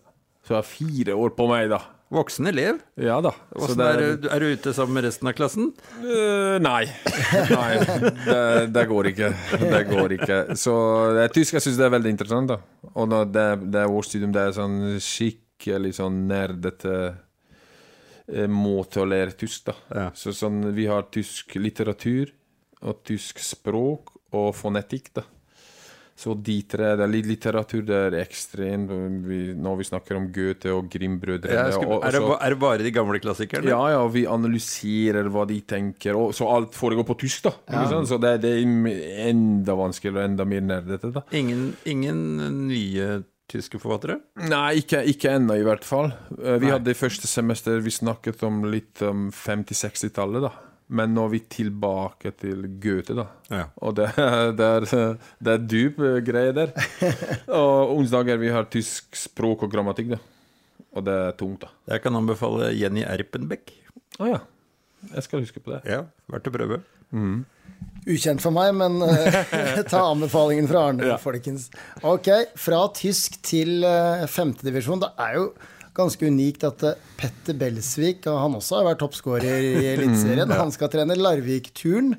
Så 0.45 0.53
jeg 0.53 0.59
har 0.59 0.69
fire 0.69 1.17
år 1.17 1.33
på 1.39 1.49
meg, 1.49 1.71
da. 1.73 1.79
Voksen 2.15 2.47
elev. 2.47 2.77
Ja 3.03 3.17
da. 3.25 3.33
Så 3.51 3.59
Hvordan 3.75 3.79
det 3.81 3.87
er, 3.89 4.17
du- 4.23 4.29
er 4.31 4.41
du 4.45 4.47
ute 4.55 4.73
sammen 4.77 4.95
med 4.95 5.05
resten 5.09 5.27
av 5.27 5.35
klassen? 5.35 5.73
Uh, 5.99 6.55
nei. 6.63 6.85
nei 7.51 7.71
det, 8.29 8.39
det 8.77 8.85
går 8.93 9.09
ikke. 9.11 9.31
Det 9.65 9.81
går 9.91 10.15
ikke. 10.21 10.39
Så 10.55 10.75
det 11.17 11.25
er 11.25 11.35
tysk 11.35 11.57
jeg 11.59 11.65
syns 11.67 11.81
det 11.81 11.89
er 11.89 11.95
veldig 11.97 12.13
interessant. 12.15 12.53
da. 12.55 12.61
Og 12.95 13.11
når 13.11 13.27
det, 13.35 13.47
det 13.75 13.83
er 13.83 13.91
årsstudium, 13.99 14.31
det 14.37 14.45
er 14.45 14.55
sånn 14.55 14.79
skikkelig 15.03 15.97
sånn 15.99 16.21
nerdete 16.31 16.95
eh, 18.31 18.47
måte 18.51 19.03
å 19.03 19.09
lære 19.11 19.35
tysk, 19.43 19.67
da. 19.73 19.75
Ja. 19.91 20.07
Så 20.15 20.31
sånn, 20.37 20.63
vi 20.79 20.87
har 20.87 21.09
tysk 21.11 21.59
litteratur 21.59 22.31
og 22.87 23.03
tysk 23.09 23.43
språk 23.43 24.15
og 24.37 24.53
fonetikk, 24.55 25.11
da. 25.19 25.27
Så 26.17 26.33
de 26.41 26.55
tre, 26.65 26.95
det 26.97 27.05
er 27.05 27.11
litt 27.13 27.27
litteratur, 27.29 27.83
det 27.85 27.97
er 28.07 28.15
ekstremt. 28.23 28.93
Vi, 29.29 29.41
når 29.53 29.77
vi 29.83 29.87
snakker 29.91 30.17
om 30.17 30.31
Goethe 30.33 30.73
og 30.73 30.89
Grimm-brødrene 30.89 31.67
er, 31.67 32.17
det, 32.17 32.23
er 32.23 32.55
det 32.55 32.59
bare 32.63 32.87
de 32.87 32.93
gamle 32.95 33.21
klassikerne? 33.21 33.69
ja, 33.69 33.83
ja, 33.93 34.01
vi 34.09 34.25
analyserer 34.31 35.29
hva 35.33 35.45
de 35.49 35.61
tenker, 35.69 36.17
og 36.17 36.33
så 36.37 36.49
alt 36.49 36.77
foregår 36.77 37.05
på 37.05 37.19
tysk, 37.21 37.51
da. 37.51 37.55
Sant? 37.93 38.09
Så 38.09 38.17
det, 38.23 38.39
det 38.47 38.55
er 38.57 39.29
enda 39.29 39.77
vanskeligere 39.77 40.25
og 40.25 40.31
enda 40.31 40.49
mer 40.49 40.65
nerdete. 40.73 41.13
Ingen, 41.37 41.69
ingen 41.85 42.23
nye 42.65 43.19
tyske 43.51 43.79
forfattere? 43.83 44.19
Nei, 44.49 44.81
ikke, 44.81 45.03
ikke 45.13 45.37
ennå, 45.37 45.59
i 45.61 45.67
hvert 45.67 45.85
fall. 45.87 46.11
Vi 46.33 46.57
Vi 46.65 46.73
hadde 46.73 46.91
i 46.93 46.99
første 46.99 47.29
semester 47.31 47.79
Vi 47.85 47.93
snakket 47.95 48.43
om 48.47 48.65
litt 48.73 49.05
om 49.07 49.29
50-60-tallet, 49.35 50.49
da. 50.49 50.55
Men 50.87 51.17
nå 51.17 51.25
er 51.27 51.33
vi 51.33 51.41
tilbake 51.51 52.31
til 52.39 52.63
Goethe, 52.83 53.17
da. 53.19 53.27
Ja. 53.51 53.65
Og 53.83 53.97
det, 53.99 54.07
det, 54.59 54.69
er, 54.69 55.17
det 55.43 55.55
er 55.55 55.65
dyp 55.67 55.99
eh, 55.99 56.21
greie 56.27 56.55
der. 56.55 56.73
Og 57.61 57.97
onsdager 57.97 58.39
vi 58.43 58.53
har 58.55 58.69
tysk 58.71 59.19
språk 59.19 59.67
og 59.67 59.73
grammatikk, 59.73 60.15
da. 60.15 60.21
Og 60.97 61.05
det 61.07 61.17
er 61.27 61.35
tungt, 61.39 61.67
da. 61.67 61.73
Jeg 61.91 62.05
kan 62.05 62.19
anbefale 62.19 62.71
Jenny 62.77 63.03
Erpenbeck. 63.07 63.75
Å 64.23 64.31
ja. 64.31 64.41
Jeg 65.11 65.27
skal 65.27 65.43
huske 65.43 65.61
på 65.63 65.75
det. 65.75 65.83
Ja, 65.91 66.05
Verdt 66.31 66.49
å 66.51 66.55
prøve. 66.55 66.81
Ukjent 68.07 68.43
for 68.43 68.55
meg, 68.55 68.71
men 68.79 69.01
eh, 69.03 69.83
ta 69.91 70.05
anbefalingen 70.13 70.69
fra 70.71 70.87
Arne, 70.93 71.17
folkens. 71.23 71.69
Ok, 72.07 72.31
fra 72.59 72.85
tysk 72.95 73.41
til 73.47 73.83
uh, 73.83 74.23
femtedivisjon. 74.31 75.03
Det 75.03 75.11
er 75.27 75.41
jo 75.41 75.49
ganske 75.97 76.29
unikt 76.31 76.65
at 76.69 76.85
eh, 76.87 77.03
Petter 77.19 77.57
Belsvik, 77.59 78.27
og 78.31 78.41
han 78.45 78.57
også 78.61 78.81
har 78.81 78.89
vært 78.93 79.03
toppskårer 79.05 79.67
i 79.67 79.91
Eliteserien, 79.95 80.53
han 80.53 80.73
skal 80.75 80.93
trene 80.93 81.19
Larvik-turen. 81.19 82.15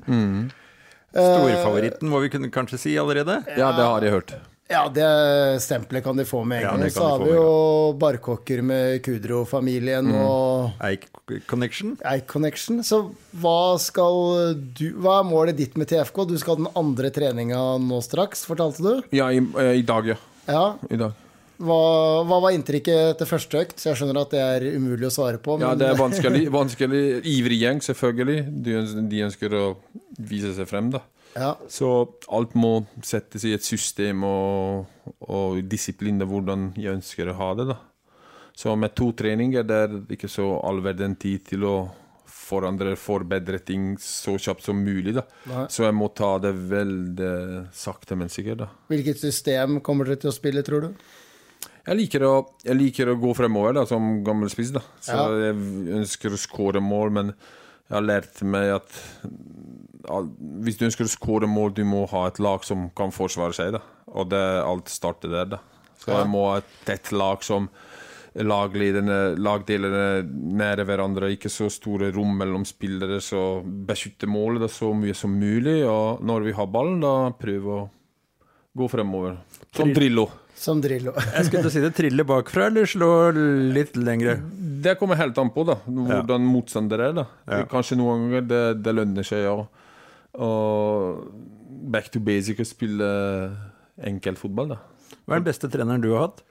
Storfavoritten 1.14 2.10
må 2.10 2.20
vi 2.24 2.30
kunne 2.34 2.52
kanskje 2.52 2.80
si 2.82 2.94
allerede. 3.00 3.40
Ja, 3.56 3.72
det 3.76 3.86
har 3.86 4.04
jeg 4.04 4.16
hørt. 4.18 4.38
Ja, 4.68 4.82
det 4.92 5.62
stempelet 5.64 6.04
kan 6.04 6.18
de 6.18 6.26
få 6.28 6.42
med 6.44 6.60
en 6.60 6.66
gang. 6.66 6.82
Ja, 6.84 6.90
så 6.92 7.06
har 7.08 7.22
vi 7.24 7.30
jo 7.32 7.52
Barkokker 7.96 8.60
med 8.60 8.98
Kudro-familien 9.06 10.10
og 10.12 10.82
Eik 10.84 11.06
Connection. 11.48 11.94
Eik 12.04 12.26
Connection. 12.28 12.82
Så 12.84 13.00
hva 13.40 13.78
skal 13.80 14.58
du 14.76 14.90
Hva 15.00 15.22
er 15.22 15.30
målet 15.30 15.56
ditt 15.56 15.78
med 15.80 15.88
TFK? 15.88 16.20
Du 16.28 16.36
skal 16.36 16.58
ha 16.58 16.66
den 16.66 16.72
andre 16.76 17.08
treninga 17.14 17.62
nå 17.80 18.02
straks, 18.04 18.44
fortalte 18.48 18.84
du? 18.84 19.08
Ja, 19.16 19.30
i, 19.32 19.40
eh, 19.40 19.78
i 19.80 19.86
dag, 19.88 20.12
ja. 20.12 20.18
Ja. 20.44 20.66
I 20.92 21.00
dag. 21.00 21.16
Hva, 21.58 21.78
hva 22.22 22.38
var 22.44 22.54
inntrykket 22.54 23.16
etter 23.16 23.26
første 23.26 23.58
økt? 23.58 23.80
Så 23.82 23.90
jeg 23.90 23.98
skjønner 23.98 24.20
at 24.20 24.34
det 24.34 24.42
er 24.42 24.66
umulig 24.78 25.08
å 25.08 25.12
svare 25.14 25.40
på. 25.42 25.56
Ja, 25.62 25.72
det 25.78 25.88
er 25.90 25.98
vanskelig. 25.98 26.44
vanskelig. 26.60 27.02
Ivrig 27.26 27.58
gjeng, 27.64 27.82
selvfølgelig. 27.82 28.44
De, 28.62 28.76
ønsker, 28.78 29.08
de 29.10 29.22
ønsker 29.26 29.56
å 29.58 29.64
vise 30.30 30.54
seg 30.54 30.70
frem, 30.70 30.92
da. 30.94 31.02
ja. 31.34 31.52
Så 31.72 31.90
alt 32.34 32.54
må 32.58 32.72
settes 33.02 33.46
i 33.48 33.56
et 33.58 33.66
system 33.66 34.22
og, 34.28 34.86
og 35.26 35.58
disiplin, 35.66 36.20
det 36.20 36.28
er 36.28 36.32
hvordan 36.32 36.70
jeg 36.78 37.00
ønsker 37.00 37.32
å 37.32 37.38
ha 37.42 37.52
det, 37.58 37.70
da. 37.74 37.80
Så 38.58 38.74
med 38.74 38.94
to 38.98 39.12
treninger 39.14 39.66
det 39.66 39.82
er 39.84 40.00
ikke 40.14 40.30
så 40.30 40.48
all 40.66 40.80
verden 40.82 41.14
tid 41.18 41.44
til 41.46 41.66
å 41.66 41.76
forandre, 42.48 42.94
forbedre 42.98 43.60
ting 43.62 43.92
så 44.02 44.36
kjapt 44.40 44.64
som 44.66 44.78
mulig, 44.82 45.14
da. 45.18 45.26
Nei. 45.50 45.66
Så 45.74 45.84
jeg 45.84 45.94
må 45.96 46.08
ta 46.16 46.36
det 46.42 46.54
veldig 46.70 47.32
sakte, 47.76 48.16
men 48.18 48.30
sikkert, 48.32 48.62
da. 48.62 48.68
Hvilket 48.90 49.20
system 49.20 49.80
kommer 49.84 50.08
dere 50.08 50.22
til 50.22 50.30
å 50.30 50.34
spille, 50.34 50.64
tror 50.66 50.86
du? 50.86 51.08
Jeg 51.88 51.96
liker 51.96 52.24
å, 52.28 52.32
jeg 52.66 52.76
liker 52.76 53.08
å 53.08 53.16
gå 53.20 53.30
fremover 53.36 53.78
da, 53.78 53.86
som 53.88 54.18
gammel 54.26 54.50
spiss. 54.52 54.74
da. 54.74 54.82
Så 55.00 55.14
Ja. 55.16 55.28
Jeg 55.48 55.54
ønsker 56.02 56.34
å 56.34 56.40
skåre 56.40 56.82
mål, 56.84 57.10
men 57.16 57.26
jeg 57.32 57.94
har 57.96 58.04
lært 58.04 58.42
meg 58.44 58.74
at 58.76 58.98
hvis 60.08 60.76
du 60.78 60.84
ønsker 60.86 61.04
å 61.08 61.12
skåre 61.12 61.48
mål, 61.48 61.72
du 61.74 61.84
må 61.88 62.06
ha 62.12 62.26
et 62.28 62.38
lag 62.44 62.64
som 62.64 62.90
kan 62.96 63.10
forsvare 63.14 63.56
seg. 63.56 63.72
da. 63.72 63.80
Og 64.12 64.28
det 64.28 64.42
alt 64.64 64.88
starter 64.92 65.28
der. 65.32 65.44
da. 65.56 65.58
Så 65.98 66.12
jeg 66.12 66.28
må 66.28 66.44
ha 66.50 66.58
et 66.60 66.64
tett 66.84 67.10
lag 67.12 67.42
som 67.42 67.68
lagdelene 68.38 70.22
nære 70.58 70.84
hverandre, 70.86 71.30
ikke 71.34 71.50
så 71.50 71.68
store 71.72 72.12
rom 72.14 72.36
mellom 72.38 72.64
spillere, 72.68 73.18
så 73.24 73.62
beskytte 73.64 74.28
målet 74.30 74.60
da, 74.66 74.68
så 74.68 74.92
mye 74.94 75.14
som 75.16 75.32
mulig. 75.38 75.80
Og 75.88 76.20
når 76.24 76.44
vi 76.48 76.52
har 76.52 76.66
ballen, 76.70 77.00
da 77.02 77.30
prøve 77.38 77.78
å 77.80 77.90
gå 78.78 78.88
fremover. 78.92 79.38
Som 79.74 79.92
Drillo. 79.96 80.28
Som 80.58 80.80
Drillo. 80.82 81.12
Jeg 81.36 81.46
skulle 81.48 81.64
til 81.64 81.70
å 81.70 81.74
si 81.76 81.82
det. 81.84 81.92
Trille 81.96 82.24
bakfra 82.26 82.66
eller 82.72 82.88
slå 82.90 83.10
litt 83.74 83.96
lengre? 83.98 84.38
Det 84.82 84.96
kommer 84.98 85.18
helt 85.18 85.38
an 85.38 85.50
på 85.54 85.64
da, 85.66 85.78
hvordan 85.86 86.44
motstander 86.46 87.02
er. 87.08 87.14
da. 87.16 87.26
Ja. 87.46 87.64
Kanskje 87.70 87.98
noen 87.98 88.26
ganger 88.26 88.48
det, 88.50 88.62
det 88.82 88.94
lønner 88.98 89.26
seg 89.26 89.46
å 89.50 89.60
å 90.38 90.48
back 91.90 92.10
to 92.12 92.20
basic 92.22 92.60
og 92.62 92.68
spille 92.68 93.08
enkel 94.06 94.36
fotball. 94.38 94.74
da. 94.74 94.78
Hva 95.24 95.36
er 95.36 95.40
den 95.42 95.48
beste 95.48 95.70
treneren 95.72 96.04
du 96.04 96.12
har 96.12 96.28
hatt? 96.28 96.42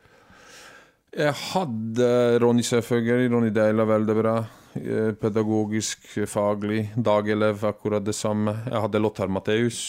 Jeg 1.18 1.34
hadde 1.54 2.08
Ronny 2.44 2.66
Sjøføger, 2.68 3.24
Ronny 3.32 3.50
Deila 3.54 3.86
veldig 3.90 4.16
bra. 4.18 4.34
Eh, 4.76 5.14
Pedagogisk, 5.18 6.04
faglig. 6.30 6.90
Dagelev 6.96 7.64
akkurat 7.66 8.04
det 8.06 8.16
samme. 8.16 8.54
Jeg 8.68 8.82
hadde 8.84 9.02
Lothar 9.02 9.28
Matheus 9.32 9.80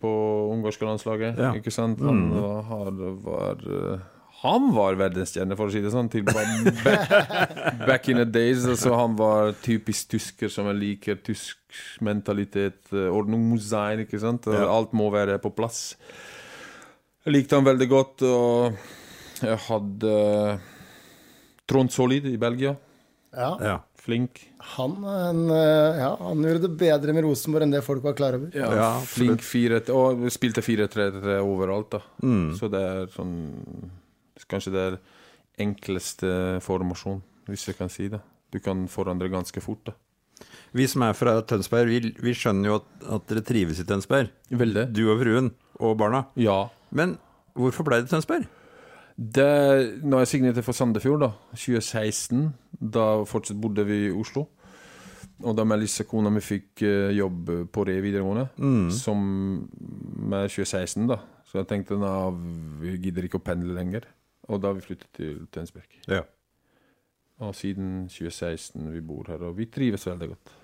på 0.00 0.12
ungarske 0.52 0.86
landslaget. 0.86 1.38
Ja. 1.38 1.52
Ikke 1.58 1.72
sant? 1.74 2.00
Han 2.00 2.30
var, 2.32 2.90
var 3.26 3.62
eh, 3.66 4.08
han 4.42 4.72
var 4.74 4.96
verdensstjerne, 4.98 5.54
for 5.54 5.70
å 5.70 5.72
si 5.74 5.78
det 5.84 5.92
sånn. 5.94 6.08
Til 6.10 6.24
back, 6.26 6.72
back 7.86 8.08
in 8.10 8.18
the 8.18 8.26
days. 8.26 8.64
Altså, 8.66 8.90
han 8.98 9.14
var 9.18 9.52
typisk 9.62 10.08
tysker 10.16 10.50
som 10.50 10.66
jeg 10.72 10.80
liker. 10.80 11.20
Tysk 11.22 11.58
mentalitet. 12.02 12.80
eh, 12.92 13.06
Ordnung 13.12 13.44
muss 13.52 13.68
sein, 13.70 14.02
ikke 14.06 14.18
sant. 14.22 14.48
Ja. 14.50 14.64
Alt 14.72 14.94
må 14.98 15.10
være 15.14 15.38
på 15.42 15.52
plass. 15.54 15.94
Jeg 17.22 17.36
likte 17.36 17.54
han 17.60 17.68
veldig 17.68 17.88
godt. 17.92 18.22
og 18.26 18.74
jeg 19.42 19.58
hadde 19.68 20.16
Trond 21.70 21.90
Solid 21.94 22.26
i 22.30 22.36
Belgia. 22.38 22.74
Ja. 23.32 23.52
Ja. 23.62 23.76
Flink. 24.02 24.40
Han, 24.74 24.96
en, 25.06 25.42
eh, 25.54 26.00
ja, 26.00 26.16
han 26.18 26.42
gjorde 26.42 26.64
det 26.64 26.72
bedre 26.80 27.14
med 27.14 27.22
Rosenborg 27.22 27.68
enn 27.68 27.74
det 27.74 27.84
folk 27.86 28.02
var 28.02 28.16
klar 28.18 28.34
over. 28.34 28.50
Ja, 28.50 28.96
flink 29.06 29.44
4 29.46 29.84
Og 29.94 30.24
spilte 30.34 30.64
4-3-3 30.64 31.36
overalt, 31.38 31.92
da. 31.94 32.00
Mm. 32.24 32.48
Så 32.58 32.70
det 32.72 32.80
er 32.82 33.12
sånn 33.14 33.36
Kanskje 34.50 34.72
det 34.74 34.80
er 34.82 34.96
enkleste 35.62 36.28
formasjon, 36.64 37.20
hvis 37.46 37.68
jeg 37.68 37.76
kan 37.78 37.92
si 37.92 38.08
det. 38.10 38.18
Du 38.50 38.58
kan 38.60 38.88
forandre 38.90 39.30
ganske 39.30 39.62
fort, 39.62 39.86
da. 39.86 39.94
Vi 40.74 40.88
som 40.90 41.04
er 41.06 41.14
fra 41.14 41.36
Tønsberg, 41.46 41.92
vi, 41.92 42.10
vi 42.24 42.34
skjønner 42.34 42.72
jo 42.72 42.78
at, 42.80 42.88
at 43.16 43.28
dere 43.30 43.44
trives 43.46 43.78
i 43.80 43.86
Tønsberg. 43.86 44.32
Veldig. 44.50 44.88
Du 44.96 45.04
og 45.12 45.22
fruen 45.22 45.52
og 45.78 45.94
barna. 46.00 46.24
Ja. 46.40 46.64
Men 46.90 47.14
hvorfor 47.54 47.86
ble 47.86 48.02
det 48.02 48.10
Tønsberg? 48.10 48.48
Det, 49.22 50.02
når 50.02 50.24
jeg 50.24 50.30
signerte 50.30 50.64
for 50.66 50.74
Sandefjord, 50.76 51.20
da, 51.22 51.30
2016, 51.54 52.46
da 52.94 53.06
fortsatt 53.28 53.60
bodde 53.60 53.84
vi 53.86 54.06
i 54.08 54.14
Oslo. 54.14 54.46
Og 55.42 55.56
da 55.58 55.66
Melissa, 55.66 56.06
kona 56.08 56.30
mi, 56.30 56.42
fikk 56.44 56.84
eh, 56.86 57.12
jobb 57.16 57.50
på 57.74 57.84
Re 57.86 57.98
videregående, 58.02 58.46
som 58.94 59.22
med 59.22 60.48
2016, 60.50 61.06
da. 61.10 61.18
Så 61.48 61.60
jeg 61.60 61.68
tenkte 61.68 61.98
na, 62.00 62.30
vi 62.80 62.96
gidder 63.02 63.26
ikke 63.28 63.40
å 63.40 63.44
pendle 63.44 63.74
lenger. 63.76 64.06
Og 64.50 64.62
da 64.62 64.70
har 64.70 64.78
vi 64.78 64.86
flyttet 64.86 65.10
til 65.18 65.42
Tønsberg. 65.52 65.98
Ja. 66.10 66.22
Og 67.42 67.54
siden 67.58 68.06
2016 68.08 68.88
vi 68.94 69.02
bor 69.04 69.28
her, 69.30 69.42
og 69.44 69.58
vi 69.58 69.66
trives 69.70 70.06
veldig 70.06 70.30
godt. 70.32 70.54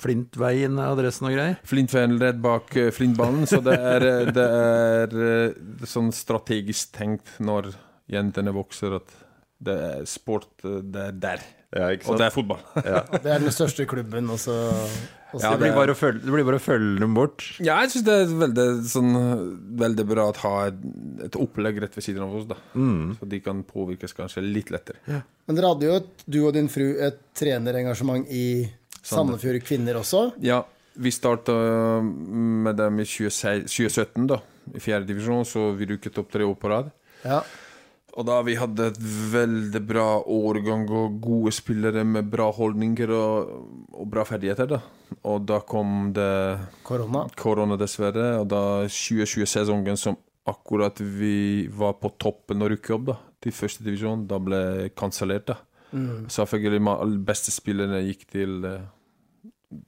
Flintveien 0.00 0.78
er 0.80 0.94
adressen 0.94 1.28
og 1.28 1.34
greier? 1.34 1.58
Flintveien 1.66 2.16
rett 2.22 2.40
bak 2.40 2.72
eh, 2.78 2.90
Flintbanen, 2.94 3.44
så 3.50 3.60
det 3.64 3.76
er, 3.76 4.06
eh, 4.08 4.32
det 4.32 4.48
er 4.48 5.88
sånn 5.90 6.12
strategisk 6.14 6.94
tenkt 6.96 7.34
når 7.42 7.72
jentene 8.10 8.54
vokser, 8.54 8.98
at 9.00 9.16
det 9.60 9.76
er 9.86 10.04
sport, 10.08 10.50
eh, 10.64 10.80
det 10.82 11.06
er 11.10 11.16
der. 11.28 11.48
Og 11.70 12.16
det 12.18 12.26
er 12.26 12.32
fotball. 12.34 12.58
Det 13.22 13.30
er 13.30 13.38
den 13.38 13.52
største 13.54 13.84
klubben, 13.86 14.26
og 14.34 14.40
så, 14.42 14.56
Ja, 15.38 15.52
Det 15.52 15.60
blir 15.60 15.76
bare 15.76 15.92
å 15.94 15.94
følge, 15.94 16.24
det 16.24 16.32
blir 16.34 16.42
bare 16.48 16.58
å 16.58 16.62
følge 16.64 16.98
dem 16.98 17.12
bort. 17.14 17.44
Ja, 17.62 17.76
jeg 17.84 17.92
syns 17.92 18.06
det 18.08 18.16
er 18.24 18.32
veldig, 18.40 18.64
sånn, 18.90 19.12
veldig 19.78 20.06
bra 20.10 20.24
å 20.32 20.34
ha 20.42 20.54
et, 20.72 20.80
et 21.28 21.38
opplegg 21.38 21.78
rett 21.84 21.94
ved 21.94 22.02
siden 22.08 22.24
av 22.26 22.34
oss, 22.40 22.48
da. 22.50 22.56
Så 23.20 23.28
de 23.30 23.38
kan 23.44 23.62
påvirkes 23.68 24.16
kanskje 24.18 24.42
litt 24.42 24.72
lettere. 24.74 24.98
Men 25.46 25.60
dere 25.60 25.70
hadde 25.70 25.86
jo, 25.86 26.00
et, 26.02 26.26
du 26.26 26.40
og 26.42 26.56
din 26.58 26.66
fru, 26.72 26.88
et 26.98 27.22
trenerengasjement 27.38 28.26
i 28.34 28.66
Sandefjord 29.06 29.62
Kvinner 29.62 30.02
også. 30.02 30.26
Ja, 30.42 30.64
vi 30.98 31.14
starta 31.14 31.54
med 32.02 32.74
dem 32.82 32.98
i 32.98 33.06
2016 33.06 33.70
2017, 33.70 34.26
da. 34.34 34.42
I 34.74 34.82
fjerde 34.82 35.06
divisjon, 35.12 35.46
så 35.46 35.70
vi 35.78 35.86
rykket 35.94 36.18
opp 36.18 36.34
tre 36.34 36.42
år 36.50 36.58
på 36.58 36.74
rad. 36.74 36.90
Ja. 37.22 37.44
Og 38.20 38.26
da 38.28 38.40
vi 38.44 38.52
hadde 38.60 38.90
et 38.90 38.98
veldig 39.32 39.80
bra 39.88 40.06
årgang 40.28 40.82
og 40.92 41.14
gode 41.24 41.52
spillere 41.56 42.02
med 42.04 42.28
bra 42.32 42.50
holdninger 42.52 43.12
og, 43.16 43.54
og 43.96 44.10
bra 44.12 44.26
ferdigheter, 44.28 44.68
da. 44.74 44.80
Og 45.30 45.46
da 45.48 45.60
kom 45.64 46.10
det 46.16 46.26
Korona. 46.86 47.24
korona, 47.40 47.78
dessverre. 47.80 48.26
Og 48.42 48.46
da 48.52 48.60
2020-sesongen 48.92 49.96
som 50.00 50.18
akkurat 50.50 51.00
vi 51.00 51.66
var 51.72 51.96
på 52.00 52.12
toppen 52.20 52.60
og 52.64 52.72
rukket 52.74 52.94
opp 52.98 53.08
da, 53.10 53.16
til 53.40 53.56
første 53.56 53.84
divisjon, 53.86 54.26
da 54.28 54.38
ble 54.42 54.60
kansellert. 54.98 55.48
da. 55.54 55.58
Selvfølgelig 56.30 56.80
de 56.84 56.96
alle 57.06 57.18
beste 57.32 57.50
spillerne 57.54 58.02
gikk 58.06 58.26
til 58.30 58.64
eh, 58.68 58.82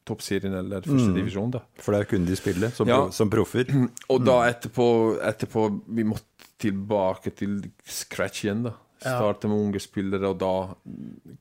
toppserien 0.09 0.55
eller 0.59 0.83
første 0.87 1.13
divisjon. 1.15 1.51
da. 1.55 1.61
For 1.83 1.95
der 1.97 2.09
kunne 2.11 2.27
de 2.27 2.37
spille 2.39 2.71
som, 2.75 2.89
Ja. 2.89 3.03
pro, 3.05 3.11
som 3.13 3.31
proffer. 3.31 3.71
Og 4.09 4.25
da 4.25 4.41
etterpå, 4.51 4.89
etterpå 5.21 5.69
Vi 5.89 6.03
måtte 6.05 6.32
tilbake 6.63 7.33
til 7.37 7.59
scratch 7.85 8.45
igjen, 8.47 8.65
da. 8.69 8.75
Ja. 9.03 9.17
Starte 9.19 9.49
med 9.51 9.59
unge 9.59 9.81
spillere, 9.83 10.29
og 10.31 10.37
da 10.39 10.53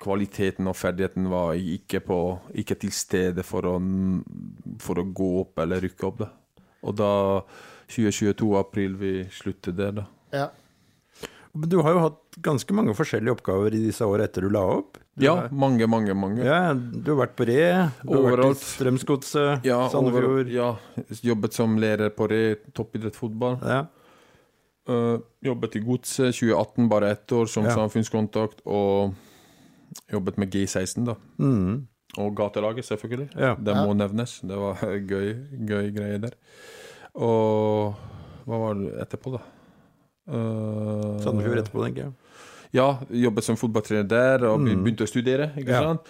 kvaliteten 0.01 0.65
og 0.71 0.73
ferdigheten 0.79 1.27
var 1.29 1.53
ikke, 1.59 1.99
på, 2.07 2.17
ikke 2.57 2.77
til 2.81 2.93
stede 2.95 3.43
for 3.45 3.67
å, 3.69 3.75
for 4.81 5.01
å 5.01 5.05
gå 5.13 5.27
opp 5.43 5.61
eller 5.61 5.83
rykke 5.85 6.07
opp. 6.09 6.23
da. 6.23 6.31
Og 6.81 6.95
da 6.97 7.11
2022 7.91 8.49
april 8.57 8.95
vi 8.97 9.13
sluttet 9.35 9.77
der, 9.77 9.93
da. 10.01 10.07
Ja. 10.33 10.47
Men 11.53 11.67
du 11.69 11.77
har 11.83 11.91
jo 11.93 12.01
hatt 12.05 12.37
ganske 12.47 12.73
mange 12.73 12.93
forskjellige 12.95 13.33
oppgaver 13.35 13.73
i 13.75 13.81
disse 13.89 14.05
årene 14.07 14.25
etter 14.29 14.45
du 14.47 14.53
la 14.55 14.61
opp. 14.79 14.97
Du 15.19 15.25
Ja, 15.25 15.33
har- 15.35 15.49
mange, 15.51 15.85
mange, 15.91 16.13
mange. 16.15 16.41
ja, 16.47 16.73
du 16.73 17.11
har 17.13 17.27
vært 17.27 17.35
på 17.35 17.45
Re, 17.45 17.91
du 18.07 18.13
har 18.15 18.37
vært 18.37 18.45
i 18.55 18.59
Strømsgodset, 18.63 19.65
Ja, 19.67 19.81
over, 19.85 19.91
Sandefjord. 19.91 20.49
ja, 20.49 20.69
jobbet 21.21 21.53
som 21.53 21.75
lærer 21.77 22.09
på 22.15 22.29
Re, 22.31 22.55
toppidrettsfotball. 22.73 23.59
Ja. 23.61 23.81
Eh, 24.89 25.17
jobbet 25.45 25.75
i 25.75 25.79
Godset 25.85 26.33
2018, 26.35 26.89
bare 26.89 27.11
ett 27.11 27.31
år, 27.31 27.45
som 27.47 27.63
Ja. 27.65 27.75
samfunnskontakt. 27.75 28.61
Og 28.65 29.13
jobbet 30.11 30.37
med 30.37 30.49
G16, 30.51 31.05
da. 31.05 31.15
Mm. 31.39 31.87
Og 32.17 32.35
gatelaget, 32.35 32.85
selvfølgelig. 32.85 33.29
Ja. 33.39 33.55
Det 33.55 33.75
må 33.75 33.93
nevnes. 33.95 34.39
Det 34.41 34.57
var 34.57 34.75
gøy, 35.11 35.35
gøy 35.67 35.91
greie 35.95 36.17
der. 36.19 36.33
Og 37.15 37.95
hva 38.47 38.57
var 38.59 38.73
det 38.75 38.93
etterpå, 39.05 39.31
da? 39.37 39.41
Uh, 40.31 41.17
Sandefjord 41.23 41.57
etterpå, 41.63 41.83
tenker 41.85 42.03
jeg. 42.05 42.13
Ja, 42.77 42.85
jobbet 43.11 43.43
som 43.43 43.57
fotballtrener 43.59 44.07
der, 44.07 44.45
og 44.47 44.59
Mm. 44.61 44.83
begynte 44.83 45.03
å 45.03 45.09
studere. 45.09 45.51
ikke 45.57 45.69
Ja. 45.69 45.81
sant? 45.81 46.01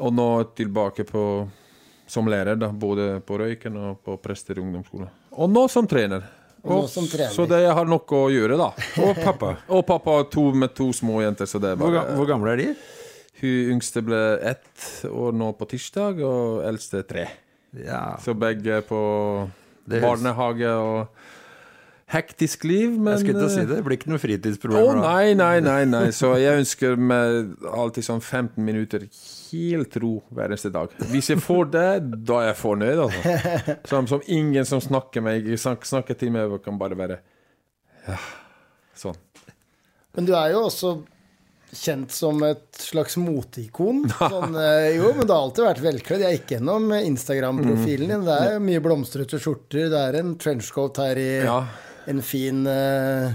Og 0.00 0.12
nå 0.14 0.54
tilbake 0.54 1.04
på, 1.04 1.50
som 2.06 2.26
lærer, 2.26 2.56
da, 2.58 2.68
både 2.70 3.20
på 3.20 3.36
Røyken 3.38 3.76
og 3.76 4.02
på 4.04 4.16
Prester 4.22 4.54
ungdomsskole. 4.58 5.08
Og 5.32 5.50
nå 5.50 5.68
som 5.68 5.86
trener. 5.86 6.22
Og 6.76 6.88
som 6.92 7.06
trener. 7.08 7.32
Så 7.34 7.46
det 7.48 7.62
jeg 7.64 7.74
har 7.78 7.88
nok 7.88 8.12
å 8.12 8.22
gjøre, 8.32 8.56
da. 8.60 8.68
Og 9.04 9.18
pappa. 9.24 9.54
Og 9.76 9.84
pappa 9.88 10.18
to, 10.32 10.48
med 10.54 10.74
to 10.76 10.90
små 10.92 11.22
jenter, 11.24 11.48
så 11.48 11.60
det 11.62 11.72
er 11.72 11.80
Hvor, 11.80 11.90
bare 11.92 12.04
ga- 12.04 12.16
hvor 12.18 12.28
gamle 12.30 12.52
er 12.54 12.62
de? 12.62 12.68
Hun 13.38 13.72
yngste 13.76 14.02
ble 14.02 14.18
ett 14.50 14.86
år 15.08 15.32
nå 15.38 15.52
på 15.58 15.68
tirsdag, 15.70 16.18
og 16.26 16.64
eldste 16.66 17.04
tre. 17.06 17.28
Ja, 17.78 18.16
Så 18.24 18.34
begge 18.34 18.80
på 18.88 18.98
barnehage 19.88 20.70
og 20.74 21.06
hektisk 22.08 22.64
liv, 22.64 22.94
men 22.96 23.12
Jeg 23.14 23.26
skulle 23.26 23.42
til 23.42 23.46
å 23.46 23.52
si 23.52 23.60
eh, 23.60 23.66
det. 23.68 23.78
Det 23.78 23.84
blir 23.84 23.98
ikke 23.98 24.10
noe 24.12 24.20
Å 24.20 24.22
fritidsproblemer 24.22 25.00
nei, 25.02 25.34
nei, 25.36 25.56
nei, 25.64 25.82
nei. 25.88 26.06
Så 26.18 26.32
jeg 26.40 26.62
ønsker 26.62 26.96
meg 26.96 27.66
alltid 27.68 28.06
sånn 28.06 28.22
15 28.22 28.64
minutter 28.64 29.04
helt 29.50 29.98
ro 30.00 30.14
hver 30.32 30.48
eneste 30.48 30.72
dag. 30.72 30.94
Hvis 31.12 31.28
jeg 31.34 31.42
får 31.44 31.68
det, 31.74 31.90
da 32.28 32.40
er 32.42 32.50
jeg 32.52 32.60
fornøyd, 32.62 33.04
altså. 33.04 33.36
Som, 33.90 34.08
som 34.10 34.24
ingen 34.24 34.66
som 34.68 34.80
snakker 34.84 35.24
meg, 35.24 35.46
snakker 35.60 36.16
til 36.18 36.32
meg, 36.34 36.56
kan 36.64 36.80
bare 36.80 36.96
være 36.98 37.20
ja, 38.08 38.16
sånn. 38.96 39.16
Men 40.16 40.26
du 40.28 40.32
er 40.36 40.54
jo 40.54 40.64
også 40.66 40.94
kjent 41.76 42.12
som 42.14 42.40
et 42.46 42.80
slags 42.80 43.18
moteikon. 43.20 44.06
Sånn, 44.16 44.56
eh, 44.56 44.94
jo, 44.96 45.10
men 45.16 45.28
det 45.28 45.34
har 45.34 45.44
alltid 45.44 45.66
vært 45.66 45.82
velkledd. 45.84 46.24
Jeg 46.24 46.38
gikk 46.38 46.54
gjennom 46.56 46.88
Instagram-profilen 46.96 48.14
din. 48.14 48.24
Det 48.24 48.38
er 48.46 48.64
mye 48.64 48.80
blomstrete 48.84 49.40
skjorter. 49.42 49.90
Det 49.92 50.00
er 50.00 50.18
en 50.22 50.32
trenchcoat 50.40 51.02
her 51.04 51.20
i 51.20 51.28
Ja, 51.44 51.58
en 52.08 52.22
fin 52.24 52.64
uh, 52.66 53.30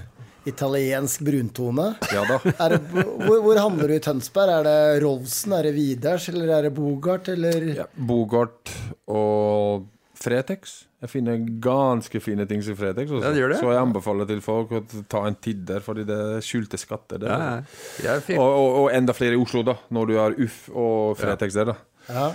italiensk 0.50 1.22
bruntone. 1.24 1.94
ja 2.12 2.24
da. 2.28 2.40
Er 2.66 2.76
det, 2.76 2.82
hvor, 2.94 3.40
hvor 3.46 3.60
handler 3.62 3.92
du 3.94 3.96
i 3.96 4.04
Tønsberg? 4.04 4.52
Er 4.60 4.68
det 4.68 5.04
Rolfsen, 5.06 5.54
er 5.58 5.70
det 5.70 5.76
Vidars, 5.78 6.30
eller 6.34 6.52
er 6.58 6.68
det 6.68 6.74
Bogart, 6.78 7.30
eller 7.32 7.70
Ja, 7.84 7.86
Bogart 7.96 8.74
og 9.08 9.86
Fretex. 10.24 10.84
Jeg 11.04 11.12
finner 11.12 11.40
ganske 11.60 12.20
fine 12.24 12.46
ting 12.48 12.62
i 12.64 12.76
Fretex. 12.80 13.10
Også. 13.12 13.26
Ja, 13.26 13.32
det 13.36 13.42
gjør 13.42 13.52
det. 13.52 13.58
Så 13.60 13.72
jeg 13.74 13.82
anbefaler 13.82 14.28
til 14.30 14.40
folk 14.46 14.70
å 14.72 14.84
ta 15.12 15.26
en 15.28 15.36
titt 15.44 15.66
der, 15.68 15.84
fordi 15.84 16.06
det 16.08 16.16
er 16.16 16.46
skjulte 16.46 16.80
skatter 16.80 17.20
der. 17.20 17.66
Ja, 18.06 18.14
Og, 18.38 18.44
og, 18.48 18.68
og 18.84 18.86
enda 18.96 19.16
flere 19.16 19.36
i 19.36 19.42
Oslo, 19.42 19.66
da, 19.68 19.76
når 19.92 20.12
du 20.12 20.14
har 20.22 20.38
Uff 20.46 20.62
og 20.72 21.18
Fretex 21.20 21.58
der, 21.60 21.74
da. 21.74 21.80
Ja. 22.08 22.30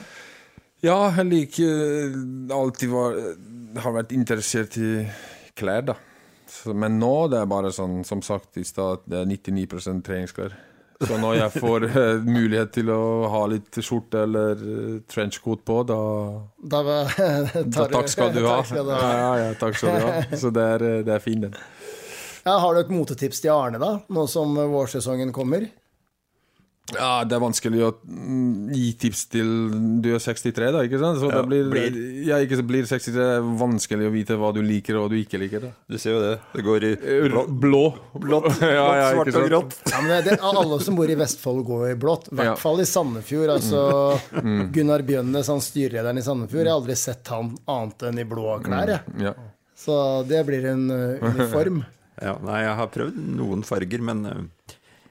Ja, 0.85 0.99
jeg 1.17 1.27
liker 1.33 2.13
alltid 2.55 2.93
var, 2.93 3.17
har 3.83 3.97
vært 3.97 4.13
interessert 4.15 4.77
i 4.79 4.93
klær, 5.59 5.89
da. 5.89 5.97
Men 6.75 6.99
nå 7.01 7.29
det 7.33 7.43
er 7.43 7.51
bare 7.51 7.73
sånn, 7.75 8.01
som 8.09 8.23
sagt 8.25 8.59
i 8.61 8.65
stad, 8.67 9.05
det 9.09 9.23
er 9.23 9.29
99% 9.29 10.05
treningsklær. 10.07 10.57
Så 10.99 11.15
når 11.21 11.37
jeg 11.39 11.63
får 11.63 11.85
eh, 11.87 12.25
mulighet 12.27 12.73
til 12.75 12.89
å 12.91 13.03
ha 13.31 13.43
litt 13.51 13.77
skjorte 13.87 14.25
eller 14.27 14.59
eh, 14.59 14.95
trenchcoat 15.07 15.61
på, 15.63 15.77
da, 15.87 15.99
Da, 16.59 16.81
da 16.89 16.97
tar 17.71 17.93
Takk 17.93 18.11
skal 18.11 18.33
du 18.35 18.41
ha. 18.49 18.57
Takk 18.59 18.71
skal 18.73 18.89
du 18.89 18.95
ha. 18.97 19.03
Ja, 19.07 19.29
ja, 19.45 19.53
takk 19.61 19.79
skal 19.79 19.95
du 19.95 20.07
ha. 20.09 20.17
Så 20.43 20.51
det 20.55 20.65
er, 20.75 20.87
eh, 20.89 21.05
det 21.07 21.15
er 21.15 21.23
fin, 21.23 21.45
den. 21.47 21.55
Ja, 22.43 22.57
har 22.65 22.75
du 22.75 22.81
et 22.81 22.91
motetips 22.91 23.45
til 23.45 23.55
Arne, 23.55 23.79
da? 23.79 23.93
Nå 24.11 24.27
som 24.31 24.59
vårsesongen 24.73 25.31
kommer? 25.37 25.69
Ja, 26.95 27.25
det 27.29 27.35
er 27.37 27.43
vanskelig 27.43 27.81
å 27.85 27.91
mm, 28.09 28.71
gi 28.73 28.87
tips 29.03 29.27
til 29.29 29.49
Du 30.01 30.07
er 30.15 30.23
63, 30.25 30.71
da, 30.73 30.81
ikke 30.87 31.01
sant? 31.03 31.19
Så 31.21 31.29
Ja, 31.29 31.43
det 31.43 31.49
blir, 31.51 31.67
blir- 31.69 31.99
ja, 32.29 32.39
ikke 32.41 32.57
så 32.61 32.65
blir 32.65 32.87
63 32.89 33.13
det 33.19 33.27
er 33.37 33.49
vanskelig 33.61 34.07
å 34.09 34.13
vite 34.15 34.37
hva 34.41 34.53
du 34.57 34.63
liker 34.65 34.97
og 34.97 35.05
hva 35.05 35.11
du 35.13 35.17
ikke 35.21 35.41
liker. 35.43 35.67
da 35.67 35.73
du 35.89 35.99
ser 36.01 36.15
jo 36.17 36.23
det. 36.25 36.33
Det 36.55 36.65
går 36.65 36.87
i 36.89 36.93
blå, 37.29 37.43
Blå. 37.61 37.83
blått, 38.15 38.63
Ja, 38.63 38.87
ja, 38.97 39.11
svart 39.13 39.35
og 39.37 39.49
grått. 39.51 39.77
Ja, 39.93 40.01
men 40.01 40.25
det, 40.25 40.39
Alle 40.41 40.81
som 40.81 40.97
bor 40.97 41.11
i 41.13 41.19
Vestfold, 41.21 41.65
går 41.69 41.91
i 41.91 41.99
blått. 42.01 42.31
I 42.33 42.39
hvert 42.41 42.53
Ja. 42.55 42.57
fall 42.57 42.81
i 42.81 42.89
Sandefjord. 42.89 43.53
Altså, 43.59 43.85
Gunnar 44.75 45.05
Bjønnes, 45.05 45.49
han 45.53 45.61
styrelederen 45.65 46.19
i 46.19 46.25
Sandefjord, 46.25 46.65
jeg 46.65 46.73
har 46.73 46.81
aldri 46.81 46.97
sett 46.97 47.29
han 47.35 47.53
annet 47.69 48.09
enn 48.09 48.19
i 48.25 48.25
blå 48.25 48.57
klær. 48.65 48.95
Jeg. 48.97 49.21
Ja. 49.29 49.35
Så 49.79 49.95
det 50.27 50.41
blir 50.49 50.65
en 50.73 50.89
uh, 50.91 51.21
uniform. 51.35 51.85
Ja, 52.19 52.33
nei, 52.43 52.65
jeg 52.65 52.73
har 52.75 52.89
prøvd 52.91 53.19
noen 53.39 53.61
farger, 53.63 54.01
men 54.03 54.25
eh, 54.27 54.39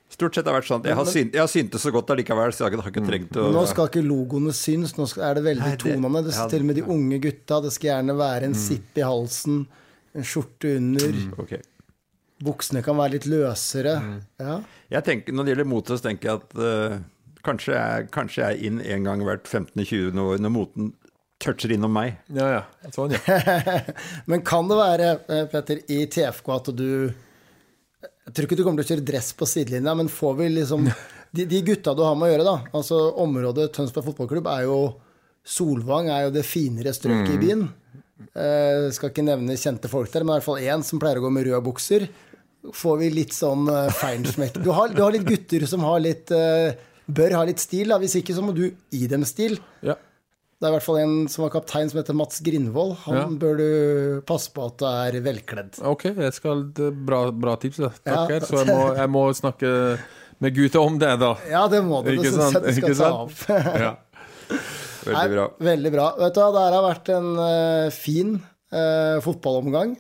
stort 0.10 0.36
sett 0.38 0.45
har 0.47 0.53
det 0.53 0.60
vært 0.62 0.70
sånn. 0.70 0.84
Jeg 0.88 0.95
har, 0.97 1.05
synt, 1.12 1.34
jeg 1.36 1.41
har 1.43 1.49
syntes 1.51 1.84
så 1.84 1.91
godt 1.93 2.12
allikevel, 2.16 2.53
så 2.55 2.66
jeg 2.68 2.78
har 2.80 2.91
ikke 2.91 3.05
trengt 3.08 3.38
å 3.38 3.47
Nå 3.53 3.64
skal 3.70 3.89
ikke 3.91 4.03
logoene 4.05 4.53
synes, 4.55 4.95
nå 4.97 5.08
skal, 5.12 5.26
er 5.30 5.39
det 5.39 5.43
veldig 5.49 5.74
tonende. 5.84 6.22
Det, 6.28 6.36
til 6.53 6.64
og 6.64 6.70
med 6.70 6.80
de 6.80 6.86
unge 6.95 7.20
gutta. 7.24 7.60
Det 7.66 7.74
skal 7.76 7.89
gjerne 7.91 8.16
være 8.18 8.49
en 8.51 8.55
Mm. 8.55 8.62
sipp 8.62 8.97
i 8.97 9.05
halsen, 9.05 9.66
en 10.16 10.24
skjorte 10.24 10.76
under. 10.78 11.20
Ok. 11.43 11.58
Buksene 12.43 12.84
kan 12.86 12.97
være 12.97 13.16
litt 13.18 13.26
løsere. 13.26 13.97
Mm. 14.01 14.18
Ja. 14.39 14.55
Jeg 14.93 15.03
tenker, 15.03 15.34
Når 15.34 15.43
det 15.45 15.53
gjelder 15.55 15.70
mote, 15.72 15.97
så 15.97 16.03
tenker 16.05 16.30
jeg 16.30 16.41
at 16.41 16.55
uh, 16.62 16.97
kanskje, 17.43 17.74
jeg, 17.74 18.10
kanskje 18.14 18.43
jeg 18.43 18.58
er 18.58 18.66
inn 18.70 18.80
en 18.82 19.03
gang 19.08 19.24
hvert 19.26 19.47
15.-20. 19.49 20.20
år 20.22 20.39
når 20.45 20.53
moten 20.53 20.93
toucher 21.41 21.70
innom 21.74 21.93
meg. 21.93 22.16
ja, 22.34 22.47
ja. 22.60 22.89
Sånn, 22.93 23.14
ja. 23.14 23.82
Men 24.30 24.41
kan 24.45 24.68
det 24.70 24.78
være, 24.80 25.10
eh, 25.30 25.43
Petter, 25.51 25.82
i 25.93 26.05
TFK 26.10 26.47
at 26.55 26.72
du 26.78 26.88
Jeg 28.28 28.34
tror 28.36 28.47
ikke 28.49 28.57
du 28.59 28.63
kommer 28.67 28.84
til 28.84 28.89
å 28.89 28.95
kjøre 28.97 29.07
dress 29.07 29.30
på 29.39 29.47
sidelinja, 29.47 29.93
men 29.95 30.09
får 30.11 30.34
vi 30.41 30.49
liksom 30.59 30.88
De, 31.38 31.43
de 31.47 31.59
gutta 31.67 31.91
du 31.95 32.01
har 32.05 32.15
med 32.15 32.30
å 32.30 32.32
gjøre, 32.32 32.43
da. 32.47 32.53
Altså 32.75 32.97
området 33.19 33.65
Tønsberg 33.75 34.05
fotballklubb 34.07 34.47
er 34.51 34.61
jo 34.67 34.78
Solvang 35.47 36.07
er 36.11 36.25
jo 36.25 36.32
det 36.36 36.43
finere 36.47 36.91
strøket 36.95 37.34
i 37.36 37.39
byen. 37.39 37.61
Eh, 38.36 38.88
skal 38.95 39.11
ikke 39.13 39.23
nevne 39.28 39.55
kjente 39.59 39.88
folk 39.91 40.09
der, 40.11 40.23
men 40.25 40.34
i 40.34 40.38
hvert 40.39 40.47
fall 40.47 40.63
én 40.63 40.84
som 40.88 40.99
pleier 40.99 41.19
å 41.21 41.23
gå 41.28 41.32
med 41.32 41.45
røde 41.47 41.61
bukser. 41.67 42.07
Får 42.75 42.97
vi 42.99 43.09
litt 43.13 43.36
sånn 43.36 43.67
uh, 43.71 43.86
feinschmeck 43.95 44.57
du, 44.59 44.71
har- 44.75 44.91
du 44.91 44.99
har 45.03 45.13
litt 45.15 45.23
gutter 45.28 45.63
som 45.69 45.86
har 45.88 46.01
litt 46.03 46.32
eh, 46.36 46.73
bør 47.07 47.36
ha 47.38 47.43
litt 47.47 47.61
stil. 47.63 47.91
Da. 47.93 47.99
Hvis 48.01 48.17
ikke 48.19 48.36
så 48.36 48.43
må 48.43 48.55
du 48.57 48.65
gi 48.91 49.07
dem 49.11 49.23
stil. 49.30 49.59
ja. 49.86 49.95
Det 50.58 50.66
er 50.66 50.72
i 50.72 50.74
hvert 50.74 50.86
fall 50.88 50.97
en 51.03 51.16
som 51.30 51.43
var 51.45 51.51
kaptein, 51.53 51.89
som 51.91 51.99
heter 51.99 52.16
Mats 52.18 52.39
Grindvold. 52.41 52.95
Han 53.03 53.16
Ja. 53.16 53.26
bør 53.30 53.58
du 53.60 54.22
passe 54.26 54.49
på 54.49 54.66
at 54.66 54.78
du 54.82 54.86
er 54.89 55.18
velkledd. 55.22 55.78
Ok, 55.86 56.05
jeg 56.18 56.34
skal, 56.34 56.64
bra, 57.05 57.30
bra 57.32 57.55
tips. 57.62 57.78
Da. 57.78 57.91
Ja. 58.08 58.39
Så 58.41 58.64
jeg 58.64 58.74
må, 58.74 58.95
jeg 58.97 59.10
må 59.14 59.24
snakke 59.38 59.99
med 60.41 60.55
gutta 60.55 60.82
om 60.82 60.97
det, 60.97 61.12
da. 61.22 61.36
Ja, 61.49 61.68
det 61.70 61.84
må 61.86 62.01
du. 62.03 62.10
Det 62.10 62.18
Ikke 62.18 62.34
syns 62.34 62.53
sant? 62.53 62.66
jeg 62.66 62.74
du 62.74 62.82
skal 62.82 62.95
ta 62.95 63.12
opp. 63.22 63.38
Ja. 63.86 63.93
Veldig 65.08 65.32
bra. 65.36 65.45
Nei, 65.60 65.66
veldig 65.70 65.91
bra. 65.93 66.08
Vet 66.20 66.34
du 66.36 66.39
hva, 66.41 66.49
det 66.55 66.64
her 66.66 66.76
har 66.76 66.86
vært 66.88 67.10
en 67.16 67.28
uh, 67.39 67.89
fin 67.93 68.34
uh, 68.74 69.18
fotballomgang. 69.24 69.93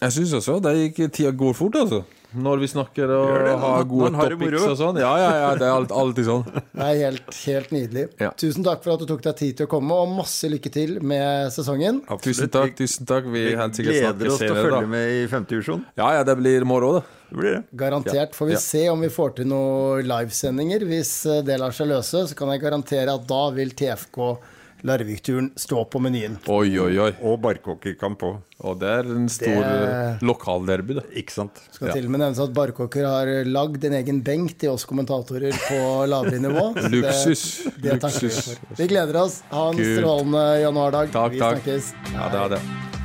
Jeg 0.00 0.14
syns 0.14 0.32
også 0.38 0.56
det 0.64 0.72
gikk, 0.78 1.12
tida 1.14 1.30
går 1.36 1.54
fort, 1.58 1.76
altså. 1.78 2.00
Når 2.36 2.58
vi 2.60 2.66
snakker 2.68 3.08
og 3.08 3.30
det. 3.46 3.52
har 3.62 3.84
gode 3.88 4.10
topics 4.12 4.64
og 4.68 4.76
sånn. 4.76 4.98
Ja, 5.00 5.12
ja, 5.16 5.28
ja, 5.40 5.52
det 5.56 5.64
er 5.64 5.72
alt, 5.72 5.92
alltid 5.96 6.26
sånn. 6.26 6.42
Det 6.78 6.84
er 6.84 6.98
helt, 7.06 7.30
helt 7.46 7.70
nydelig. 7.72 8.02
Ja. 8.20 8.28
Tusen 8.36 8.66
takk 8.66 8.82
for 8.84 8.92
at 8.94 9.00
du 9.00 9.06
tok 9.08 9.22
deg 9.24 9.36
tid 9.40 9.56
til 9.56 9.66
å 9.66 9.70
komme, 9.72 9.96
og 9.96 10.12
masse 10.12 10.50
lykke 10.52 10.70
til 10.74 10.98
med 11.00 11.48
sesongen. 11.54 12.02
Tusen 12.20 12.50
takk, 12.52 12.74
tusen 12.76 13.08
takk. 13.08 13.24
Vi 13.32 13.46
Vi 13.48 13.54
helt 13.56 13.74
sikkert 13.80 13.96
gleder 13.96 14.28
oss 14.34 14.38
til 14.42 14.52
å 14.52 14.58
følge 14.60 14.82
da. 14.82 14.90
med 14.92 15.14
i 15.16 15.24
femtedivisjon. 15.32 15.86
Ja, 15.96 16.10
ja, 16.18 16.26
det 16.28 16.36
blir 16.42 16.68
moro, 16.68 16.92
det. 16.98 17.02
Det 17.30 17.36
blir 17.40 17.56
det. 17.56 17.62
Garantert. 17.80 18.36
Får 18.36 18.46
vi 18.46 18.52
Ja. 18.52 18.58
se 18.58 18.84
om 18.92 19.00
vi 19.00 19.08
får 19.08 19.34
til 19.36 19.46
noen 19.50 20.04
livesendinger. 20.08 20.84
Hvis 20.88 21.14
eh, 21.26 21.40
det 21.42 21.58
lar 21.60 21.72
seg 21.72 21.88
løse, 21.88 22.26
så 22.28 22.34
kan 22.36 22.48
jeg 22.52 22.60
garantere 22.62 23.08
at 23.16 23.26
da 23.28 23.42
vil 23.56 23.70
TFK 23.76 24.38
Larvik-turen 24.86 25.50
stå 25.58 25.80
på 25.90 25.98
menyen. 26.00 26.36
Oi, 26.46 26.68
oi, 26.78 26.92
oi. 27.02 27.10
Og 27.26 27.40
barkåkerkamp 27.42 28.20
òg. 28.22 28.36
Og 28.62 28.78
det 28.78 28.88
er 28.88 29.08
en 29.10 29.28
stor 29.28 29.46
Det- 29.46 29.72
det... 29.82 30.22
lokalderby, 30.22 30.94
det. 31.00 31.04
Ikke 31.18 31.32
sant? 31.34 31.58
Skal 31.70 31.88
Ja. 31.88 31.92
til 31.94 32.04
og 32.06 32.10
med 32.10 32.20
nevnes 32.20 32.38
at 32.38 32.52
Barkåker 32.54 33.04
har 33.06 33.26
lagd 33.44 33.84
en 33.84 33.92
egen 33.92 34.20
benk 34.22 34.56
til 34.58 34.70
oss 34.70 34.84
kommentatorer 34.84 35.50
på 35.66 36.06
lavere 36.12 36.38
nivå. 36.38 36.74
Luksus. 36.90 37.64
det-. 37.64 37.82
Det 37.82 38.02
Luksus. 38.02 38.58
vi 38.70 38.74
Vi 38.84 38.86
gleder 38.94 39.16
oss. 39.22 39.42
Ha 39.50 39.70
en 39.70 39.76
strålende 39.78 40.44
januardag. 40.62 41.10
Takk, 41.12 41.32
vi 41.32 41.38
takk. 41.38 41.62
snakkes. 41.62 41.92
Ja, 42.14 42.28
det 42.28 42.38
er 42.44 42.48
det. 42.54 42.60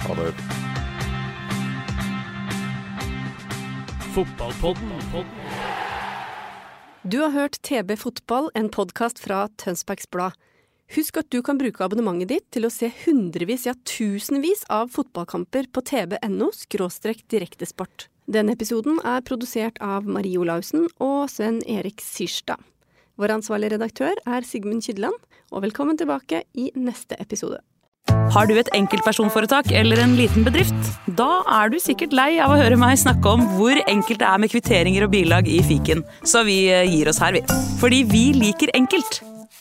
Ha 0.07 0.13
det. 0.21 0.33
Fotballpodden. 4.13 4.91
Du 7.03 7.19
har 7.19 7.31
hørt 7.31 7.57
TB 7.63 7.97
Fotball, 7.97 8.49
en 8.55 8.69
podkast 8.69 9.19
fra 9.19 9.47
Tønsbergs 9.57 10.05
Blad. 10.11 10.33
Husk 10.93 11.17
at 11.17 11.29
du 11.33 11.39
kan 11.41 11.57
bruke 11.57 11.81
abonnementet 11.81 12.29
ditt 12.29 12.45
til 12.53 12.67
å 12.67 12.69
se 12.69 12.91
hundrevis, 13.03 13.65
ja 13.65 13.73
tusenvis 13.73 14.61
av 14.69 14.91
fotballkamper 14.93 15.71
på 15.73 15.81
tb.no– 15.89 16.51
direktesport. 17.33 18.07
Denne 18.29 18.53
episoden 18.53 18.99
er 19.01 19.25
produsert 19.25 19.81
av 19.81 20.05
Marie 20.05 20.37
Olaussen 20.37 20.85
og 21.01 21.31
Sven 21.33 21.63
Erik 21.65 21.97
Syrstad. 21.97 22.61
Vår 23.17 23.33
ansvarlige 23.39 23.73
redaktør 23.75 24.21
er 24.25 24.45
Sigmund 24.45 24.85
Kydland, 24.85 25.17
og 25.51 25.65
velkommen 25.65 25.97
tilbake 25.97 26.43
i 26.53 26.69
neste 26.77 27.17
episode. 27.19 27.59
Har 28.33 28.45
du 28.45 28.53
et 28.59 28.69
enkeltpersonforetak 28.77 29.71
eller 29.73 29.97
en 30.03 30.15
liten 30.17 30.45
bedrift? 30.45 30.77
Da 31.17 31.41
er 31.57 31.73
du 31.73 31.79
sikkert 31.81 32.13
lei 32.13 32.37
av 32.37 32.53
å 32.53 32.61
høre 32.61 32.77
meg 32.77 33.01
snakke 33.01 33.33
om 33.33 33.49
hvor 33.57 33.81
enkelt 33.87 34.21
det 34.21 34.29
er 34.29 34.41
med 34.45 34.53
kvitteringer 34.53 35.07
og 35.07 35.13
bilag 35.17 35.49
i 35.49 35.61
fiken, 35.65 36.05
så 36.21 36.45
vi 36.45 36.65
eh, 36.69 36.85
gir 36.85 37.09
oss 37.09 37.21
her, 37.23 37.33
vi. 37.33 37.45
Fordi 37.81 38.05
vi 38.13 38.27
liker 38.37 38.73
enkelt. 38.77 39.23